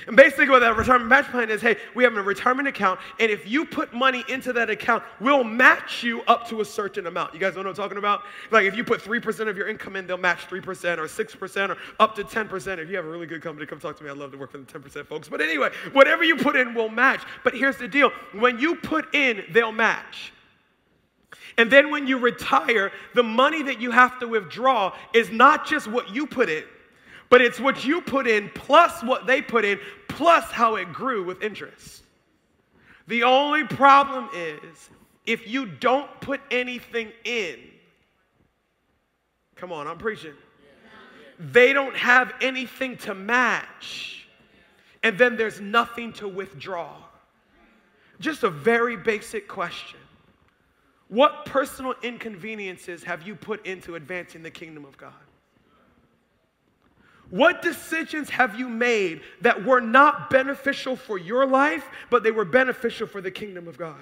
And 0.07 0.15
basically, 0.15 0.49
what 0.49 0.59
that 0.59 0.77
retirement 0.77 1.09
match 1.09 1.25
plan 1.25 1.49
is 1.49 1.62
hey, 1.62 1.77
we 1.95 2.03
have 2.03 2.15
a 2.15 2.21
retirement 2.21 2.67
account, 2.67 2.99
and 3.19 3.31
if 3.31 3.47
you 3.47 3.65
put 3.65 3.93
money 3.93 4.23
into 4.29 4.53
that 4.53 4.69
account, 4.69 5.03
we'll 5.19 5.43
match 5.43 6.03
you 6.03 6.21
up 6.23 6.47
to 6.49 6.62
a 6.62 6.65
certain 6.65 7.07
amount. 7.07 7.33
You 7.33 7.39
guys 7.39 7.55
know 7.55 7.62
what 7.62 7.67
I'm 7.67 7.75
talking 7.75 7.97
about? 7.97 8.23
Like 8.51 8.65
if 8.65 8.75
you 8.75 8.83
put 8.83 9.01
3% 9.01 9.47
of 9.47 9.57
your 9.57 9.67
income 9.67 9.95
in, 9.95 10.07
they'll 10.07 10.17
match 10.17 10.47
3% 10.47 10.97
or 10.97 11.03
6% 11.03 11.69
or 11.69 11.77
up 11.99 12.15
to 12.15 12.23
10%. 12.23 12.77
If 12.77 12.89
you 12.89 12.95
have 12.95 13.05
a 13.05 13.09
really 13.09 13.27
good 13.27 13.41
company, 13.41 13.65
come 13.65 13.79
talk 13.79 13.97
to 13.97 14.03
me. 14.03 14.09
I'd 14.09 14.17
love 14.17 14.31
to 14.31 14.38
work 14.38 14.51
for 14.51 14.57
the 14.57 14.65
10% 14.65 15.05
folks. 15.05 15.29
But 15.29 15.41
anyway, 15.41 15.69
whatever 15.93 16.23
you 16.23 16.35
put 16.38 16.55
in 16.55 16.73
will 16.73 16.89
match. 16.89 17.21
But 17.43 17.53
here's 17.53 17.77
the 17.77 17.88
deal 17.88 18.12
when 18.33 18.59
you 18.59 18.75
put 18.75 19.13
in, 19.13 19.43
they'll 19.51 19.71
match. 19.71 20.33
And 21.57 21.69
then 21.69 21.91
when 21.91 22.07
you 22.07 22.17
retire, 22.17 22.91
the 23.15 23.23
money 23.23 23.63
that 23.63 23.81
you 23.81 23.91
have 23.91 24.19
to 24.19 24.27
withdraw 24.27 24.95
is 25.13 25.29
not 25.29 25.65
just 25.65 25.88
what 25.88 26.09
you 26.13 26.25
put 26.25 26.49
in, 26.49 26.63
but 27.29 27.41
it's 27.41 27.59
what 27.59 27.85
you 27.85 28.01
put 28.01 28.27
in 28.27 28.49
plus 28.49 29.03
what 29.03 29.27
they 29.27 29.41
put 29.41 29.63
in 29.63 29.79
plus 30.07 30.45
how 30.45 30.75
it 30.75 30.91
grew 30.91 31.23
with 31.23 31.41
interest. 31.41 32.03
The 33.07 33.23
only 33.23 33.63
problem 33.63 34.29
is 34.33 34.89
if 35.25 35.47
you 35.47 35.65
don't 35.65 36.09
put 36.21 36.41
anything 36.51 37.11
in, 37.23 37.59
come 39.55 39.71
on, 39.71 39.87
I'm 39.87 39.97
preaching. 39.97 40.33
They 41.39 41.71
don't 41.71 41.95
have 41.95 42.33
anything 42.41 42.97
to 42.97 43.15
match, 43.15 44.27
and 45.03 45.17
then 45.17 45.37
there's 45.37 45.61
nothing 45.61 46.11
to 46.13 46.27
withdraw. 46.27 46.97
Just 48.19 48.43
a 48.43 48.49
very 48.49 48.97
basic 48.97 49.47
question. 49.47 49.99
What 51.07 51.45
personal 51.45 51.95
inconveniences 52.03 53.03
have 53.03 53.25
you 53.25 53.35
put 53.35 53.65
into 53.65 53.95
advancing 53.95 54.43
the 54.43 54.51
kingdom 54.51 54.83
of 54.83 54.97
God? 54.97 55.13
What 57.29 57.61
decisions 57.61 58.29
have 58.29 58.59
you 58.59 58.67
made 58.67 59.21
that 59.41 59.63
were 59.63 59.81
not 59.81 60.29
beneficial 60.29 60.95
for 60.95 61.17
your 61.17 61.45
life, 61.45 61.87
but 62.09 62.23
they 62.23 62.31
were 62.31 62.45
beneficial 62.45 63.05
for 63.05 63.21
the 63.21 63.29
kingdom 63.29 63.67
of 63.67 63.77
God? 63.77 64.01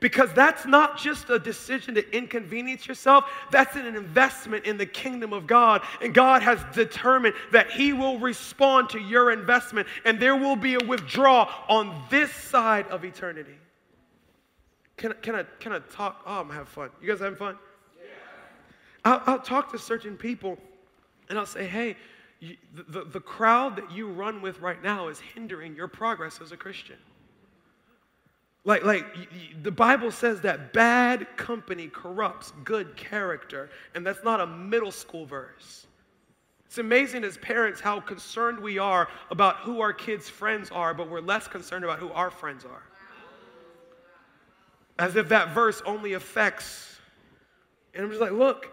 Because 0.00 0.32
that's 0.32 0.66
not 0.66 0.98
just 0.98 1.30
a 1.30 1.38
decision 1.38 1.94
to 1.94 2.16
inconvenience 2.16 2.86
yourself, 2.86 3.24
that's 3.50 3.76
an 3.76 3.86
investment 3.86 4.64
in 4.64 4.76
the 4.76 4.86
kingdom 4.86 5.32
of 5.32 5.46
God. 5.46 5.82
And 6.00 6.12
God 6.12 6.42
has 6.42 6.58
determined 6.74 7.34
that 7.52 7.70
He 7.70 7.92
will 7.92 8.18
respond 8.18 8.90
to 8.90 8.98
your 8.98 9.30
investment, 9.30 9.86
and 10.04 10.18
there 10.18 10.36
will 10.36 10.56
be 10.56 10.74
a 10.74 10.84
withdrawal 10.84 11.48
on 11.68 12.02
this 12.10 12.32
side 12.32 12.86
of 12.88 13.04
eternity. 13.04 13.56
Can, 14.96 15.12
can, 15.22 15.34
I, 15.34 15.44
can 15.60 15.72
I 15.72 15.78
talk? 15.80 16.22
Oh, 16.26 16.40
I'm 16.40 16.50
having 16.50 16.66
fun. 16.66 16.90
You 17.00 17.08
guys 17.08 17.20
having 17.20 17.36
fun? 17.36 17.58
Yeah. 17.96 18.04
I'll, 19.04 19.22
I'll 19.26 19.40
talk 19.40 19.70
to 19.72 19.78
certain 19.78 20.16
people 20.16 20.58
and 21.28 21.38
I'll 21.38 21.46
say, 21.46 21.66
hey, 21.66 21.96
you, 22.40 22.56
the, 22.88 23.04
the 23.04 23.20
crowd 23.20 23.76
that 23.76 23.90
you 23.90 24.08
run 24.08 24.42
with 24.42 24.60
right 24.60 24.82
now 24.82 25.08
is 25.08 25.20
hindering 25.20 25.74
your 25.74 25.88
progress 25.88 26.40
as 26.42 26.52
a 26.52 26.56
Christian. 26.56 26.96
Like, 28.64 28.82
like 28.82 29.04
the 29.62 29.70
Bible 29.70 30.10
says 30.10 30.40
that 30.40 30.72
bad 30.72 31.26
company 31.36 31.88
corrupts 31.88 32.52
good 32.64 32.96
character, 32.96 33.70
and 33.94 34.06
that's 34.06 34.24
not 34.24 34.40
a 34.40 34.46
middle 34.46 34.90
school 34.90 35.26
verse. 35.26 35.86
It's 36.64 36.78
amazing 36.78 37.24
as 37.24 37.36
parents 37.38 37.80
how 37.80 38.00
concerned 38.00 38.58
we 38.58 38.78
are 38.78 39.08
about 39.30 39.58
who 39.58 39.80
our 39.80 39.92
kids' 39.92 40.28
friends 40.28 40.70
are, 40.70 40.94
but 40.94 41.10
we're 41.10 41.20
less 41.20 41.46
concerned 41.46 41.84
about 41.84 41.98
who 41.98 42.10
our 42.12 42.30
friends 42.30 42.64
are. 42.64 42.82
As 44.98 45.14
if 45.14 45.28
that 45.28 45.54
verse 45.54 45.82
only 45.84 46.14
affects. 46.14 46.96
And 47.94 48.02
I'm 48.02 48.10
just 48.10 48.20
like, 48.20 48.32
look, 48.32 48.72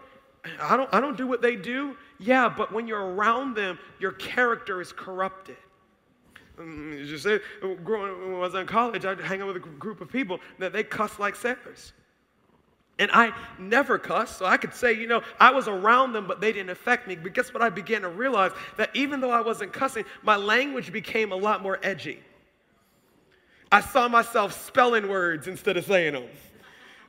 I 0.60 0.76
don't, 0.76 0.92
I 0.92 1.00
don't 1.00 1.16
do 1.16 1.26
what 1.26 1.42
they 1.42 1.54
do. 1.54 1.96
Yeah, 2.22 2.48
but 2.48 2.72
when 2.72 2.86
you're 2.86 3.14
around 3.14 3.56
them, 3.56 3.78
your 3.98 4.12
character 4.12 4.80
is 4.80 4.92
corrupted. 4.92 5.56
Mm, 6.56 7.04
just 7.06 7.24
say, 7.24 7.40
growing 7.82 8.20
when 8.20 8.34
I 8.36 8.38
was 8.38 8.54
in 8.54 8.66
college, 8.66 9.04
I'd 9.04 9.20
hang 9.20 9.40
out 9.40 9.48
with 9.48 9.56
a 9.56 9.60
group 9.60 10.00
of 10.00 10.08
people 10.08 10.38
that 10.60 10.72
they 10.72 10.84
cuss 10.84 11.18
like 11.18 11.34
sailors. 11.34 11.92
And 13.00 13.10
I 13.12 13.34
never 13.58 13.98
cuss, 13.98 14.36
so 14.36 14.44
I 14.44 14.56
could 14.56 14.72
say, 14.72 14.92
you 14.92 15.08
know, 15.08 15.22
I 15.40 15.50
was 15.50 15.66
around 15.66 16.12
them, 16.12 16.28
but 16.28 16.40
they 16.40 16.52
didn't 16.52 16.70
affect 16.70 17.08
me. 17.08 17.16
But 17.16 17.32
guess 17.32 17.52
what? 17.52 17.62
I 17.62 17.70
began 17.70 18.02
to 18.02 18.08
realize 18.08 18.52
that 18.76 18.90
even 18.94 19.20
though 19.20 19.32
I 19.32 19.40
wasn't 19.40 19.72
cussing, 19.72 20.04
my 20.22 20.36
language 20.36 20.92
became 20.92 21.32
a 21.32 21.36
lot 21.36 21.62
more 21.62 21.80
edgy. 21.82 22.20
I 23.72 23.80
saw 23.80 24.06
myself 24.06 24.64
spelling 24.66 25.08
words 25.08 25.48
instead 25.48 25.76
of 25.76 25.86
saying 25.86 26.12
them. 26.12 26.28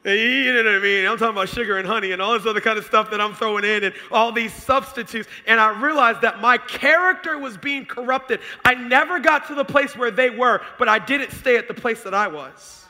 You 0.05 0.51
know 0.51 0.63
what 0.63 0.67
I 0.67 0.79
mean? 0.79 1.05
I'm 1.05 1.17
talking 1.17 1.33
about 1.33 1.47
sugar 1.47 1.77
and 1.77 1.87
honey 1.87 2.11
and 2.11 2.21
all 2.21 2.37
this 2.37 2.45
other 2.45 2.59
kind 2.59 2.77
of 2.77 2.83
stuff 2.83 3.09
that 3.11 3.21
I'm 3.21 3.33
throwing 3.33 3.63
in 3.63 3.85
and 3.85 3.95
all 4.11 4.33
these 4.33 4.51
substitutes. 4.51 5.29
And 5.47 5.61
I 5.61 5.79
realized 5.79 6.21
that 6.21 6.41
my 6.41 6.57
character 6.57 7.37
was 7.37 7.55
being 7.55 7.85
corrupted. 7.85 8.41
I 8.65 8.73
never 8.73 9.21
got 9.21 9.47
to 9.47 9.55
the 9.55 9.63
place 9.63 9.95
where 9.95 10.11
they 10.11 10.29
were, 10.29 10.61
but 10.77 10.89
I 10.89 10.99
didn't 10.99 11.31
stay 11.31 11.55
at 11.55 11.69
the 11.69 11.73
place 11.73 12.03
that 12.03 12.13
I 12.13 12.27
was. 12.27 12.85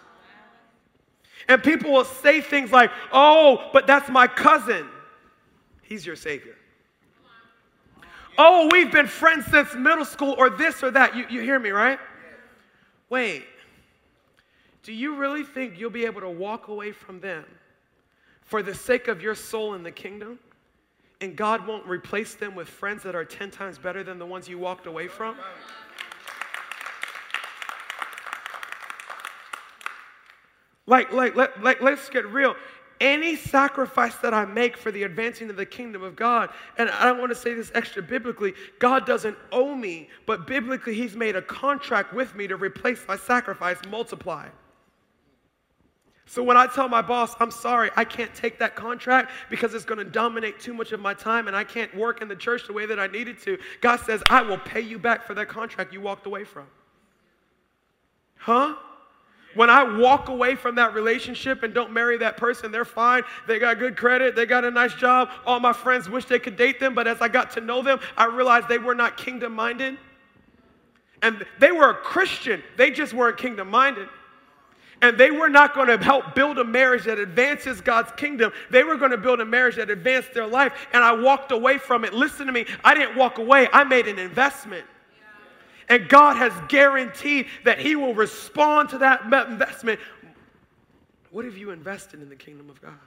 And 1.47 1.61
people 1.61 1.91
will 1.91 2.05
say 2.05 2.41
things 2.41 2.71
like, 2.71 2.89
oh, 3.11 3.69
but 3.73 3.85
that's 3.85 4.09
my 4.09 4.25
cousin. 4.25 4.87
He's 5.83 6.05
your 6.05 6.15
savior. 6.15 6.55
Oh, 8.39 8.69
we've 8.71 8.91
been 8.91 9.05
friends 9.05 9.45
since 9.45 9.75
middle 9.75 10.05
school 10.05 10.33
or 10.37 10.49
this 10.49 10.81
or 10.81 10.89
that. 10.89 11.15
You, 11.15 11.27
you 11.29 11.41
hear 11.41 11.59
me, 11.59 11.69
right? 11.69 11.99
Wait, 13.09 13.45
do 14.83 14.91
you 14.91 15.15
really 15.15 15.43
think 15.43 15.79
you'll 15.79 15.89
be 15.89 16.05
able 16.05 16.21
to 16.21 16.29
walk 16.29 16.67
away 16.67 16.91
from 16.91 17.21
them 17.21 17.45
for 18.41 18.61
the 18.61 18.75
sake 18.75 19.07
of 19.07 19.21
your 19.21 19.33
soul 19.33 19.73
in 19.73 19.83
the 19.83 19.91
kingdom? 19.91 20.37
And 21.21 21.37
God 21.37 21.65
won't 21.65 21.85
replace 21.87 22.35
them 22.35 22.53
with 22.53 22.67
friends 22.67 23.01
that 23.03 23.15
are 23.15 23.23
10 23.23 23.49
times 23.49 23.77
better 23.77 24.03
than 24.03 24.19
the 24.19 24.25
ones 24.25 24.49
you 24.49 24.59
walked 24.59 24.85
away 24.85 25.07
from? 25.07 25.37
Like, 30.85 31.13
like, 31.13 31.37
let, 31.37 31.63
like, 31.63 31.81
let's 31.81 32.09
get 32.09 32.27
real. 32.27 32.55
Any 32.99 33.37
sacrifice 33.37 34.15
that 34.17 34.33
I 34.33 34.43
make 34.43 34.75
for 34.75 34.91
the 34.91 35.03
advancing 35.03 35.49
of 35.49 35.55
the 35.55 35.65
kingdom 35.65 36.03
of 36.03 36.17
God, 36.17 36.49
and 36.77 36.89
I 36.89 37.05
don't 37.05 37.19
want 37.19 37.31
to 37.31 37.35
say 37.35 37.53
this 37.53 37.71
extra 37.73 38.03
biblically, 38.03 38.53
God 38.79 39.05
doesn't 39.05 39.37
owe 39.53 39.75
me, 39.75 40.09
but 40.25 40.45
biblically, 40.45 40.93
He's 40.93 41.15
made 41.15 41.37
a 41.37 41.41
contract 41.41 42.13
with 42.13 42.35
me 42.35 42.47
to 42.47 42.57
replace 42.57 43.05
my 43.07 43.15
sacrifice, 43.15 43.77
multiply. 43.89 44.49
So 46.33 46.41
when 46.41 46.57
I 46.57 46.65
tell 46.65 46.89
my 46.89 47.03
boss, 47.03 47.35
I'm 47.39 47.51
sorry, 47.51 47.91
I 47.95 48.03
can't 48.03 48.33
take 48.33 48.57
that 48.57 48.75
contract 48.75 49.29
because 49.51 49.75
it's 49.75 49.85
going 49.85 49.99
to 49.99 50.03
dominate 50.03 50.59
too 50.59 50.73
much 50.73 50.91
of 50.91 50.99
my 50.99 51.13
time 51.13 51.47
and 51.47 51.55
I 51.55 51.63
can't 51.63 51.95
work 51.95 52.23
in 52.23 52.27
the 52.27 52.35
church 52.35 52.65
the 52.65 52.73
way 52.73 52.87
that 52.87 52.99
I 52.99 53.05
needed 53.05 53.37
to, 53.43 53.59
God 53.81 53.99
says, 53.99 54.23
I 54.31 54.41
will 54.41 54.57
pay 54.57 54.81
you 54.81 54.97
back 54.97 55.27
for 55.27 55.35
that 55.35 55.47
contract 55.47 55.93
you 55.93 56.01
walked 56.01 56.25
away 56.25 56.43
from. 56.43 56.65
Huh? 58.35 58.73
When 59.53 59.69
I 59.69 59.83
walk 59.83 60.29
away 60.29 60.55
from 60.55 60.73
that 60.73 60.95
relationship 60.95 61.61
and 61.61 61.71
don't 61.71 61.91
marry 61.91 62.17
that 62.17 62.35
person, 62.37 62.71
they're 62.71 62.83
fine. 62.83 63.21
They 63.47 63.59
got 63.59 63.77
good 63.77 63.95
credit. 63.95 64.35
They 64.35 64.47
got 64.47 64.65
a 64.65 64.71
nice 64.71 64.95
job. 64.95 65.29
All 65.45 65.59
my 65.59 65.71
friends 65.71 66.09
wish 66.09 66.25
they 66.25 66.39
could 66.39 66.57
date 66.57 66.79
them, 66.79 66.95
but 66.95 67.05
as 67.05 67.21
I 67.21 67.27
got 67.27 67.51
to 67.51 67.61
know 67.61 67.83
them, 67.83 67.99
I 68.17 68.25
realized 68.25 68.67
they 68.67 68.79
were 68.79 68.95
not 68.95 69.17
kingdom 69.17 69.53
minded. 69.53 69.99
And 71.21 71.45
they 71.59 71.71
were 71.71 71.91
a 71.91 71.95
Christian, 71.97 72.63
they 72.75 72.89
just 72.89 73.13
weren't 73.13 73.37
kingdom 73.37 73.69
minded 73.69 74.09
and 75.03 75.17
they 75.17 75.31
were 75.31 75.49
not 75.49 75.75
going 75.75 75.87
to 75.87 75.97
help 76.01 76.33
build 76.33 76.57
a 76.57 76.63
marriage 76.63 77.03
that 77.03 77.19
advances 77.19 77.81
God's 77.81 78.13
kingdom. 78.13 78.53
They 78.71 78.85
were 78.85 78.95
going 78.95 79.11
to 79.11 79.17
build 79.17 79.41
a 79.41 79.45
marriage 79.45 79.75
that 79.75 79.89
advanced 79.89 80.33
their 80.33 80.47
life. 80.47 80.87
And 80.93 81.03
I 81.03 81.11
walked 81.11 81.51
away 81.51 81.77
from 81.77 82.05
it. 82.05 82.13
Listen 82.13 82.47
to 82.47 82.53
me. 82.53 82.65
I 82.85 82.95
didn't 82.95 83.17
walk 83.17 83.37
away, 83.37 83.67
I 83.73 83.83
made 83.83 84.07
an 84.07 84.17
investment. 84.17 84.85
And 85.89 86.07
God 86.07 86.37
has 86.37 86.53
guaranteed 86.69 87.47
that 87.65 87.79
He 87.79 87.97
will 87.97 88.15
respond 88.15 88.89
to 88.89 88.97
that 88.99 89.25
investment. 89.25 89.99
What 91.31 91.43
have 91.43 91.57
you 91.57 91.71
invested 91.71 92.21
in 92.21 92.29
the 92.29 92.35
kingdom 92.37 92.69
of 92.69 92.81
God? 92.81 92.97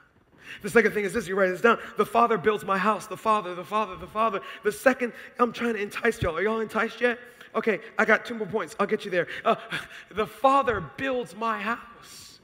The 0.61 0.69
second 0.69 0.91
thing 0.91 1.03
is 1.03 1.13
this, 1.13 1.27
you 1.27 1.35
write 1.35 1.49
this 1.49 1.61
down. 1.61 1.79
The 1.97 2.05
Father 2.05 2.37
builds 2.37 2.63
my 2.63 2.77
house. 2.77 3.07
The 3.07 3.17
Father, 3.17 3.55
the 3.55 3.65
Father, 3.65 3.95
the 3.95 4.07
Father. 4.07 4.39
The 4.63 4.71
second, 4.71 5.13
I'm 5.39 5.51
trying 5.51 5.73
to 5.73 5.81
entice 5.81 6.21
y'all. 6.21 6.37
Are 6.37 6.43
y'all 6.43 6.59
enticed 6.59 7.01
yet? 7.01 7.17
Okay, 7.57 7.79
I 7.97 8.05
got 8.05 8.23
two 8.23 8.35
more 8.35 8.45
points. 8.45 8.75
I'll 8.79 8.85
get 8.85 9.03
you 9.03 9.09
there. 9.09 9.27
Uh, 9.43 9.55
the 10.11 10.27
father 10.27 10.79
builds 10.79 11.35
my 11.35 11.59
house. 11.59 12.39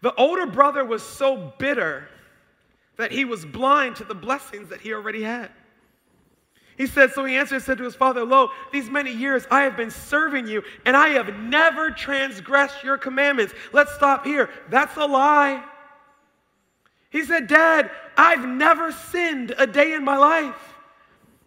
The 0.00 0.12
older 0.16 0.44
brother 0.44 0.84
was 0.84 1.04
so 1.04 1.52
bitter 1.58 2.08
that 2.96 3.12
he 3.12 3.24
was 3.24 3.44
blind 3.44 3.94
to 3.96 4.04
the 4.04 4.14
blessings 4.14 4.70
that 4.70 4.80
he 4.80 4.92
already 4.92 5.22
had. 5.22 5.50
He 6.76 6.88
said, 6.88 7.12
So 7.12 7.24
he 7.24 7.36
answered 7.36 7.56
and 7.56 7.64
said 7.64 7.78
to 7.78 7.84
his 7.84 7.94
father, 7.94 8.24
Lo, 8.24 8.48
these 8.72 8.90
many 8.90 9.12
years 9.12 9.46
I 9.52 9.62
have 9.62 9.76
been 9.76 9.92
serving 9.92 10.48
you, 10.48 10.64
and 10.84 10.96
I 10.96 11.10
have 11.10 11.38
never 11.38 11.92
transgressed 11.92 12.82
your 12.82 12.98
commandments. 12.98 13.54
Let's 13.72 13.94
stop 13.94 14.24
here. 14.24 14.50
That's 14.68 14.96
a 14.96 15.06
lie. 15.06 15.62
He 17.10 17.22
said, 17.22 17.46
Dad, 17.46 17.88
I've 18.16 18.44
never 18.48 18.90
sinned 18.90 19.54
a 19.56 19.66
day 19.66 19.92
in 19.92 20.04
my 20.04 20.16
life. 20.16 20.71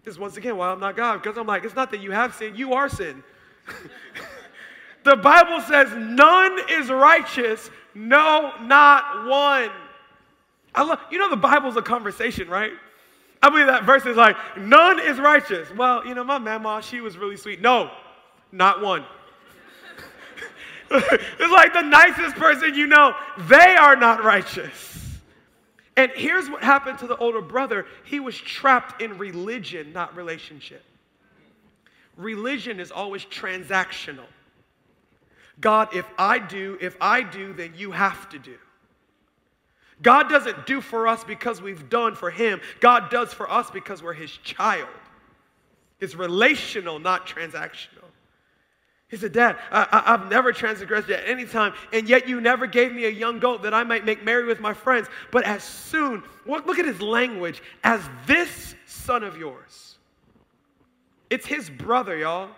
This 0.06 0.14
is 0.14 0.20
once 0.20 0.38
again 0.38 0.56
why 0.56 0.70
I'm 0.70 0.80
not 0.80 0.96
God, 0.96 1.22
because 1.22 1.36
I'm 1.36 1.48
like, 1.48 1.64
it's 1.64 1.76
not 1.76 1.90
that 1.90 2.00
you 2.00 2.12
have 2.12 2.36
sin, 2.36 2.56
you 2.56 2.74
are 2.74 2.88
sin. 2.88 3.24
the 5.04 5.16
Bible 5.16 5.60
says, 5.62 5.92
none 5.98 6.60
is 6.70 6.92
righteous, 6.92 7.72
no, 7.96 8.54
not 8.62 9.26
one. 9.26 9.72
I 10.76 10.84
love, 10.84 11.00
you 11.10 11.18
know, 11.18 11.32
the 11.32 11.36
Bible's 11.36 11.76
a 11.76 11.82
conversation, 11.82 12.48
right? 12.48 12.74
I 13.42 13.50
believe 13.50 13.66
that 13.66 13.84
verse 13.84 14.06
is 14.06 14.16
like, 14.16 14.38
none 14.58 15.00
is 15.00 15.18
righteous. 15.20 15.68
Well, 15.76 16.06
you 16.06 16.14
know, 16.14 16.24
my 16.24 16.38
mama, 16.38 16.82
she 16.84 17.02
was 17.02 17.18
really 17.18 17.38
sweet. 17.38 17.60
No, 17.60 17.90
not 18.52 18.82
one. 18.82 19.06
it's 20.92 21.52
like 21.52 21.74
the 21.74 21.82
nicest 21.82 22.36
person 22.36 22.76
you 22.76 22.86
know, 22.86 23.16
they 23.48 23.76
are 23.76 23.96
not 23.96 24.24
righteous. 24.24 25.05
And 25.98 26.12
here's 26.14 26.50
what 26.50 26.62
happened 26.64 27.00
to 27.00 27.08
the 27.08 27.18
older 27.18 27.42
brother 27.42 27.86
he 28.04 28.20
was 28.20 28.38
trapped 28.38 29.02
in 29.02 29.18
religion, 29.18 29.94
not 29.94 30.16
relationship. 30.16 30.84
Religion 32.18 32.80
is 32.80 32.92
always 32.92 33.26
transactional. 33.26 34.26
God, 35.60 35.96
if 35.96 36.06
I 36.18 36.40
do, 36.40 36.78
if 36.82 36.98
I 37.00 37.22
do, 37.22 37.54
then 37.54 37.74
you 37.76 37.92
have 37.92 38.30
to 38.30 38.40
do. 38.40 38.58
God 40.02 40.30
doesn't 40.30 40.66
do 40.66 40.82
for 40.82 41.08
us 41.08 41.24
because 41.24 41.62
we've 41.62 41.90
done 41.90 42.16
for 42.16 42.30
him. 42.30 42.60
God 42.82 43.10
does 43.10 43.34
for 43.34 43.50
us 43.50 43.72
because 43.72 44.04
we're 44.04 44.14
his 44.14 44.32
child. 44.44 44.90
It's 46.02 46.16
relational, 46.16 47.00
not 47.00 47.26
transactional. 47.26 47.95
He 49.08 49.18
said, 49.18 49.34
Dad, 49.34 49.58
I, 49.72 50.04
have 50.06 50.30
never 50.30 50.52
transgressed 50.52 51.10
at 51.10 51.28
any 51.28 51.46
time, 51.46 51.74
and 51.94 52.10
yet 52.10 52.28
you 52.28 52.42
never 52.42 52.66
gave 52.66 52.92
me 52.92 53.06
a 53.06 53.10
young 53.10 53.40
goat 53.40 53.62
that 53.64 53.74
I 53.74 53.84
might 53.84 54.04
make 54.04 54.24
merry 54.24 54.46
with 54.46 54.60
my 54.60 54.74
friends. 54.74 55.08
But 55.32 55.44
as 55.46 55.64
soon, 55.64 56.24
look 56.46 56.80
at 56.80 56.86
his 56.86 57.02
language, 57.02 57.62
as 57.84 58.02
this 58.26 58.74
son 58.88 59.24
of 59.24 59.38
yours. 59.38 59.98
It's 61.30 61.46
his 61.46 61.70
brother, 61.70 62.18
y'all. 62.18 62.50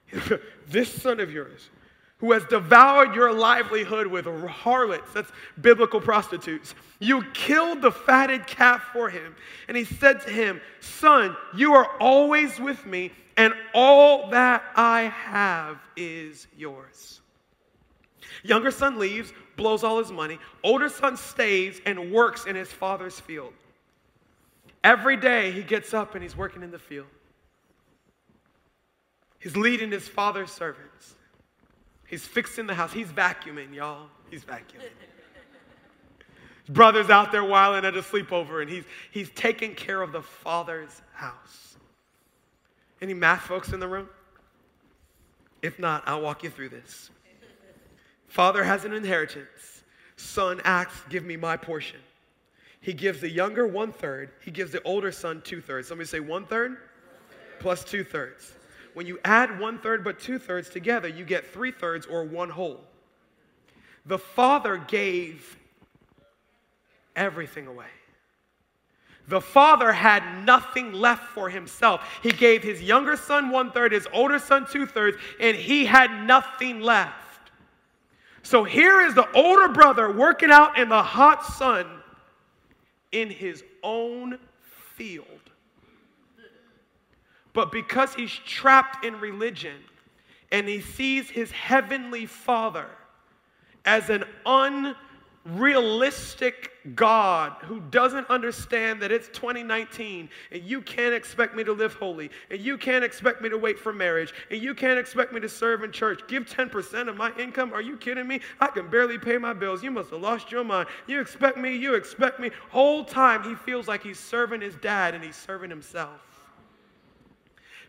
this 0.68 0.92
son 0.92 1.20
of 1.20 1.32
yours, 1.32 1.70
who 2.18 2.32
has 2.32 2.44
devoured 2.44 3.14
your 3.14 3.32
livelihood 3.32 4.06
with 4.06 4.26
harlots, 4.48 5.12
that's 5.12 5.30
biblical 5.60 6.00
prostitutes. 6.00 6.74
You 6.98 7.22
killed 7.34 7.82
the 7.82 7.92
fatted 7.92 8.46
calf 8.46 8.82
for 8.92 9.10
him. 9.10 9.36
And 9.68 9.76
he 9.76 9.84
said 9.84 10.22
to 10.22 10.30
him, 10.30 10.60
Son, 10.80 11.36
you 11.54 11.74
are 11.74 11.90
always 12.00 12.58
with 12.58 12.86
me 12.86 13.12
and 13.36 13.54
all 13.74 14.30
that 14.30 14.64
I 14.74 15.02
have 15.02 15.78
is 15.96 16.46
yours. 16.56 17.20
Younger 18.42 18.70
son 18.70 18.98
leaves, 18.98 19.32
blows 19.56 19.84
all 19.84 19.98
his 19.98 20.10
money. 20.10 20.38
Older 20.62 20.88
son 20.88 21.16
stays 21.16 21.80
and 21.84 22.12
works 22.12 22.46
in 22.46 22.56
his 22.56 22.72
father's 22.72 23.20
field. 23.20 23.52
Every 24.82 25.16
day 25.16 25.52
he 25.52 25.62
gets 25.62 25.92
up 25.92 26.14
and 26.14 26.22
he's 26.22 26.36
working 26.36 26.62
in 26.62 26.70
the 26.70 26.78
field. 26.78 27.06
He's 29.38 29.56
leading 29.56 29.90
his 29.90 30.08
father's 30.08 30.50
servants. 30.50 31.15
He's 32.06 32.24
fixing 32.24 32.66
the 32.66 32.74
house. 32.74 32.92
He's 32.92 33.08
vacuuming, 33.08 33.74
y'all. 33.74 34.06
He's 34.30 34.44
vacuuming. 34.44 34.90
His 36.64 36.68
brother's 36.70 37.10
out 37.10 37.32
there 37.32 37.44
whiling 37.44 37.84
at 37.84 37.96
a 37.96 38.02
sleepover 38.02 38.62
and 38.62 38.70
he's, 38.70 38.84
he's 39.10 39.30
taking 39.30 39.74
care 39.74 40.02
of 40.02 40.12
the 40.12 40.22
father's 40.22 41.02
house. 41.12 41.76
Any 43.02 43.14
math 43.14 43.42
folks 43.42 43.72
in 43.72 43.80
the 43.80 43.88
room? 43.88 44.08
If 45.62 45.78
not, 45.78 46.04
I'll 46.06 46.22
walk 46.22 46.44
you 46.44 46.50
through 46.50 46.70
this. 46.70 47.10
Father 48.28 48.62
has 48.62 48.84
an 48.84 48.92
inheritance. 48.92 49.82
Son 50.16 50.60
acts, 50.64 50.94
give 51.08 51.24
me 51.24 51.36
my 51.36 51.56
portion. 51.56 52.00
He 52.80 52.92
gives 52.92 53.20
the 53.20 53.28
younger 53.28 53.66
one 53.66 53.92
third, 53.92 54.30
he 54.40 54.50
gives 54.50 54.72
the 54.72 54.82
older 54.82 55.10
son 55.10 55.42
two 55.44 55.60
thirds. 55.60 55.88
Somebody 55.88 56.06
say 56.06 56.20
one 56.20 56.46
third 56.46 56.76
plus 57.58 57.84
two 57.84 58.04
thirds. 58.04 58.55
When 58.96 59.06
you 59.06 59.18
add 59.26 59.60
one 59.60 59.76
third 59.76 60.02
but 60.02 60.18
two 60.18 60.38
thirds 60.38 60.70
together, 60.70 61.06
you 61.06 61.26
get 61.26 61.46
three 61.52 61.70
thirds 61.70 62.06
or 62.06 62.24
one 62.24 62.48
whole. 62.48 62.80
The 64.06 64.16
father 64.16 64.78
gave 64.78 65.58
everything 67.14 67.66
away. 67.66 67.90
The 69.28 69.42
father 69.42 69.92
had 69.92 70.46
nothing 70.46 70.94
left 70.94 71.24
for 71.24 71.50
himself. 71.50 72.08
He 72.22 72.30
gave 72.30 72.62
his 72.62 72.80
younger 72.80 73.18
son 73.18 73.50
one 73.50 73.70
third, 73.70 73.92
his 73.92 74.08
older 74.14 74.38
son 74.38 74.66
two 74.66 74.86
thirds, 74.86 75.18
and 75.38 75.54
he 75.54 75.84
had 75.84 76.24
nothing 76.24 76.80
left. 76.80 77.50
So 78.42 78.64
here 78.64 79.02
is 79.02 79.14
the 79.14 79.30
older 79.32 79.68
brother 79.68 80.10
working 80.10 80.50
out 80.50 80.78
in 80.78 80.88
the 80.88 81.02
hot 81.02 81.44
sun 81.44 81.86
in 83.12 83.28
his 83.28 83.62
own 83.82 84.38
field. 84.94 85.45
But 87.56 87.72
because 87.72 88.14
he's 88.14 88.30
trapped 88.30 89.02
in 89.02 89.18
religion 89.18 89.76
and 90.52 90.68
he 90.68 90.82
sees 90.82 91.30
his 91.30 91.50
heavenly 91.50 92.26
father 92.26 92.86
as 93.86 94.10
an 94.10 94.24
unrealistic 95.46 96.70
God 96.94 97.56
who 97.62 97.80
doesn't 97.80 98.28
understand 98.28 99.00
that 99.00 99.10
it's 99.10 99.28
2019 99.28 100.28
and 100.52 100.62
you 100.64 100.82
can't 100.82 101.14
expect 101.14 101.56
me 101.56 101.64
to 101.64 101.72
live 101.72 101.94
holy 101.94 102.30
and 102.50 102.60
you 102.60 102.76
can't 102.76 103.02
expect 103.02 103.40
me 103.40 103.48
to 103.48 103.56
wait 103.56 103.78
for 103.78 103.90
marriage 103.90 104.34
and 104.50 104.62
you 104.62 104.74
can't 104.74 104.98
expect 104.98 105.32
me 105.32 105.40
to 105.40 105.48
serve 105.48 105.82
in 105.82 105.90
church. 105.90 106.20
Give 106.28 106.44
10% 106.44 107.08
of 107.08 107.16
my 107.16 107.34
income? 107.38 107.72
Are 107.72 107.80
you 107.80 107.96
kidding 107.96 108.28
me? 108.28 108.42
I 108.60 108.66
can 108.66 108.90
barely 108.90 109.16
pay 109.16 109.38
my 109.38 109.54
bills. 109.54 109.82
You 109.82 109.92
must 109.92 110.10
have 110.10 110.20
lost 110.20 110.52
your 110.52 110.62
mind. 110.62 110.90
You 111.06 111.22
expect 111.22 111.56
me? 111.56 111.74
You 111.74 111.94
expect 111.94 112.38
me? 112.38 112.50
Whole 112.68 113.02
time 113.02 113.42
he 113.44 113.54
feels 113.54 113.88
like 113.88 114.02
he's 114.02 114.20
serving 114.20 114.60
his 114.60 114.74
dad 114.74 115.14
and 115.14 115.24
he's 115.24 115.36
serving 115.36 115.70
himself 115.70 116.35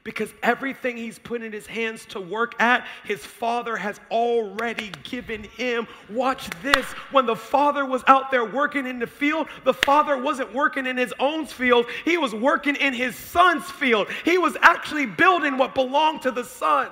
because 0.07 0.33
everything 0.41 0.95
he's 0.95 1.19
put 1.19 1.41
in 1.41 1.51
his 1.51 1.67
hands 1.67 2.05
to 2.05 2.21
work 2.21 2.55
at, 2.61 2.87
his 3.03 3.25
father 3.25 3.75
has 3.75 3.99
already 4.09 4.89
given 5.03 5.43
him. 5.43 5.85
Watch 6.09 6.49
this. 6.63 6.85
When 7.11 7.25
the 7.25 7.35
father 7.35 7.85
was 7.85 8.05
out 8.07 8.31
there 8.31 8.45
working 8.45 8.87
in 8.87 8.99
the 8.99 9.05
field, 9.05 9.49
the 9.65 9.73
father 9.73 10.17
wasn't 10.17 10.53
working 10.53 10.85
in 10.85 10.95
his 10.95 11.13
own 11.19 11.45
field, 11.45 11.87
he 12.05 12.17
was 12.17 12.33
working 12.33 12.77
in 12.77 12.93
his 12.93 13.17
son's 13.17 13.69
field. 13.69 14.07
He 14.23 14.37
was 14.37 14.55
actually 14.61 15.07
building 15.07 15.57
what 15.57 15.75
belonged 15.75 16.21
to 16.21 16.31
the 16.31 16.45
son. 16.45 16.87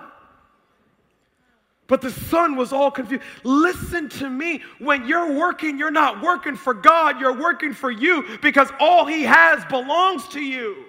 But 1.88 2.01
the 2.01 2.11
son 2.11 2.57
was 2.57 2.74
all 2.74 2.91
confused. 2.91 3.24
Listen 3.45 4.09
to 4.09 4.30
me. 4.30 4.61
When 4.80 5.07
you're 5.07 5.32
working, 5.32 5.80
you're 5.80 5.89
not 5.89 6.22
working 6.22 6.57
for 6.57 6.74
God, 6.74 7.22
you're 7.22 7.39
working 7.39 7.72
for 7.72 7.91
you 7.91 8.38
because 8.41 8.68
all 8.78 9.05
he 9.05 9.24
has 9.24 9.63
belongs 9.70 10.28
to 10.30 10.41
you. 10.41 10.84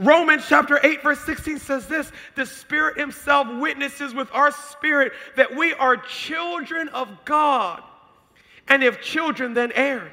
Romans 0.00 0.44
chapter 0.48 0.78
8, 0.84 1.02
verse 1.02 1.20
16 1.20 1.58
says 1.58 1.86
this 1.86 2.12
The 2.36 2.46
Spirit 2.46 2.98
Himself 2.98 3.48
witnesses 3.60 4.14
with 4.14 4.28
our 4.32 4.52
spirit 4.52 5.12
that 5.36 5.56
we 5.56 5.72
are 5.74 5.96
children 5.96 6.88
of 6.90 7.08
God. 7.24 7.82
And 8.68 8.84
if 8.84 9.00
children, 9.00 9.54
then 9.54 9.72
heirs. 9.72 10.12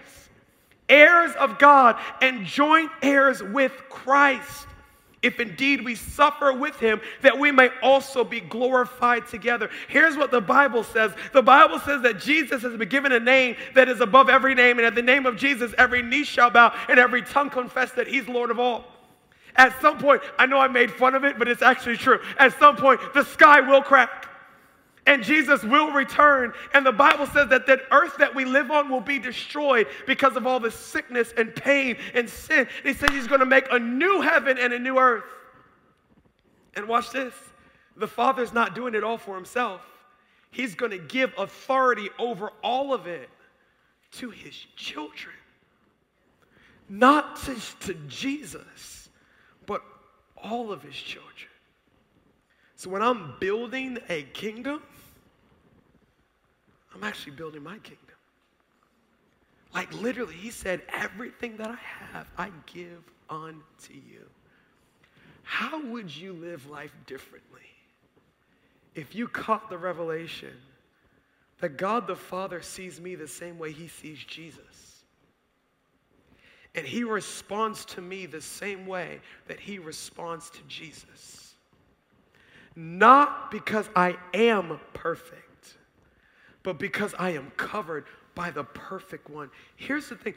Heirs 0.90 1.34
of 1.36 1.60
God 1.60 1.98
and 2.22 2.46
joint 2.46 2.92
heirs 3.02 3.44
with 3.44 3.74
Christ. 3.90 4.68
If 5.22 5.40
indeed 5.40 5.84
we 5.84 5.96
suffer 5.96 6.54
with 6.54 6.80
him, 6.80 7.02
that 7.24 7.40
we 7.40 7.52
may 7.52 7.70
also 7.82 8.24
be 8.24 8.40
glorified 8.40 9.26
together. 9.28 9.72
Here's 9.88 10.16
what 10.16 10.30
the 10.30 10.42
Bible 10.42 10.84
says 10.84 11.14
the 11.34 11.42
Bible 11.42 11.80
says 11.80 12.04
that 12.04 12.20
Jesus 12.20 12.62
has 12.62 12.78
been 12.78 12.90
given 12.90 13.12
a 13.12 13.20
name 13.20 13.56
that 13.74 13.90
is 13.90 14.02
above 14.02 14.30
every 14.30 14.54
name, 14.54 14.78
and 14.78 14.86
at 14.86 14.94
the 14.94 15.02
name 15.02 15.26
of 15.26 15.36
Jesus, 15.36 15.74
every 15.80 16.04
knee 16.04 16.24
shall 16.24 16.52
bow 16.52 16.76
and 16.88 17.00
every 17.00 17.24
tongue 17.24 17.50
confess 17.50 17.92
that 17.94 18.08
he's 18.08 18.28
Lord 18.28 18.52
of 18.52 18.60
all. 18.60 18.95
At 19.58 19.80
some 19.82 19.98
point, 19.98 20.22
I 20.38 20.46
know 20.46 20.60
I 20.60 20.68
made 20.68 20.92
fun 20.92 21.16
of 21.16 21.24
it, 21.24 21.40
but 21.40 21.48
it's 21.48 21.62
actually 21.62 21.98
true. 21.98 22.20
At 22.38 22.58
some 22.60 22.76
point, 22.76 23.00
the 23.14 23.24
sky 23.24 23.62
will 23.62 23.82
crack 23.82 24.28
and 25.08 25.24
Jesus 25.24 25.64
will 25.64 25.92
return. 25.92 26.54
And 26.74 26.86
the 26.86 26.92
Bible 26.92 27.28
says 27.28 27.50
that 27.50 27.66
the 27.66 27.80
earth 27.92 28.18
that 28.18 28.34
we 28.34 28.46
live 28.46 28.72
on 28.72 28.90
will 28.90 29.02
be 29.02 29.20
destroyed 29.20 29.88
because 30.08 30.36
of 30.36 30.48
all 30.48 30.60
the 30.60 30.72
sickness 30.72 31.34
and 31.38 31.56
pain 31.56 31.98
and 32.14 32.30
sin. 32.30 32.60
And 32.60 32.86
he 32.86 32.94
says 32.94 33.10
he's 33.12 33.28
going 33.28 33.40
to 33.40 33.46
make 33.46 33.68
a 33.72 33.80
new 33.80 34.22
heaven 34.22 34.58
and 34.58 34.74
a 34.74 34.80
new 34.80 34.98
earth. 34.98 35.24
And 36.76 36.88
watch 36.88 37.12
this 37.12 37.34
the 37.98 38.08
Father's 38.08 38.52
not 38.52 38.76
doing 38.76 38.94
it 38.94 39.06
all 39.06 39.18
for 39.18 39.36
himself, 39.36 39.82
he's 40.52 40.76
going 40.76 40.92
to 40.92 40.98
give 40.98 41.34
authority 41.38 42.10
over 42.20 42.52
all 42.62 42.94
of 42.94 43.08
it 43.08 43.30
to 44.12 44.30
his 44.30 44.54
children, 44.76 45.36
not 46.90 47.42
just 47.44 47.80
to 47.82 47.94
Jesus 48.08 49.05
all 50.46 50.72
of 50.72 50.84
his 50.84 50.96
children. 50.96 51.50
So 52.76 52.90
when 52.90 53.02
I'm 53.02 53.34
building 53.40 53.98
a 54.10 54.24
kingdom, 54.24 54.82
I'm 56.94 57.04
actually 57.04 57.34
building 57.34 57.64
my 57.64 57.78
kingdom. 57.80 58.00
Like 59.74 59.94
literally, 59.94 60.36
he 60.36 60.52
said, 60.52 60.82
Everything 60.94 61.58
that 61.58 61.70
I 61.70 61.78
have, 62.12 62.28
I 62.38 62.52
give 62.66 63.04
unto 63.30 63.94
you. 63.94 64.26
How 65.44 65.84
would 65.86 66.16
you 66.16 66.34
live 66.34 66.70
life 66.70 66.94
differently 67.06 67.62
if 68.94 69.14
you 69.14 69.28
caught 69.28 69.70
the 69.70 69.78
revelation 69.78 70.54
that 71.60 71.78
God 71.78 72.08
the 72.08 72.16
Father 72.16 72.62
sees 72.62 73.00
me 73.02 73.16
the 73.16 73.28
same 73.28 73.58
way 73.58 73.72
he 73.72 73.88
sees 73.88 74.20
Jesus? 74.20 74.95
And 76.76 76.86
he 76.86 77.04
responds 77.04 77.86
to 77.86 78.02
me 78.02 78.26
the 78.26 78.42
same 78.42 78.86
way 78.86 79.22
that 79.48 79.60
he 79.60 79.80
responds 79.80 80.50
to 80.52 80.60
Jesus. 80.68 81.56
Not 82.76 83.50
because 83.50 83.90
I 83.96 84.18
am 84.34 84.80
perfect, 84.94 85.78
but 86.64 86.78
because 86.78 87.16
I 87.18 87.30
am 87.32 87.52
covered 87.56 88.06
by 88.36 88.52
the 88.52 88.66
perfect 88.66 89.30
one. 89.30 89.50
Here's 89.78 90.10
the 90.10 90.16
thing 90.16 90.34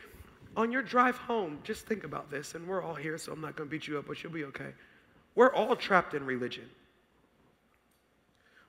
on 0.56 0.72
your 0.72 0.82
drive 0.82 1.16
home, 1.16 1.58
just 1.62 1.86
think 1.86 2.04
about 2.04 2.30
this, 2.30 2.54
and 2.54 2.66
we're 2.66 2.82
all 2.82 2.94
here, 2.94 3.18
so 3.18 3.32
I'm 3.32 3.40
not 3.40 3.54
going 3.54 3.68
to 3.68 3.70
beat 3.70 3.86
you 3.86 3.98
up, 3.98 4.06
but 4.06 4.22
you'll 4.22 4.32
be 4.32 4.44
okay. 4.44 4.72
We're 5.34 5.52
all 5.52 5.76
trapped 5.76 6.14
in 6.14 6.24
religion. 6.24 6.64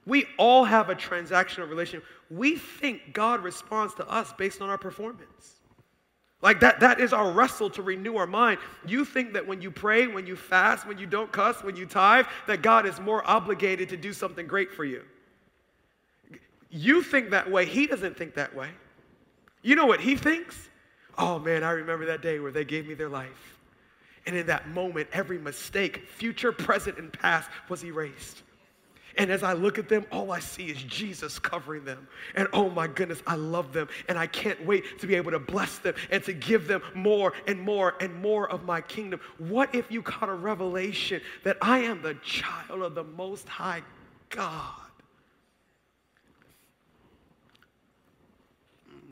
We 0.06 0.26
all 0.38 0.66
have 0.66 0.90
a 0.90 0.96
transactional 0.96 1.70
relationship. 1.70 2.08
We 2.30 2.58
think 2.58 3.14
God 3.14 3.44
responds 3.44 3.94
to 3.96 4.08
us 4.08 4.34
based 4.34 4.62
on 4.62 4.70
our 4.70 4.78
performance. 4.78 5.59
Like 6.42 6.62
that, 6.62 6.80
that 6.80 7.02
is 7.02 7.12
our 7.12 7.32
wrestle 7.32 7.70
to 7.72 7.82
renew 7.82 8.16
our 8.16 8.28
mind. 8.28 8.60
You 8.86 9.04
think 9.04 9.34
that 9.34 9.46
when 9.46 9.62
you 9.62 9.72
pray, 9.72 10.08
when 10.08 10.26
you 10.26 10.38
fast, 10.38 10.88
when 10.88 10.98
you 10.98 11.06
don't 11.06 11.32
cuss, 11.32 11.64
when 11.64 11.76
you 11.76 11.86
tithe, 11.86 12.28
that 12.48 12.62
God 12.62 12.86
is 12.86 13.00
more 13.00 13.28
obligated 13.30 13.90
to 13.90 13.98
do 13.98 14.14
something 14.14 14.48
great 14.48 14.72
for 14.72 14.86
you. 14.86 15.04
You 16.70 17.04
think 17.04 17.32
that 17.32 17.50
way. 17.50 17.66
He 17.66 17.88
doesn't 17.88 18.18
think 18.18 18.36
that 18.36 18.56
way. 18.56 18.70
You 19.64 19.76
know 19.76 19.86
what 19.86 20.00
he 20.00 20.16
thinks? 20.16 20.70
Oh 21.18 21.40
man, 21.40 21.64
I 21.64 21.72
remember 21.72 22.06
that 22.06 22.22
day 22.22 22.40
where 22.40 22.52
they 22.52 22.64
gave 22.64 22.88
me 22.88 22.94
their 22.94 23.10
life. 23.10 23.58
And 24.26 24.36
in 24.36 24.46
that 24.48 24.70
moment, 24.70 25.10
every 25.12 25.40
mistake, 25.40 26.08
future, 26.08 26.52
present, 26.52 26.98
and 26.98 27.12
past, 27.12 27.50
was 27.68 27.84
erased. 27.84 28.44
And 29.20 29.30
as 29.30 29.44
I 29.44 29.52
look 29.52 29.78
at 29.78 29.90
them, 29.90 30.06
all 30.14 30.32
I 30.32 30.40
see 30.40 30.68
is 30.68 30.82
Jesus 30.84 31.40
covering 31.40 31.84
them. 31.84 32.08
And 32.36 32.48
oh 32.54 32.70
my 32.70 32.88
goodness, 32.88 33.22
I 33.28 33.36
love 33.36 33.74
them. 33.74 33.90
And 34.08 34.18
I 34.18 34.28
can't 34.28 34.66
wait 34.66 34.98
to 35.00 35.08
be 35.08 35.16
able 35.16 35.32
to 35.32 35.40
bless 35.40 35.78
them 35.80 35.94
and 36.10 36.24
to 36.24 36.32
give 36.32 36.68
them 36.68 36.82
more 36.96 37.34
and 37.46 37.60
more 37.60 37.96
and 38.00 38.16
more 38.16 38.50
of 38.50 38.64
my 38.64 38.80
kingdom. 38.80 39.20
What 39.38 39.76
if 39.76 39.92
you 39.92 40.02
caught 40.02 40.30
a 40.30 40.34
revelation 40.34 41.22
that 41.44 41.58
I 41.62 41.80
am 41.80 42.02
the 42.02 42.14
child 42.16 42.82
of 42.82 42.96
the 42.96 43.04
Most 43.04 43.50
High 43.50 43.82
God? 44.30 44.74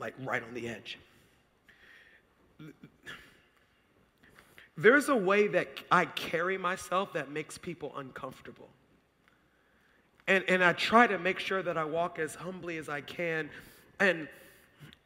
Like 0.00 0.14
right 0.24 0.42
on 0.42 0.54
the 0.54 0.68
edge. 0.68 0.98
There's 4.78 5.10
a 5.10 5.16
way 5.16 5.48
that 5.48 5.68
I 5.90 6.06
carry 6.06 6.56
myself 6.56 7.12
that 7.12 7.30
makes 7.30 7.58
people 7.58 7.92
uncomfortable. 7.94 8.70
And, 10.28 10.44
and 10.46 10.62
I 10.62 10.74
try 10.74 11.06
to 11.06 11.18
make 11.18 11.38
sure 11.38 11.62
that 11.62 11.78
I 11.78 11.84
walk 11.84 12.18
as 12.18 12.34
humbly 12.34 12.76
as 12.76 12.90
I 12.90 13.00
can. 13.00 13.48
And, 13.98 14.28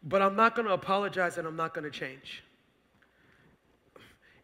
but 0.02 0.20
I'm 0.20 0.34
not 0.34 0.56
going 0.56 0.66
to 0.66 0.74
apologize 0.74 1.38
and 1.38 1.46
I'm 1.46 1.54
not 1.56 1.74
going 1.74 1.84
to 1.84 1.96
change. 1.96 2.42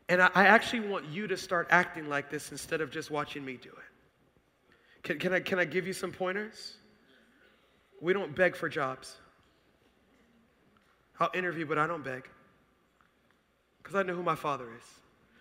And 0.09 0.23
I, 0.23 0.31
I, 0.35 0.47
actually 0.47 0.89
want 0.89 1.05
you 1.07 1.27
to 1.27 1.37
start 1.37 1.67
acting 1.71 2.09
like 2.09 2.31
this 2.31 2.53
instead 2.53 2.81
of 2.81 2.91
just 2.91 3.11
watching 3.11 3.45
me 3.45 3.59
do 3.61 3.69
it. 3.69 5.03
Can, 5.03 5.19
can, 5.19 5.33
I, 5.35 5.41
can 5.41 5.59
I 5.59 5.65
give 5.65 5.87
you 5.87 5.93
some 5.93 6.13
pointers? 6.13 6.77
We 8.01 8.13
don't 8.13 8.35
beg 8.35 8.55
for 8.55 8.69
jobs. 8.69 9.17
I'll 11.19 11.31
interview, 11.35 11.67
but 11.67 11.77
I 11.77 11.89
don't 11.89 12.05
beg 12.05 12.29
because 13.83 13.97
I 13.97 14.05
know 14.05 14.15
who 14.15 14.23
my 14.23 14.37
father 14.37 14.67
is. 14.77 14.85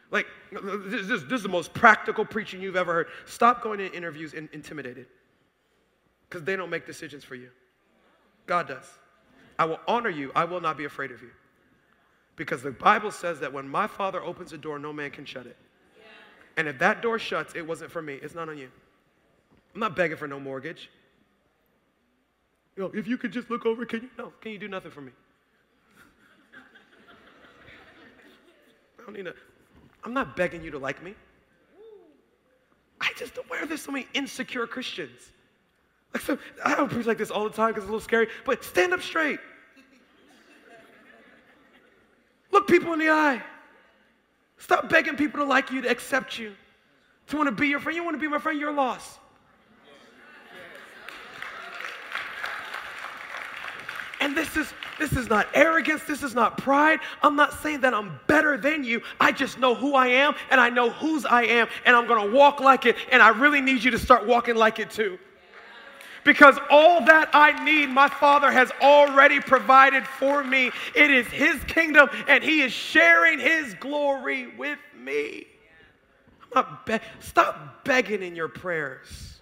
Like, 0.09 0.25
this, 0.51 1.05
this, 1.05 1.21
this 1.23 1.33
is 1.33 1.43
the 1.43 1.49
most 1.49 1.73
practical 1.73 2.25
preaching 2.25 2.59
you've 2.59 2.75
ever 2.75 2.93
heard. 2.93 3.07
Stop 3.25 3.61
going 3.61 3.77
to 3.77 3.93
interviews 3.93 4.33
in, 4.33 4.49
intimidated 4.51 5.05
because 6.29 6.43
they 6.43 6.55
don't 6.55 6.69
make 6.69 6.85
decisions 6.85 7.23
for 7.23 7.35
you. 7.35 7.49
God 8.45 8.67
does. 8.67 8.85
I 9.59 9.65
will 9.65 9.79
honor 9.87 10.09
you, 10.09 10.31
I 10.35 10.45
will 10.45 10.61
not 10.61 10.77
be 10.77 10.85
afraid 10.85 11.11
of 11.11 11.21
you. 11.21 11.31
Because 12.35 12.61
the 12.61 12.71
Bible 12.71 13.11
says 13.11 13.39
that 13.39 13.51
when 13.51 13.67
my 13.67 13.87
Father 13.87 14.21
opens 14.23 14.53
a 14.53 14.57
door, 14.57 14.77
no 14.77 14.93
man 14.93 15.09
can 15.11 15.25
shut 15.25 15.47
it. 15.47 15.57
And 16.55 16.67
if 16.67 16.79
that 16.79 17.01
door 17.01 17.19
shuts, 17.19 17.55
it 17.55 17.65
wasn't 17.65 17.91
for 17.91 18.01
me, 18.01 18.15
it's 18.21 18.35
not 18.35 18.49
on 18.49 18.57
you. 18.57 18.69
I'm 19.73 19.79
not 19.79 19.95
begging 19.95 20.17
for 20.17 20.27
no 20.27 20.39
mortgage. 20.39 20.89
You 22.75 22.83
know, 22.83 22.91
if 22.93 23.07
you 23.07 23.17
could 23.17 23.31
just 23.31 23.49
look 23.49 23.65
over, 23.65 23.85
can 23.85 24.03
you? 24.03 24.09
No, 24.17 24.31
can 24.41 24.51
you 24.51 24.59
do 24.59 24.67
nothing 24.67 24.91
for 24.91 25.01
me? 25.01 25.11
I 28.99 29.03
don't 29.03 29.15
need 29.15 29.25
to. 29.25 29.33
I'm 30.03 30.13
not 30.13 30.35
begging 30.35 30.63
you 30.63 30.71
to 30.71 30.79
like 30.79 31.03
me. 31.03 31.15
I 33.01 33.11
just 33.17 33.37
aware 33.37 33.65
there's 33.65 33.81
so 33.81 33.91
many 33.91 34.07
insecure 34.13 34.67
Christians. 34.67 35.31
So, 36.19 36.37
I 36.63 36.75
don't 36.75 36.89
preach 36.89 37.05
like 37.05 37.17
this 37.17 37.31
all 37.31 37.43
the 37.43 37.55
time 37.55 37.69
because 37.69 37.83
it's 37.83 37.89
a 37.89 37.91
little 37.91 37.99
scary, 37.99 38.27
but 38.45 38.63
stand 38.63 38.93
up 38.93 39.01
straight. 39.01 39.39
Look 42.51 42.67
people 42.67 42.93
in 42.93 42.99
the 42.99 43.09
eye. 43.09 43.41
Stop 44.57 44.89
begging 44.89 45.15
people 45.15 45.39
to 45.39 45.45
like 45.45 45.71
you, 45.71 45.81
to 45.81 45.89
accept 45.89 46.39
you, 46.39 46.53
to 47.27 47.37
want 47.37 47.47
to 47.47 47.51
be 47.51 47.67
your 47.67 47.79
friend. 47.79 47.95
You 47.95 48.03
want 48.03 48.15
to 48.15 48.19
be 48.19 48.27
my 48.27 48.39
friend, 48.39 48.59
you're 48.59 48.73
lost. 48.73 49.19
And 54.19 54.35
this 54.35 54.57
is 54.57 54.73
this 54.97 55.13
is 55.13 55.29
not 55.29 55.47
arrogance, 55.53 56.03
this 56.05 56.23
is 56.23 56.33
not 56.33 56.57
pride. 56.57 56.99
I'm 57.21 57.35
not 57.35 57.53
saying 57.61 57.81
that 57.81 57.93
I'm 57.93 58.19
better 58.25 58.57
than 58.57 58.83
you. 58.83 59.01
I 59.19 59.31
just 59.31 59.59
know 59.59 59.75
who 59.75 59.93
I 59.93 60.07
am 60.07 60.33
and 60.49 60.59
I 60.59 60.69
know 60.69 60.89
whose 60.89 61.23
I 61.23 61.43
am 61.43 61.67
and 61.85 61.95
I'm 61.95 62.07
going 62.07 62.27
to 62.27 62.35
walk 62.35 62.59
like 62.59 62.87
it 62.87 62.95
and 63.11 63.21
I 63.21 63.29
really 63.29 63.61
need 63.61 63.83
you 63.83 63.91
to 63.91 63.99
start 63.99 64.25
walking 64.25 64.55
like 64.55 64.79
it 64.79 64.89
too. 64.89 65.19
Because 66.27 66.59
all 66.69 67.05
that 67.05 67.29
I 67.31 67.63
need, 67.63 67.87
my 67.87 68.09
Father 68.09 68.51
has 68.51 68.69
already 68.81 69.39
provided 69.39 70.05
for 70.05 70.43
me. 70.43 70.71
It 70.93 71.09
is 71.09 71.25
His 71.27 71.55
kingdom, 71.63 72.09
and 72.27 72.43
He 72.43 72.59
is 72.63 72.73
sharing 72.73 73.39
His 73.39 73.73
glory 73.75 74.47
with 74.57 74.77
me. 74.99 75.47
I'm 76.43 76.49
not 76.53 76.85
be- 76.85 76.99
Stop 77.21 77.85
begging 77.85 78.21
in 78.23 78.35
your 78.35 78.49
prayers. 78.49 79.39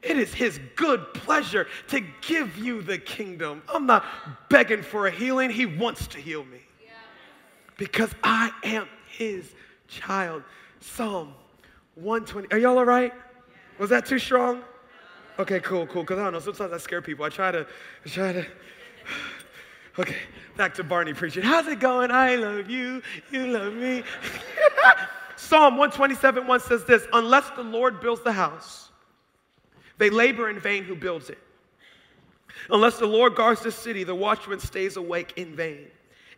It 0.00 0.16
is 0.16 0.32
His 0.32 0.58
good 0.74 1.12
pleasure 1.12 1.66
to 1.88 2.00
give 2.22 2.56
you 2.56 2.80
the 2.80 2.96
kingdom. 2.96 3.60
I'm 3.68 3.84
not 3.84 4.06
begging 4.48 4.82
for 4.82 5.06
a 5.06 5.10
healing, 5.10 5.50
He 5.50 5.66
wants 5.66 6.06
to 6.06 6.18
heal 6.18 6.46
me. 6.46 6.60
Because 7.76 8.14
I 8.24 8.52
am 8.64 8.88
His 9.06 9.52
child. 9.86 10.44
Psalm 10.80 11.34
120. 11.96 12.50
Are 12.52 12.58
y'all 12.58 12.78
all 12.78 12.86
right? 12.86 13.12
Was 13.78 13.90
that 13.90 14.06
too 14.06 14.18
strong? 14.18 14.62
Okay, 15.38 15.60
cool, 15.60 15.86
cool. 15.86 16.02
Because 16.02 16.18
I 16.18 16.24
don't 16.24 16.32
know, 16.34 16.40
sometimes 16.40 16.72
I 16.72 16.78
scare 16.78 17.02
people. 17.02 17.24
I 17.24 17.28
try 17.28 17.50
to, 17.50 17.66
I 18.04 18.08
try 18.08 18.32
to. 18.32 18.46
Okay, 19.98 20.16
back 20.56 20.72
to 20.76 20.84
Barney 20.84 21.12
preaching. 21.12 21.42
How's 21.42 21.66
it 21.66 21.78
going? 21.78 22.10
I 22.10 22.36
love 22.36 22.70
you. 22.70 23.02
You 23.30 23.48
love 23.48 23.74
me. 23.74 24.02
Psalm 25.36 25.76
127 25.76 26.46
1 26.46 26.60
says 26.60 26.86
this 26.86 27.06
Unless 27.12 27.50
the 27.50 27.62
Lord 27.62 28.00
builds 28.00 28.22
the 28.22 28.32
house, 28.32 28.88
they 29.98 30.08
labor 30.08 30.48
in 30.48 30.58
vain 30.58 30.82
who 30.84 30.94
builds 30.94 31.28
it. 31.28 31.36
Unless 32.70 33.00
the 33.00 33.06
Lord 33.06 33.34
guards 33.34 33.60
the 33.60 33.70
city, 33.70 34.02
the 34.02 34.14
watchman 34.14 34.60
stays 34.60 34.96
awake 34.96 35.34
in 35.36 35.54
vain. 35.54 35.88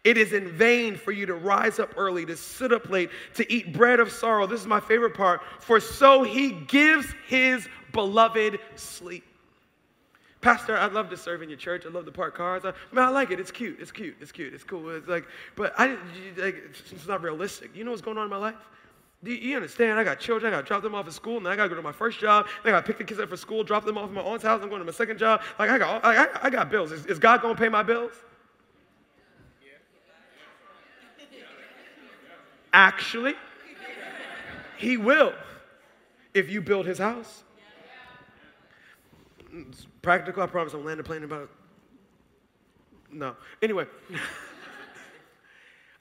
It 0.04 0.18
is 0.18 0.32
in 0.32 0.48
vain 0.48 0.96
for 0.96 1.12
you 1.12 1.24
to 1.24 1.34
rise 1.34 1.78
up 1.78 1.94
early, 1.96 2.26
to 2.26 2.36
sit 2.36 2.72
up 2.72 2.90
late, 2.90 3.10
to 3.34 3.50
eat 3.52 3.72
bread 3.72 4.00
of 4.00 4.12
sorrow. 4.12 4.46
This 4.46 4.60
is 4.60 4.66
my 4.66 4.80
favorite 4.80 5.14
part. 5.14 5.40
For 5.60 5.80
so 5.80 6.22
he 6.22 6.50
gives 6.50 7.06
his 7.26 7.68
beloved 7.94 8.58
sleep. 8.74 9.24
Pastor, 10.42 10.76
I 10.76 10.88
love 10.88 11.08
to 11.08 11.16
serve 11.16 11.40
in 11.40 11.48
your 11.48 11.56
church. 11.56 11.84
I 11.86 11.88
love 11.88 12.04
to 12.04 12.12
park 12.12 12.36
cars. 12.36 12.66
I, 12.66 12.68
I 12.68 12.72
mean, 12.92 13.02
I 13.02 13.08
like 13.08 13.30
it. 13.30 13.40
It's 13.40 13.50
cute. 13.50 13.78
It's 13.80 13.90
cute. 13.90 14.16
It's 14.20 14.30
cute. 14.30 14.52
It's 14.52 14.62
cool. 14.62 14.90
It's 14.90 15.08
like, 15.08 15.24
but 15.56 15.72
I, 15.78 15.96
like, 16.36 16.62
it's 16.92 17.08
not 17.08 17.22
realistic. 17.22 17.74
You 17.74 17.82
know 17.84 17.92
what's 17.92 18.02
going 18.02 18.18
on 18.18 18.24
in 18.24 18.30
my 18.30 18.36
life? 18.36 18.56
Do 19.22 19.32
you 19.32 19.56
understand? 19.56 19.98
I 19.98 20.04
got 20.04 20.20
children. 20.20 20.52
I 20.52 20.56
got 20.56 20.62
to 20.62 20.68
drop 20.68 20.82
them 20.82 20.94
off 20.94 21.06
at 21.06 21.14
school, 21.14 21.38
and 21.38 21.46
then 21.46 21.52
I 21.54 21.56
got 21.56 21.62
to 21.62 21.68
go 21.70 21.76
to 21.76 21.82
my 21.82 21.92
first 21.92 22.20
job. 22.20 22.46
Then 22.62 22.74
I 22.74 22.76
got 22.76 22.84
to 22.84 22.86
pick 22.86 22.98
the 22.98 23.04
kids 23.04 23.18
up 23.20 23.30
for 23.30 23.38
school, 23.38 23.64
drop 23.64 23.86
them 23.86 23.96
off 23.96 24.10
at 24.10 24.14
my 24.14 24.20
aunt's 24.20 24.44
house. 24.44 24.60
I'm 24.62 24.68
going 24.68 24.80
to 24.80 24.84
my 24.84 24.92
second 24.92 25.18
job. 25.18 25.40
Like 25.58 25.70
I 25.70 25.78
got, 25.78 26.04
I, 26.04 26.26
I 26.42 26.50
got 26.50 26.70
bills. 26.70 26.92
Is, 26.92 27.06
is 27.06 27.18
God 27.18 27.40
going 27.40 27.54
to 27.54 27.60
pay 27.60 27.70
my 27.70 27.82
bills? 27.82 28.12
Actually, 32.74 33.34
He 34.76 34.98
will 34.98 35.32
if 36.34 36.50
you 36.50 36.60
build 36.60 36.84
His 36.84 36.98
house. 36.98 37.44
It's 39.54 39.86
practical, 40.02 40.42
I 40.42 40.46
promise. 40.46 40.74
I'm 40.74 40.84
landing 40.84 41.04
plane 41.04 41.24
about. 41.24 41.50
No. 43.12 43.36
Anyway, 43.62 43.86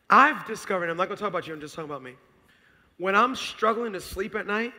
I've 0.09 0.45
discovered, 0.47 0.89
I'm 0.89 0.97
not 0.97 1.07
going 1.07 1.17
to 1.17 1.21
talk 1.21 1.29
about 1.29 1.47
you, 1.47 1.53
I'm 1.53 1.61
just 1.61 1.75
talking 1.75 1.89
about 1.89 2.01
me. 2.01 2.15
When 2.97 3.15
I'm 3.15 3.35
struggling 3.35 3.93
to 3.93 4.01
sleep 4.01 4.35
at 4.35 4.47
night, 4.47 4.73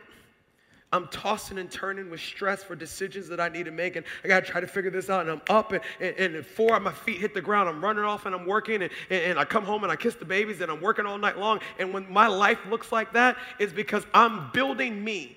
I'm 0.91 1.07
tossing 1.07 1.57
and 1.57 1.69
turning 1.69 2.09
with 2.09 2.21
stress 2.21 2.63
for 2.63 2.75
decisions 2.75 3.27
that 3.27 3.39
I 3.39 3.49
need 3.49 3.65
to 3.65 3.71
make, 3.71 3.95
and 3.95 4.05
I 4.23 4.29
gotta 4.29 4.45
try 4.45 4.61
to 4.61 4.67
figure 4.67 4.91
this 4.91 5.09
out. 5.09 5.21
And 5.21 5.29
I'm 5.29 5.41
up, 5.49 5.73
and, 5.73 5.81
and, 5.99 6.35
and 6.35 6.45
four, 6.45 6.79
my 6.79 6.93
feet 6.93 7.19
hit 7.19 7.33
the 7.33 7.41
ground. 7.41 7.67
I'm 7.67 7.83
running 7.83 8.05
off, 8.05 8.25
and 8.25 8.33
I'm 8.33 8.45
working, 8.45 8.81
and, 8.81 8.91
and 9.09 9.37
I 9.37 9.43
come 9.43 9.65
home 9.65 9.83
and 9.83 9.91
I 9.91 9.97
kiss 9.97 10.15
the 10.15 10.25
babies, 10.25 10.61
and 10.61 10.71
I'm 10.71 10.79
working 10.79 11.05
all 11.05 11.17
night 11.17 11.37
long. 11.37 11.59
And 11.79 11.93
when 11.93 12.11
my 12.11 12.27
life 12.27 12.59
looks 12.69 12.93
like 12.93 13.11
that, 13.13 13.35
it's 13.59 13.73
because 13.73 14.05
I'm 14.13 14.51
building 14.51 15.03
me, 15.03 15.35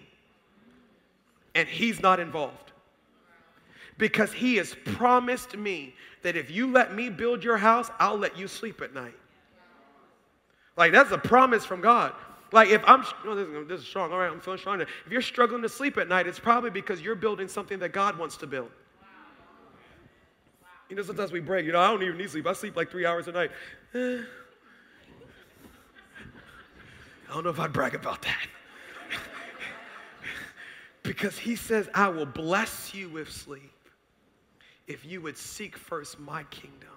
and 1.56 1.66
He's 1.66 2.00
not 2.00 2.20
involved. 2.20 2.68
Because 3.98 4.32
He 4.32 4.56
has 4.56 4.74
promised 4.84 5.56
me 5.56 5.94
that 6.22 6.36
if 6.36 6.50
you 6.50 6.70
let 6.70 6.94
me 6.94 7.10
build 7.10 7.44
your 7.44 7.56
house, 7.56 7.90
I'll 7.98 8.16
let 8.16 8.38
you 8.38 8.48
sleep 8.48 8.80
at 8.80 8.94
night. 8.94 9.14
Like 10.76 10.92
that's 10.92 11.10
a 11.10 11.18
promise 11.18 11.64
from 11.64 11.80
God. 11.80 12.12
Like 12.52 12.70
if 12.70 12.82
I'm, 12.86 13.04
oh, 13.26 13.34
this, 13.34 13.48
is, 13.48 13.68
this 13.68 13.80
is 13.80 13.86
strong. 13.86 14.12
All 14.12 14.18
right, 14.18 14.30
I'm 14.30 14.40
feeling 14.40 14.58
strong. 14.58 14.80
If 14.80 14.88
you're 15.10 15.20
struggling 15.20 15.60
to 15.62 15.68
sleep 15.68 15.98
at 15.98 16.08
night, 16.08 16.26
it's 16.26 16.38
probably 16.38 16.70
because 16.70 17.02
you're 17.02 17.16
building 17.16 17.48
something 17.48 17.78
that 17.80 17.92
God 17.92 18.16
wants 18.16 18.36
to 18.38 18.46
build. 18.46 18.70
You 20.88 20.96
know, 20.96 21.02
sometimes 21.02 21.32
we 21.32 21.40
break. 21.40 21.66
You 21.66 21.72
know, 21.72 21.80
I 21.80 21.88
don't 21.88 22.02
even 22.02 22.16
need 22.16 22.30
sleep. 22.30 22.46
I 22.46 22.54
sleep 22.54 22.74
like 22.74 22.90
three 22.90 23.04
hours 23.04 23.28
a 23.28 23.32
night. 23.32 23.50
Eh. 23.94 24.20
I 27.28 27.34
don't 27.34 27.44
know 27.44 27.50
if 27.50 27.60
I'd 27.60 27.74
brag 27.74 27.94
about 27.94 28.22
that. 28.22 28.46
because 31.02 31.36
He 31.36 31.56
says, 31.56 31.90
I 31.92 32.08
will 32.08 32.24
bless 32.24 32.94
you 32.94 33.10
with 33.10 33.30
sleep 33.30 33.72
if 34.88 35.04
you 35.04 35.20
would 35.20 35.36
seek 35.36 35.76
first 35.76 36.18
my 36.18 36.42
kingdom. 36.44 36.88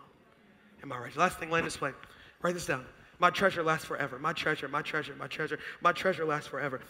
Am 0.81 0.91
I 0.91 0.97
right? 0.97 1.15
Last 1.15 1.37
thing, 1.37 1.51
land 1.51 1.65
this 1.65 1.77
plane. 1.77 1.93
Write 2.41 2.55
this 2.55 2.65
down. 2.65 2.85
My 3.19 3.29
treasure 3.29 3.61
lasts 3.61 3.85
forever. 3.85 4.17
My 4.17 4.33
treasure, 4.33 4.67
my 4.67 4.81
treasure, 4.81 5.15
my 5.15 5.27
treasure, 5.27 5.59
my 5.81 5.91
treasure 5.91 6.25
lasts 6.25 6.47
forever. 6.47 6.81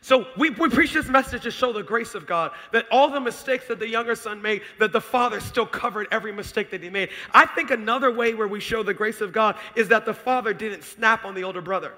So 0.00 0.26
we, 0.36 0.50
we 0.50 0.68
preach 0.68 0.92
this 0.92 1.08
message 1.08 1.42
to 1.42 1.50
show 1.50 1.72
the 1.72 1.82
grace 1.82 2.14
of 2.14 2.26
God, 2.26 2.52
that 2.72 2.86
all 2.90 3.10
the 3.10 3.20
mistakes 3.20 3.68
that 3.68 3.78
the 3.78 3.88
younger 3.88 4.14
son 4.14 4.40
made, 4.40 4.62
that 4.78 4.92
the 4.92 5.00
father 5.00 5.40
still 5.40 5.66
covered 5.66 6.06
every 6.10 6.32
mistake 6.32 6.70
that 6.70 6.82
he 6.82 6.90
made. 6.90 7.10
I 7.32 7.46
think 7.46 7.70
another 7.70 8.12
way 8.12 8.34
where 8.34 8.48
we 8.48 8.60
show 8.60 8.82
the 8.82 8.94
grace 8.94 9.20
of 9.20 9.32
God 9.32 9.56
is 9.74 9.88
that 9.88 10.04
the 10.04 10.14
father 10.14 10.52
didn't 10.54 10.84
snap 10.84 11.24
on 11.24 11.34
the 11.34 11.44
older 11.44 11.60
brother. 11.60 11.92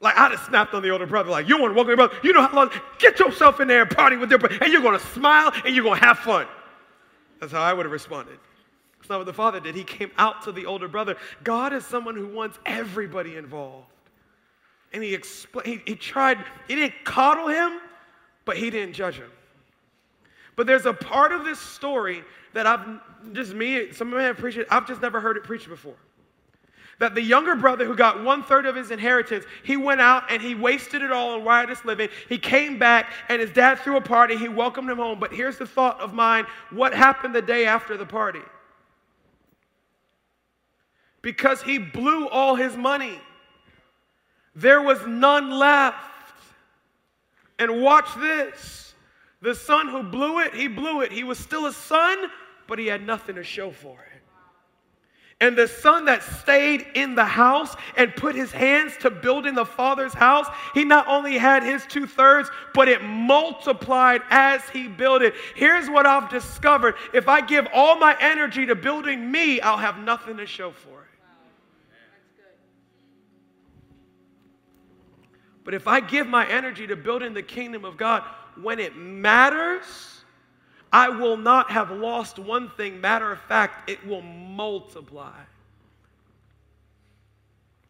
Like 0.00 0.16
I'd 0.16 0.30
have 0.30 0.40
snapped 0.40 0.74
on 0.74 0.82
the 0.82 0.90
older 0.90 1.06
brother, 1.06 1.30
like, 1.30 1.48
you 1.48 1.58
want 1.58 1.72
to 1.72 1.74
welcome 1.74 1.88
your 1.88 1.96
brother? 1.96 2.14
You 2.22 2.32
know 2.32 2.46
how 2.46 2.54
long? 2.54 2.70
Get 2.98 3.18
yourself 3.18 3.60
in 3.60 3.68
there 3.68 3.82
and 3.82 3.90
party 3.90 4.16
with 4.16 4.30
your 4.30 4.38
brother, 4.38 4.56
and 4.60 4.72
you're 4.72 4.82
going 4.82 4.98
to 4.98 5.06
smile 5.06 5.52
and 5.64 5.74
you're 5.74 5.84
going 5.84 5.98
to 5.98 6.06
have 6.06 6.18
fun. 6.18 6.46
That's 7.40 7.52
how 7.52 7.62
I 7.62 7.72
would 7.72 7.84
have 7.84 7.92
responded. 7.92 8.38
That's 8.98 9.10
not 9.10 9.18
what 9.18 9.26
the 9.26 9.32
father 9.32 9.60
did. 9.60 9.74
He 9.74 9.84
came 9.84 10.10
out 10.18 10.42
to 10.42 10.52
the 10.52 10.66
older 10.66 10.88
brother. 10.88 11.16
God 11.42 11.72
is 11.72 11.84
someone 11.84 12.14
who 12.14 12.28
wants 12.28 12.58
everybody 12.66 13.36
involved. 13.36 13.86
And 14.92 15.02
he 15.02 15.14
explained, 15.14 15.66
he, 15.66 15.92
he 15.92 15.96
tried, 15.96 16.38
he 16.66 16.74
didn't 16.74 17.04
coddle 17.04 17.48
him, 17.48 17.80
but 18.44 18.56
he 18.56 18.70
didn't 18.70 18.94
judge 18.94 19.16
him. 19.16 19.30
But 20.56 20.66
there's 20.66 20.86
a 20.86 20.92
part 20.92 21.32
of 21.32 21.44
this 21.44 21.60
story 21.60 22.24
that 22.54 22.66
I've 22.66 23.00
just 23.32 23.54
me, 23.54 23.92
some 23.92 24.08
of 24.08 24.14
you 24.14 24.20
have 24.20 24.38
preached 24.38 24.58
it, 24.58 24.66
I've 24.70 24.86
just 24.88 25.02
never 25.02 25.20
heard 25.20 25.36
it 25.36 25.44
preached 25.44 25.68
before. 25.68 25.94
That 26.98 27.14
the 27.14 27.22
younger 27.22 27.54
brother 27.54 27.84
who 27.84 27.94
got 27.94 28.24
one 28.24 28.42
third 28.42 28.66
of 28.66 28.74
his 28.74 28.90
inheritance, 28.90 29.44
he 29.62 29.76
went 29.76 30.00
out 30.00 30.24
and 30.30 30.42
he 30.42 30.54
wasted 30.54 31.02
it 31.02 31.12
all 31.12 31.34
on 31.34 31.44
riotous 31.44 31.84
living. 31.84 32.08
He 32.28 32.38
came 32.38 32.78
back 32.78 33.12
and 33.28 33.40
his 33.40 33.50
dad 33.50 33.76
threw 33.78 33.96
a 33.96 34.00
party. 34.00 34.36
He 34.36 34.48
welcomed 34.48 34.90
him 34.90 34.96
home. 34.96 35.20
But 35.20 35.32
here's 35.32 35.58
the 35.58 35.66
thought 35.66 36.00
of 36.00 36.12
mine 36.12 36.46
what 36.70 36.92
happened 36.92 37.34
the 37.34 37.42
day 37.42 37.66
after 37.66 37.96
the 37.96 38.06
party? 38.06 38.42
because 41.28 41.60
he 41.60 41.76
blew 41.76 42.26
all 42.28 42.54
his 42.54 42.74
money. 42.74 43.20
There 44.54 44.80
was 44.80 44.98
none 45.06 45.50
left. 45.50 45.96
And 47.58 47.82
watch 47.82 48.08
this 48.18 48.94
the 49.42 49.54
son 49.54 49.88
who 49.88 50.02
blew 50.02 50.40
it, 50.40 50.54
he 50.54 50.68
blew 50.68 51.02
it. 51.02 51.12
He 51.12 51.24
was 51.24 51.38
still 51.38 51.66
a 51.66 51.72
son, 51.72 52.30
but 52.66 52.78
he 52.78 52.86
had 52.86 53.04
nothing 53.04 53.34
to 53.34 53.44
show 53.44 53.70
for 53.70 54.00
it. 54.00 54.07
And 55.40 55.56
the 55.56 55.68
son 55.68 56.06
that 56.06 56.24
stayed 56.24 56.84
in 56.94 57.14
the 57.14 57.24
house 57.24 57.76
and 57.96 58.14
put 58.14 58.34
his 58.34 58.50
hands 58.50 58.96
to 58.98 59.10
building 59.10 59.54
the 59.54 59.64
father's 59.64 60.12
house, 60.12 60.46
he 60.74 60.84
not 60.84 61.06
only 61.06 61.38
had 61.38 61.62
his 61.62 61.86
two 61.86 62.06
thirds, 62.08 62.50
but 62.74 62.88
it 62.88 63.02
multiplied 63.02 64.22
as 64.30 64.68
he 64.70 64.88
built 64.88 65.22
it. 65.22 65.34
Here's 65.54 65.88
what 65.88 66.06
I've 66.06 66.28
discovered 66.28 66.96
if 67.14 67.28
I 67.28 67.40
give 67.40 67.68
all 67.72 67.96
my 67.96 68.16
energy 68.20 68.66
to 68.66 68.74
building 68.74 69.30
me, 69.30 69.60
I'll 69.60 69.76
have 69.76 69.98
nothing 69.98 70.38
to 70.38 70.46
show 70.46 70.72
for 70.72 70.88
it. 70.88 71.08
But 75.62 75.74
if 75.74 75.86
I 75.86 76.00
give 76.00 76.26
my 76.26 76.48
energy 76.48 76.86
to 76.86 76.96
building 76.96 77.34
the 77.34 77.42
kingdom 77.42 77.84
of 77.84 77.96
God, 77.96 78.24
when 78.60 78.80
it 78.80 78.96
matters, 78.96 80.17
I 80.92 81.08
will 81.10 81.36
not 81.36 81.70
have 81.70 81.90
lost 81.90 82.38
one 82.38 82.70
thing. 82.70 83.00
Matter 83.00 83.30
of 83.30 83.40
fact, 83.40 83.90
it 83.90 84.04
will 84.06 84.22
multiply. 84.22 85.36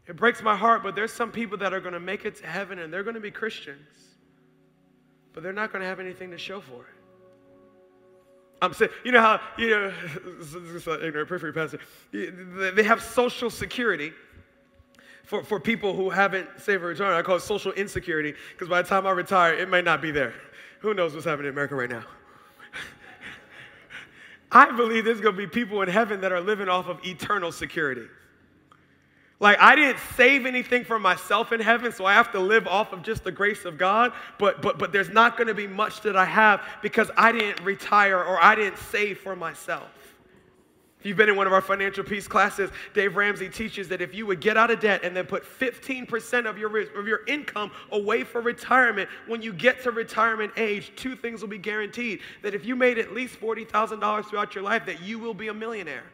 It 0.07 0.17
breaks 0.17 0.43
my 0.43 0.57
heart, 0.57 0.83
but 0.83 0.95
there's 0.95 1.13
some 1.13 1.31
people 1.31 1.59
that 1.59 1.75
are 1.75 1.81
going 1.81 1.93
to 1.93 2.01
make 2.01 2.25
it 2.25 2.37
to 2.37 2.47
heaven 2.47 2.79
and 2.79 2.93
they're 2.93 3.03
going 3.03 3.15
to 3.15 3.21
be 3.21 3.31
Christians, 3.31 3.87
but 5.33 5.43
they're 5.43 5.53
not 5.53 5.71
going 5.71 5.83
to 5.83 5.89
have 5.89 6.01
anything 6.01 6.31
to 6.31 6.39
show 6.39 6.61
for 6.61 6.83
it. 6.83 6.95
I'm 8.61 8.73
saying, 8.73 8.91
you 9.05 9.13
know 9.13 9.21
how, 9.21 9.41
you 9.57 9.71
know, 9.71 9.93
this 10.41 10.55
is 10.55 10.87
an 10.87 11.01
ignorant, 11.05 11.31
your 11.31 11.53
pastor. 11.53 11.79
They 12.11 12.83
have 12.83 13.03
social 13.03 13.51
security 13.51 14.13
for, 15.25 15.45
for 15.45 15.61
people 15.61 15.95
who 15.95 16.11
haven't 16.11 16.49
saved 16.59 16.83
or 16.83 16.87
return. 16.87 17.13
I 17.13 17.23
call 17.23 17.37
it 17.37 17.43
social 17.43 17.71
insecurity 17.73 18.35
because 18.53 18.69
by 18.69 18.83
the 18.83 18.89
time 18.89 19.07
I 19.07 19.11
retire, 19.11 19.55
it 19.55 19.69
may 19.69 19.83
not 19.83 20.01
be 20.01 20.11
there. 20.11 20.35
Who 20.81 20.95
knows 20.95 21.13
what's 21.13 21.27
happening 21.27 21.49
in 21.49 21.53
America 21.53 21.75
right 21.77 21.91
now? 21.91 22.05
I 24.51 24.71
believe 24.73 25.05
there's 25.05 25.21
going 25.21 25.35
to 25.35 25.39
be 25.39 25.47
people 25.47 25.83
in 25.83 25.89
heaven 25.89 26.23
that 26.23 26.33
are 26.33 26.41
living 26.41 26.69
off 26.69 26.89
of 26.89 27.05
eternal 27.05 27.53
security. 27.53 28.07
Like, 29.41 29.59
I 29.61 29.77
didn't 29.77 29.99
save 30.17 30.47
anything 30.47 30.85
for 30.85 30.99
myself 30.99 31.53
in 31.53 31.61
heaven, 31.61 31.93
so 31.93 32.05
I 32.05 32.15
have 32.15 32.33
to 32.33 32.41
live 32.41 32.67
off 32.67 32.93
of 32.93 33.03
just 33.03 33.23
the 33.23 33.31
grace 33.31 33.65
of 33.65 33.79
God. 33.79 34.13
But, 34.39 34.63
but, 34.63 34.79
but 34.79 34.91
there's 34.91 35.11
not 35.11 35.37
going 35.37 35.47
to 35.47 35.55
be 35.55 35.69
much 35.69 36.01
that 36.01 36.17
I 36.17 36.25
have 36.25 36.63
because 36.83 37.11
I 37.17 37.31
didn't 37.31 37.65
retire 37.65 38.19
or 38.19 38.43
I 38.43 38.57
didn't 38.57 38.79
save 38.79 39.19
for 39.19 39.37
myself. 39.37 40.08
If 40.99 41.07
you've 41.07 41.17
been 41.17 41.29
in 41.29 41.37
one 41.37 41.47
of 41.47 41.53
our 41.53 41.61
financial 41.61 42.03
peace 42.03 42.27
classes, 42.27 42.71
Dave 42.93 43.15
Ramsey 43.15 43.49
teaches 43.49 43.87
that 43.89 44.03
if 44.03 44.13
you 44.15 44.27
would 44.27 44.41
get 44.41 44.57
out 44.57 44.73
of 44.73 44.81
debt 44.81 45.05
and 45.05 45.17
then 45.17 45.27
put 45.27 45.45
15% 45.45 46.47
of 46.47 46.59
your, 46.59 46.77
of 46.99 47.07
your 47.07 47.21
income 47.27 47.71
away 47.93 48.25
for 48.25 48.41
retirement, 48.41 49.09
when 49.29 49.41
you 49.41 49.53
get 49.53 49.81
to 49.85 49.93
retirement 49.93 50.53
age, 50.57 50.91
two 50.97 51.15
things 51.15 51.41
will 51.41 51.49
be 51.49 51.59
guaranteed. 51.59 52.21
That 52.43 52.53
if 52.53 52.65
you 52.65 52.75
made 52.75 52.99
at 52.99 53.15
least 53.15 53.41
$40,000 53.41 54.25
throughout 54.25 54.57
your 54.57 54.65
life, 54.65 54.87
that 54.87 55.01
you 55.01 55.21
will 55.21 55.35
be 55.35 55.49
a 55.49 55.55
millionaire. 55.55 56.05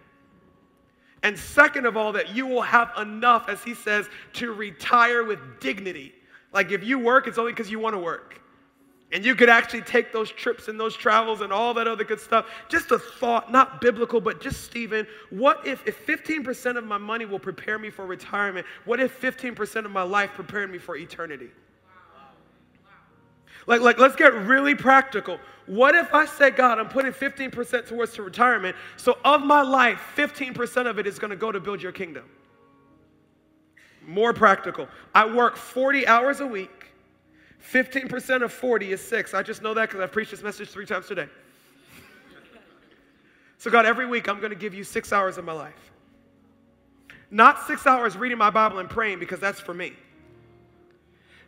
And 1.23 1.39
second 1.39 1.87
of 1.87 1.97
all, 1.97 2.13
that 2.13 2.35
you 2.35 2.47
will 2.47 2.61
have 2.61 2.91
enough, 2.99 3.49
as 3.49 3.65
he 3.65 3.73
says, 3.73 4.07
to 4.35 4.53
retire 4.53 5.25
with 5.25 5.39
dignity. 5.61 6.13
Like 6.53 6.71
if 6.73 6.85
you 6.85 6.99
work, 6.99 7.27
it's 7.27 7.39
only 7.39 7.53
because 7.53 7.71
you 7.71 7.79
want 7.79 7.95
to 7.95 7.99
work. 7.99 8.43
And 9.15 9.25
you 9.25 9.37
could 9.37 9.49
actually 9.49 9.83
take 9.83 10.13
those 10.13 10.29
trips 10.29 10.67
and 10.67 10.79
those 10.79 10.97
travels 10.97 11.41
and 11.41 11.53
all 11.53 11.73
that 11.75 11.87
other 11.87 12.03
good 12.03 12.19
stuff. 12.19 12.47
Just 12.69 12.91
a 12.91 12.99
thought, 12.99 13.51
not 13.51 13.81
biblical, 13.81 14.21
but 14.21 14.41
just 14.41 14.65
Stephen, 14.65 15.07
what 15.31 15.65
if, 15.65 15.87
if 15.87 16.05
15% 16.05 16.77
of 16.77 16.85
my 16.85 16.99
money 16.99 17.25
will 17.25 17.39
prepare 17.39 17.79
me 17.79 17.91
for 17.91 18.07
retirement? 18.07 18.67
What 18.85 18.99
if 18.99 19.21
15% 19.21 19.85
of 19.85 19.93
my 19.93 20.03
life 20.03 20.33
prepared 20.35 20.73
me 20.73 20.79
for 20.79 20.97
eternity? 20.97 21.51
Like, 23.69 23.83
like, 23.83 23.99
let's 23.99 24.17
get 24.17 24.35
really 24.35 24.75
practical. 24.75 25.39
What 25.67 25.95
if 25.95 26.13
I 26.13 26.27
said, 26.27 26.57
God, 26.57 26.81
I'm 26.81 26.89
putting 26.89 27.13
15% 27.13 27.87
towards 27.87 28.15
to 28.15 28.23
retirement, 28.25 28.75
so 28.97 29.17
of 29.25 29.43
my 29.43 29.63
life, 29.63 30.03
15% 30.17 30.91
of 30.91 30.99
it 30.99 31.07
is 31.07 31.21
going 31.21 31.31
to 31.31 31.37
go 31.37 31.53
to 31.53 31.61
build 31.61 31.81
your 31.81 31.93
kingdom? 31.93 32.25
More 34.05 34.33
practical. 34.33 34.89
I 35.15 35.25
work 35.25 35.57
40 35.57 36.05
hours 36.09 36.41
a 36.41 36.47
week. 36.47 36.84
15% 37.73 38.43
of 38.43 38.53
40 38.53 38.93
is 38.93 39.01
six. 39.01 39.35
I 39.35 39.43
just 39.43 39.63
know 39.63 39.75
that 39.75 39.89
because 39.89 40.01
I've 40.03 40.13
preached 40.13 40.31
this 40.31 40.43
message 40.43 40.69
three 40.71 40.87
times 40.87 41.07
today. 41.07 41.29
So, 43.59 43.71
God, 43.71 43.87
every 43.87 44.07
week 44.07 44.29
I'm 44.29 44.39
going 44.39 44.51
to 44.51 44.59
give 44.59 44.75
you 44.75 44.85
six 44.85 45.13
hours 45.13 45.39
of 45.39 45.45
my 45.45 45.53
life. 45.53 45.93
Not 47.31 47.67
six 47.67 47.87
hours 47.87 48.17
reading 48.17 48.39
my 48.39 48.51
Bible 48.51 48.79
and 48.79 48.91
praying 48.91 49.19
because 49.19 49.41
that's 49.41 49.61
for 49.61 49.73
me. 49.73 49.95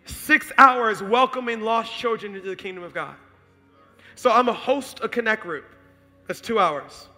Six 0.06 0.50
hours 0.56 1.02
welcoming 1.02 1.60
lost 1.60 1.92
children 1.92 2.34
into 2.34 2.48
the 2.48 2.56
kingdom 2.56 2.82
of 2.84 2.94
God. 2.94 3.14
So, 4.14 4.30
I'm 4.30 4.48
a 4.48 4.54
host 4.54 5.00
a 5.02 5.08
connect 5.08 5.42
group. 5.42 5.66
That's 6.26 6.40
two 6.40 6.58
hours. 6.58 7.08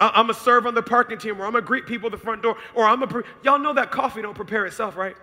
I'm 0.00 0.28
a 0.30 0.34
serve 0.34 0.66
on 0.66 0.74
the 0.74 0.82
parking 0.82 1.18
team, 1.18 1.40
or 1.40 1.46
I'm 1.46 1.52
gonna 1.52 1.64
greet 1.64 1.86
people 1.86 2.06
at 2.06 2.12
the 2.12 2.18
front 2.18 2.42
door, 2.42 2.56
or 2.74 2.84
I'm 2.84 3.02
a. 3.02 3.06
Pre- 3.06 3.22
Y'all 3.42 3.58
know 3.58 3.72
that 3.74 3.90
coffee 3.90 4.22
don't 4.22 4.34
prepare 4.34 4.66
itself, 4.66 4.96
right? 4.96 5.16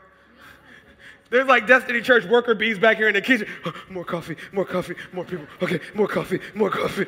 There's 1.32 1.48
like 1.48 1.66
Destiny 1.66 2.02
Church 2.02 2.26
worker 2.26 2.54
bees 2.54 2.78
back 2.78 2.98
here 2.98 3.08
in 3.08 3.14
the 3.14 3.22
kitchen. 3.22 3.48
More 3.90 4.04
coffee, 4.04 4.36
more 4.52 4.66
coffee, 4.66 4.96
more 5.14 5.24
people. 5.26 5.46
Okay, 5.62 5.80
more 5.96 6.08
coffee, 6.08 6.40
more 6.54 6.70
coffee. 6.70 7.06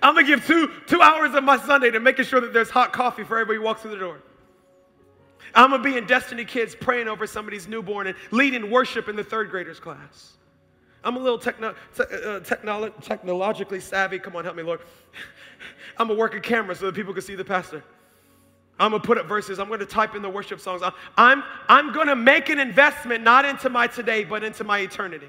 I'm 0.00 0.14
gonna 0.14 0.26
give 0.26 0.46
two, 0.46 0.70
two 0.86 1.02
hours 1.02 1.34
of 1.34 1.42
my 1.42 1.58
Sunday 1.58 1.90
to 1.90 1.98
making 1.98 2.24
sure 2.24 2.40
that 2.40 2.52
there's 2.52 2.70
hot 2.70 2.92
coffee 2.92 3.24
for 3.24 3.36
everybody 3.36 3.58
who 3.58 3.64
walks 3.64 3.82
through 3.82 3.90
the 3.90 3.98
door. 3.98 4.18
I'm 5.54 5.70
gonna 5.70 5.82
be 5.82 5.96
in 5.96 6.06
Destiny 6.06 6.44
Kids 6.44 6.76
praying 6.76 7.08
over 7.08 7.26
somebody's 7.26 7.66
newborn 7.66 8.06
and 8.06 8.16
leading 8.30 8.70
worship 8.70 9.08
in 9.08 9.16
the 9.16 9.24
third 9.24 9.50
graders 9.50 9.80
class. 9.80 10.34
I'm 11.02 11.16
a 11.16 11.18
little 11.18 11.38
techno, 11.38 11.74
te- 11.96 12.02
uh, 12.04 12.40
technolo- 12.40 13.02
technologically 13.02 13.80
savvy. 13.80 14.20
Come 14.20 14.36
on, 14.36 14.44
help 14.44 14.56
me, 14.56 14.62
Lord. 14.62 14.80
I'm 15.98 16.06
gonna 16.06 16.18
work 16.18 16.34
a 16.36 16.40
camera 16.40 16.76
so 16.76 16.86
that 16.86 16.94
people 16.94 17.12
can 17.12 17.22
see 17.22 17.34
the 17.34 17.44
pastor. 17.44 17.82
I'm 18.78 18.92
gonna 18.92 19.02
put 19.02 19.18
up 19.18 19.26
verses. 19.26 19.58
I'm 19.58 19.68
gonna 19.68 19.84
type 19.84 20.14
in 20.14 20.22
the 20.22 20.28
worship 20.28 20.60
songs. 20.60 20.82
I'm, 21.16 21.42
I'm 21.68 21.92
gonna 21.92 22.14
make 22.14 22.48
an 22.48 22.60
investment 22.60 23.24
not 23.24 23.44
into 23.44 23.68
my 23.68 23.86
today, 23.88 24.24
but 24.24 24.44
into 24.44 24.62
my 24.64 24.78
eternity. 24.78 25.28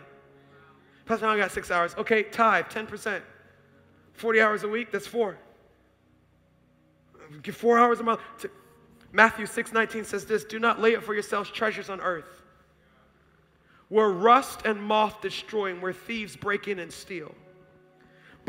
Pastor, 1.05 1.25
I 1.25 1.37
got 1.37 1.51
six 1.51 1.71
hours. 1.71 1.95
Okay, 1.97 2.23
tithe, 2.23 2.65
10%. 2.65 3.21
40 4.13 4.41
hours 4.41 4.63
a 4.63 4.67
week, 4.67 4.91
that's 4.91 5.07
four. 5.07 5.37
Give 7.41 7.55
four 7.55 7.79
hours 7.79 7.99
a 7.99 8.03
month. 8.03 8.21
Matthew 9.11 9.45
6 9.45 9.73
19 9.73 10.03
says 10.03 10.25
this 10.25 10.43
Do 10.43 10.59
not 10.59 10.79
lay 10.79 10.95
up 10.95 11.03
for 11.03 11.13
yourselves 11.13 11.49
treasures 11.49 11.89
on 11.89 11.99
earth, 12.01 12.41
where 13.87 14.09
rust 14.09 14.65
and 14.65 14.81
moth 14.81 15.21
destroy, 15.21 15.71
and 15.71 15.81
where 15.81 15.93
thieves 15.93 16.35
break 16.35 16.67
in 16.67 16.79
and 16.79 16.91
steal. 16.91 17.33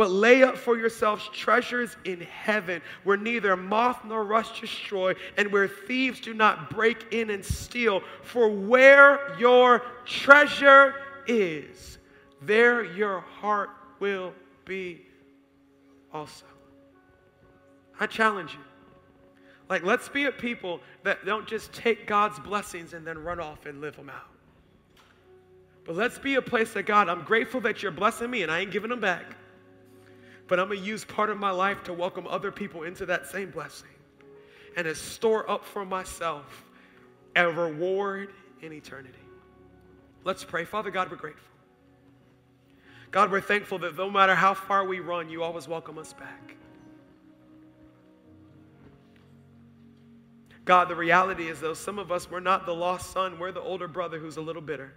But 0.01 0.13
lay 0.13 0.43
up 0.43 0.57
for 0.57 0.79
yourselves 0.79 1.29
treasures 1.31 1.95
in 2.07 2.23
heaven 2.23 2.81
where 3.05 3.19
neither 3.19 3.55
moth 3.55 4.03
nor 4.03 4.25
rust 4.25 4.59
destroy 4.59 5.15
and 5.37 5.53
where 5.53 5.69
thieves 5.69 6.21
do 6.21 6.33
not 6.33 6.71
break 6.71 7.13
in 7.13 7.29
and 7.29 7.45
steal. 7.45 8.01
For 8.23 8.49
where 8.49 9.37
your 9.39 9.83
treasure 10.07 10.95
is, 11.27 11.99
there 12.41 12.83
your 12.83 13.21
heart 13.21 13.69
will 13.99 14.33
be 14.65 15.03
also. 16.15 16.47
I 18.01 18.07
challenge 18.07 18.55
you. 18.55 18.61
Like, 19.69 19.83
let's 19.83 20.09
be 20.09 20.25
a 20.25 20.33
people 20.33 20.81
that 21.03 21.27
don't 21.27 21.47
just 21.47 21.75
take 21.75 22.07
God's 22.07 22.39
blessings 22.39 22.95
and 22.95 23.07
then 23.07 23.19
run 23.19 23.39
off 23.39 23.67
and 23.67 23.83
live 23.83 23.97
them 23.97 24.09
out. 24.09 24.29
But 25.85 25.95
let's 25.95 26.19
be 26.19 26.37
a 26.37 26.43
place 26.43 26.73
that, 26.73 26.87
God, 26.87 27.11
I'm 27.11 27.23
grateful 27.23 27.61
that 27.61 27.83
you're 27.83 27.93
blessing 27.93 28.31
me 28.31 28.43
and 28.43 28.51
I 28.51 28.61
ain't 28.61 28.71
giving 28.71 28.89
them 28.89 29.01
back 29.01 29.37
but 30.51 30.59
I'm 30.59 30.67
going 30.67 30.81
to 30.81 30.85
use 30.85 31.05
part 31.05 31.31
of 31.31 31.39
my 31.39 31.53
life 31.53 31.85
to 31.85 31.93
welcome 31.93 32.27
other 32.27 32.51
people 32.51 32.83
into 32.83 33.07
that 33.07 33.29
same 33.29 33.51
blessing 33.51 33.89
and 34.77 34.85
to 34.85 34.97
store 34.97 35.49
up 35.49 35.65
for 35.65 35.85
myself 35.85 36.65
a 37.37 37.49
reward 37.49 38.31
in 38.61 38.73
eternity. 38.73 39.15
Let's 40.25 40.43
pray. 40.43 40.65
Father 40.65 40.91
God, 40.91 41.09
we're 41.09 41.19
grateful. 41.19 41.47
God, 43.13 43.31
we're 43.31 43.41
thankful 43.41 43.79
that 43.79 43.97
no 43.97 44.11
matter 44.11 44.35
how 44.35 44.55
far 44.55 44.85
we 44.85 44.99
run, 44.99 45.31
you 45.31 45.45
always 45.45 45.69
welcome 45.69 45.99
us 45.99 46.13
back. 46.15 46.57
God, 50.65 50.89
the 50.89 50.97
reality 50.97 51.47
is, 51.47 51.61
though, 51.61 51.75
some 51.75 52.01
of 52.01 52.11
us, 52.11 52.29
we're 52.29 52.41
not 52.41 52.67
the 52.67 52.75
lost 52.75 53.13
son, 53.13 53.39
we're 53.39 53.53
the 53.53 53.63
older 53.63 53.87
brother 53.87 54.19
who's 54.19 54.37
a 54.37 54.43
little 54.43 54.63
bitter. 54.63 54.93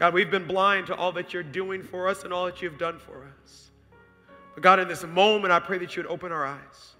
God, 0.00 0.14
we've 0.14 0.30
been 0.30 0.46
blind 0.46 0.86
to 0.86 0.96
all 0.96 1.12
that 1.12 1.34
you're 1.34 1.42
doing 1.42 1.82
for 1.82 2.08
us 2.08 2.24
and 2.24 2.32
all 2.32 2.46
that 2.46 2.62
you've 2.62 2.78
done 2.78 2.98
for 2.98 3.30
us. 3.42 3.70
But 4.54 4.62
God, 4.62 4.80
in 4.80 4.88
this 4.88 5.04
moment, 5.04 5.52
I 5.52 5.60
pray 5.60 5.76
that 5.76 5.94
you 5.94 6.02
would 6.02 6.10
open 6.10 6.32
our 6.32 6.46
eyes. 6.46 6.94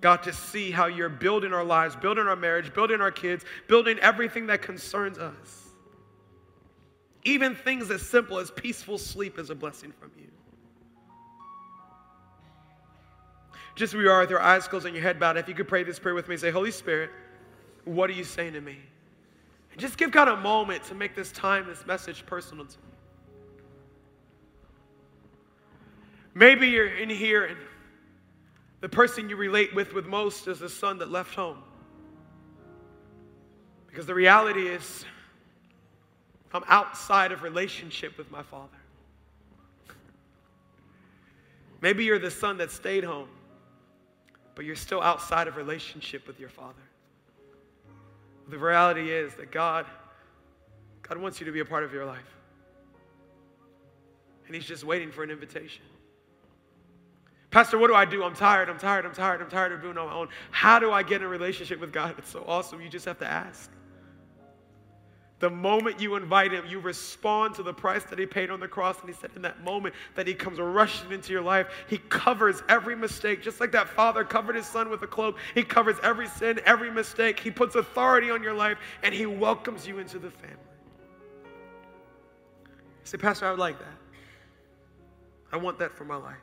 God, 0.00 0.22
to 0.22 0.32
see 0.32 0.70
how 0.70 0.86
you're 0.86 1.10
building 1.10 1.52
our 1.52 1.64
lives, 1.64 1.94
building 1.94 2.26
our 2.26 2.34
marriage, 2.34 2.72
building 2.72 3.02
our 3.02 3.10
kids, 3.10 3.44
building 3.68 3.98
everything 3.98 4.46
that 4.46 4.62
concerns 4.62 5.18
us. 5.18 5.64
Even 7.24 7.54
things 7.54 7.90
as 7.90 8.00
simple 8.00 8.38
as 8.38 8.50
peaceful 8.50 8.96
sleep 8.96 9.38
is 9.38 9.50
a 9.50 9.54
blessing 9.54 9.92
from 10.00 10.10
you. 10.16 10.28
Just 13.74 13.92
where 13.92 14.02
you 14.02 14.10
are 14.10 14.20
with 14.20 14.30
your 14.30 14.40
eyes 14.40 14.66
closed 14.66 14.86
and 14.86 14.94
your 14.94 15.02
head 15.02 15.20
bowed, 15.20 15.36
if 15.36 15.46
you 15.46 15.54
could 15.54 15.68
pray 15.68 15.82
this 15.82 15.98
prayer 15.98 16.14
with 16.14 16.26
me, 16.26 16.38
say, 16.38 16.50
Holy 16.50 16.70
Spirit, 16.70 17.10
what 17.84 18.08
are 18.08 18.14
you 18.14 18.24
saying 18.24 18.54
to 18.54 18.62
me? 18.62 18.78
Just 19.76 19.98
give 19.98 20.10
God 20.10 20.28
a 20.28 20.36
moment 20.36 20.84
to 20.84 20.94
make 20.94 21.14
this 21.14 21.30
time, 21.32 21.66
this 21.66 21.84
message 21.86 22.24
personal 22.24 22.64
to 22.64 22.72
you. 22.72 22.78
Maybe 26.34 26.68
you're 26.68 26.96
in 26.96 27.10
here 27.10 27.44
and 27.44 27.58
The 28.80 28.88
person 28.88 29.28
you 29.28 29.36
relate 29.36 29.74
with 29.74 29.94
with 29.94 30.06
most 30.06 30.46
is 30.48 30.58
the 30.60 30.68
son 30.68 30.98
that 30.98 31.10
left 31.10 31.34
home. 31.34 31.62
Because 33.88 34.06
the 34.06 34.14
reality 34.14 34.68
is, 34.68 35.04
I'm 36.52 36.64
outside 36.68 37.32
of 37.32 37.42
relationship 37.42 38.16
with 38.16 38.30
my 38.30 38.42
father. 38.42 38.68
Maybe 41.80 42.04
you're 42.04 42.18
the 42.18 42.30
son 42.30 42.58
that 42.58 42.70
stayed 42.70 43.04
home, 43.04 43.28
but 44.54 44.64
you're 44.64 44.76
still 44.76 45.02
outside 45.02 45.48
of 45.48 45.56
relationship 45.56 46.26
with 46.26 46.38
your 46.38 46.48
father. 46.48 46.85
The 48.48 48.58
reality 48.58 49.10
is 49.10 49.34
that 49.34 49.50
God, 49.50 49.86
God 51.02 51.18
wants 51.18 51.40
you 51.40 51.46
to 51.46 51.52
be 51.52 51.60
a 51.60 51.64
part 51.64 51.84
of 51.84 51.92
your 51.92 52.04
life. 52.04 52.36
And 54.46 54.54
He's 54.54 54.64
just 54.64 54.84
waiting 54.84 55.10
for 55.10 55.24
an 55.24 55.30
invitation. 55.30 55.82
Pastor, 57.50 57.78
what 57.78 57.88
do 57.88 57.94
I 57.94 58.04
do? 58.04 58.22
I'm 58.22 58.34
tired, 58.34 58.68
I'm 58.68 58.78
tired, 58.78 59.06
I'm 59.06 59.14
tired, 59.14 59.40
I'm 59.40 59.48
tired 59.48 59.72
of 59.72 59.80
doing 59.80 59.96
on 59.96 60.06
my 60.06 60.14
own. 60.14 60.28
How 60.50 60.78
do 60.78 60.92
I 60.92 61.02
get 61.02 61.22
in 61.22 61.26
a 61.26 61.28
relationship 61.28 61.80
with 61.80 61.92
God? 61.92 62.14
It's 62.18 62.30
so 62.30 62.44
awesome. 62.46 62.80
You 62.80 62.88
just 62.88 63.06
have 63.06 63.18
to 63.18 63.26
ask. 63.26 63.70
The 65.38 65.50
moment 65.50 66.00
you 66.00 66.16
invite 66.16 66.50
him, 66.50 66.64
you 66.66 66.80
respond 66.80 67.54
to 67.56 67.62
the 67.62 67.74
price 67.74 68.04
that 68.04 68.18
he 68.18 68.24
paid 68.24 68.50
on 68.50 68.58
the 68.58 68.68
cross. 68.68 68.98
And 69.00 69.08
he 69.08 69.14
said, 69.14 69.30
in 69.36 69.42
that 69.42 69.62
moment 69.62 69.94
that 70.14 70.26
he 70.26 70.32
comes 70.32 70.58
rushing 70.58 71.12
into 71.12 71.30
your 71.30 71.42
life, 71.42 71.66
he 71.88 71.98
covers 71.98 72.62
every 72.70 72.96
mistake. 72.96 73.42
Just 73.42 73.60
like 73.60 73.70
that 73.72 73.86
father 73.86 74.24
covered 74.24 74.56
his 74.56 74.66
son 74.66 74.88
with 74.88 75.02
a 75.02 75.06
cloak, 75.06 75.36
he 75.54 75.62
covers 75.62 75.96
every 76.02 76.26
sin, 76.26 76.58
every 76.64 76.90
mistake. 76.90 77.38
He 77.38 77.50
puts 77.50 77.74
authority 77.74 78.30
on 78.30 78.42
your 78.42 78.54
life, 78.54 78.78
and 79.02 79.14
he 79.14 79.26
welcomes 79.26 79.86
you 79.86 79.98
into 79.98 80.18
the 80.18 80.30
family. 80.30 80.56
You 82.64 83.04
say, 83.04 83.18
Pastor, 83.18 83.46
I 83.46 83.50
would 83.50 83.60
like 83.60 83.78
that. 83.78 83.94
I 85.52 85.58
want 85.58 85.78
that 85.80 85.94
for 85.94 86.06
my 86.06 86.16
life. 86.16 86.36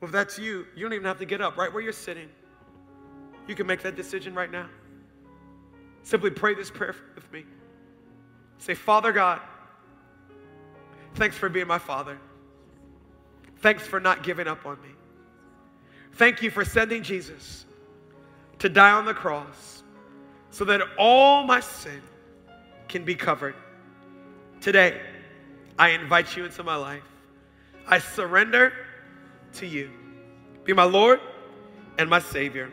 Well, 0.00 0.08
if 0.08 0.12
that's 0.12 0.38
you, 0.38 0.66
you 0.74 0.82
don't 0.82 0.94
even 0.94 1.04
have 1.04 1.18
to 1.18 1.26
get 1.26 1.42
up 1.42 1.58
right 1.58 1.72
where 1.72 1.82
you're 1.82 1.92
sitting. 1.92 2.30
You 3.46 3.54
can 3.54 3.66
make 3.66 3.82
that 3.82 3.96
decision 3.96 4.34
right 4.34 4.50
now. 4.50 4.68
Simply 6.04 6.30
pray 6.30 6.54
this 6.54 6.70
prayer 6.70 6.94
with 7.14 7.30
me. 7.32 7.44
Say, 8.58 8.74
Father 8.74 9.10
God, 9.10 9.40
thanks 11.14 11.36
for 11.36 11.48
being 11.48 11.66
my 11.66 11.78
father. 11.78 12.18
Thanks 13.58 13.86
for 13.86 13.98
not 13.98 14.22
giving 14.22 14.46
up 14.46 14.64
on 14.66 14.80
me. 14.82 14.90
Thank 16.12 16.42
you 16.42 16.50
for 16.50 16.64
sending 16.64 17.02
Jesus 17.02 17.64
to 18.58 18.68
die 18.68 18.92
on 18.92 19.06
the 19.06 19.14
cross 19.14 19.82
so 20.50 20.64
that 20.66 20.82
all 20.98 21.42
my 21.44 21.60
sin 21.60 22.00
can 22.86 23.04
be 23.04 23.14
covered. 23.14 23.54
Today, 24.60 25.00
I 25.78 25.90
invite 25.90 26.36
you 26.36 26.44
into 26.44 26.62
my 26.62 26.76
life. 26.76 27.02
I 27.86 27.98
surrender 27.98 28.72
to 29.54 29.66
you. 29.66 29.90
Be 30.64 30.72
my 30.72 30.84
Lord 30.84 31.20
and 31.98 32.08
my 32.08 32.18
Savior, 32.18 32.70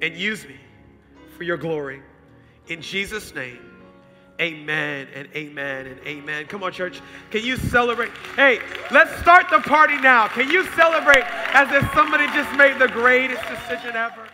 and 0.00 0.16
use 0.16 0.46
me 0.46 0.56
for 1.36 1.44
your 1.44 1.56
glory. 1.56 2.02
In 2.70 2.80
Jesus' 2.80 3.34
name, 3.34 3.58
amen 4.40 5.08
and 5.12 5.28
amen 5.34 5.88
and 5.88 5.98
amen. 6.06 6.46
Come 6.46 6.62
on, 6.62 6.70
church. 6.70 7.00
Can 7.32 7.44
you 7.44 7.56
celebrate? 7.56 8.12
Hey, 8.36 8.60
let's 8.92 9.10
start 9.20 9.46
the 9.50 9.58
party 9.58 9.98
now. 9.98 10.28
Can 10.28 10.48
you 10.48 10.64
celebrate 10.76 11.24
as 11.52 11.68
if 11.72 11.92
somebody 11.92 12.26
just 12.26 12.56
made 12.56 12.78
the 12.78 12.86
greatest 12.86 13.42
decision 13.48 13.96
ever? 13.96 14.28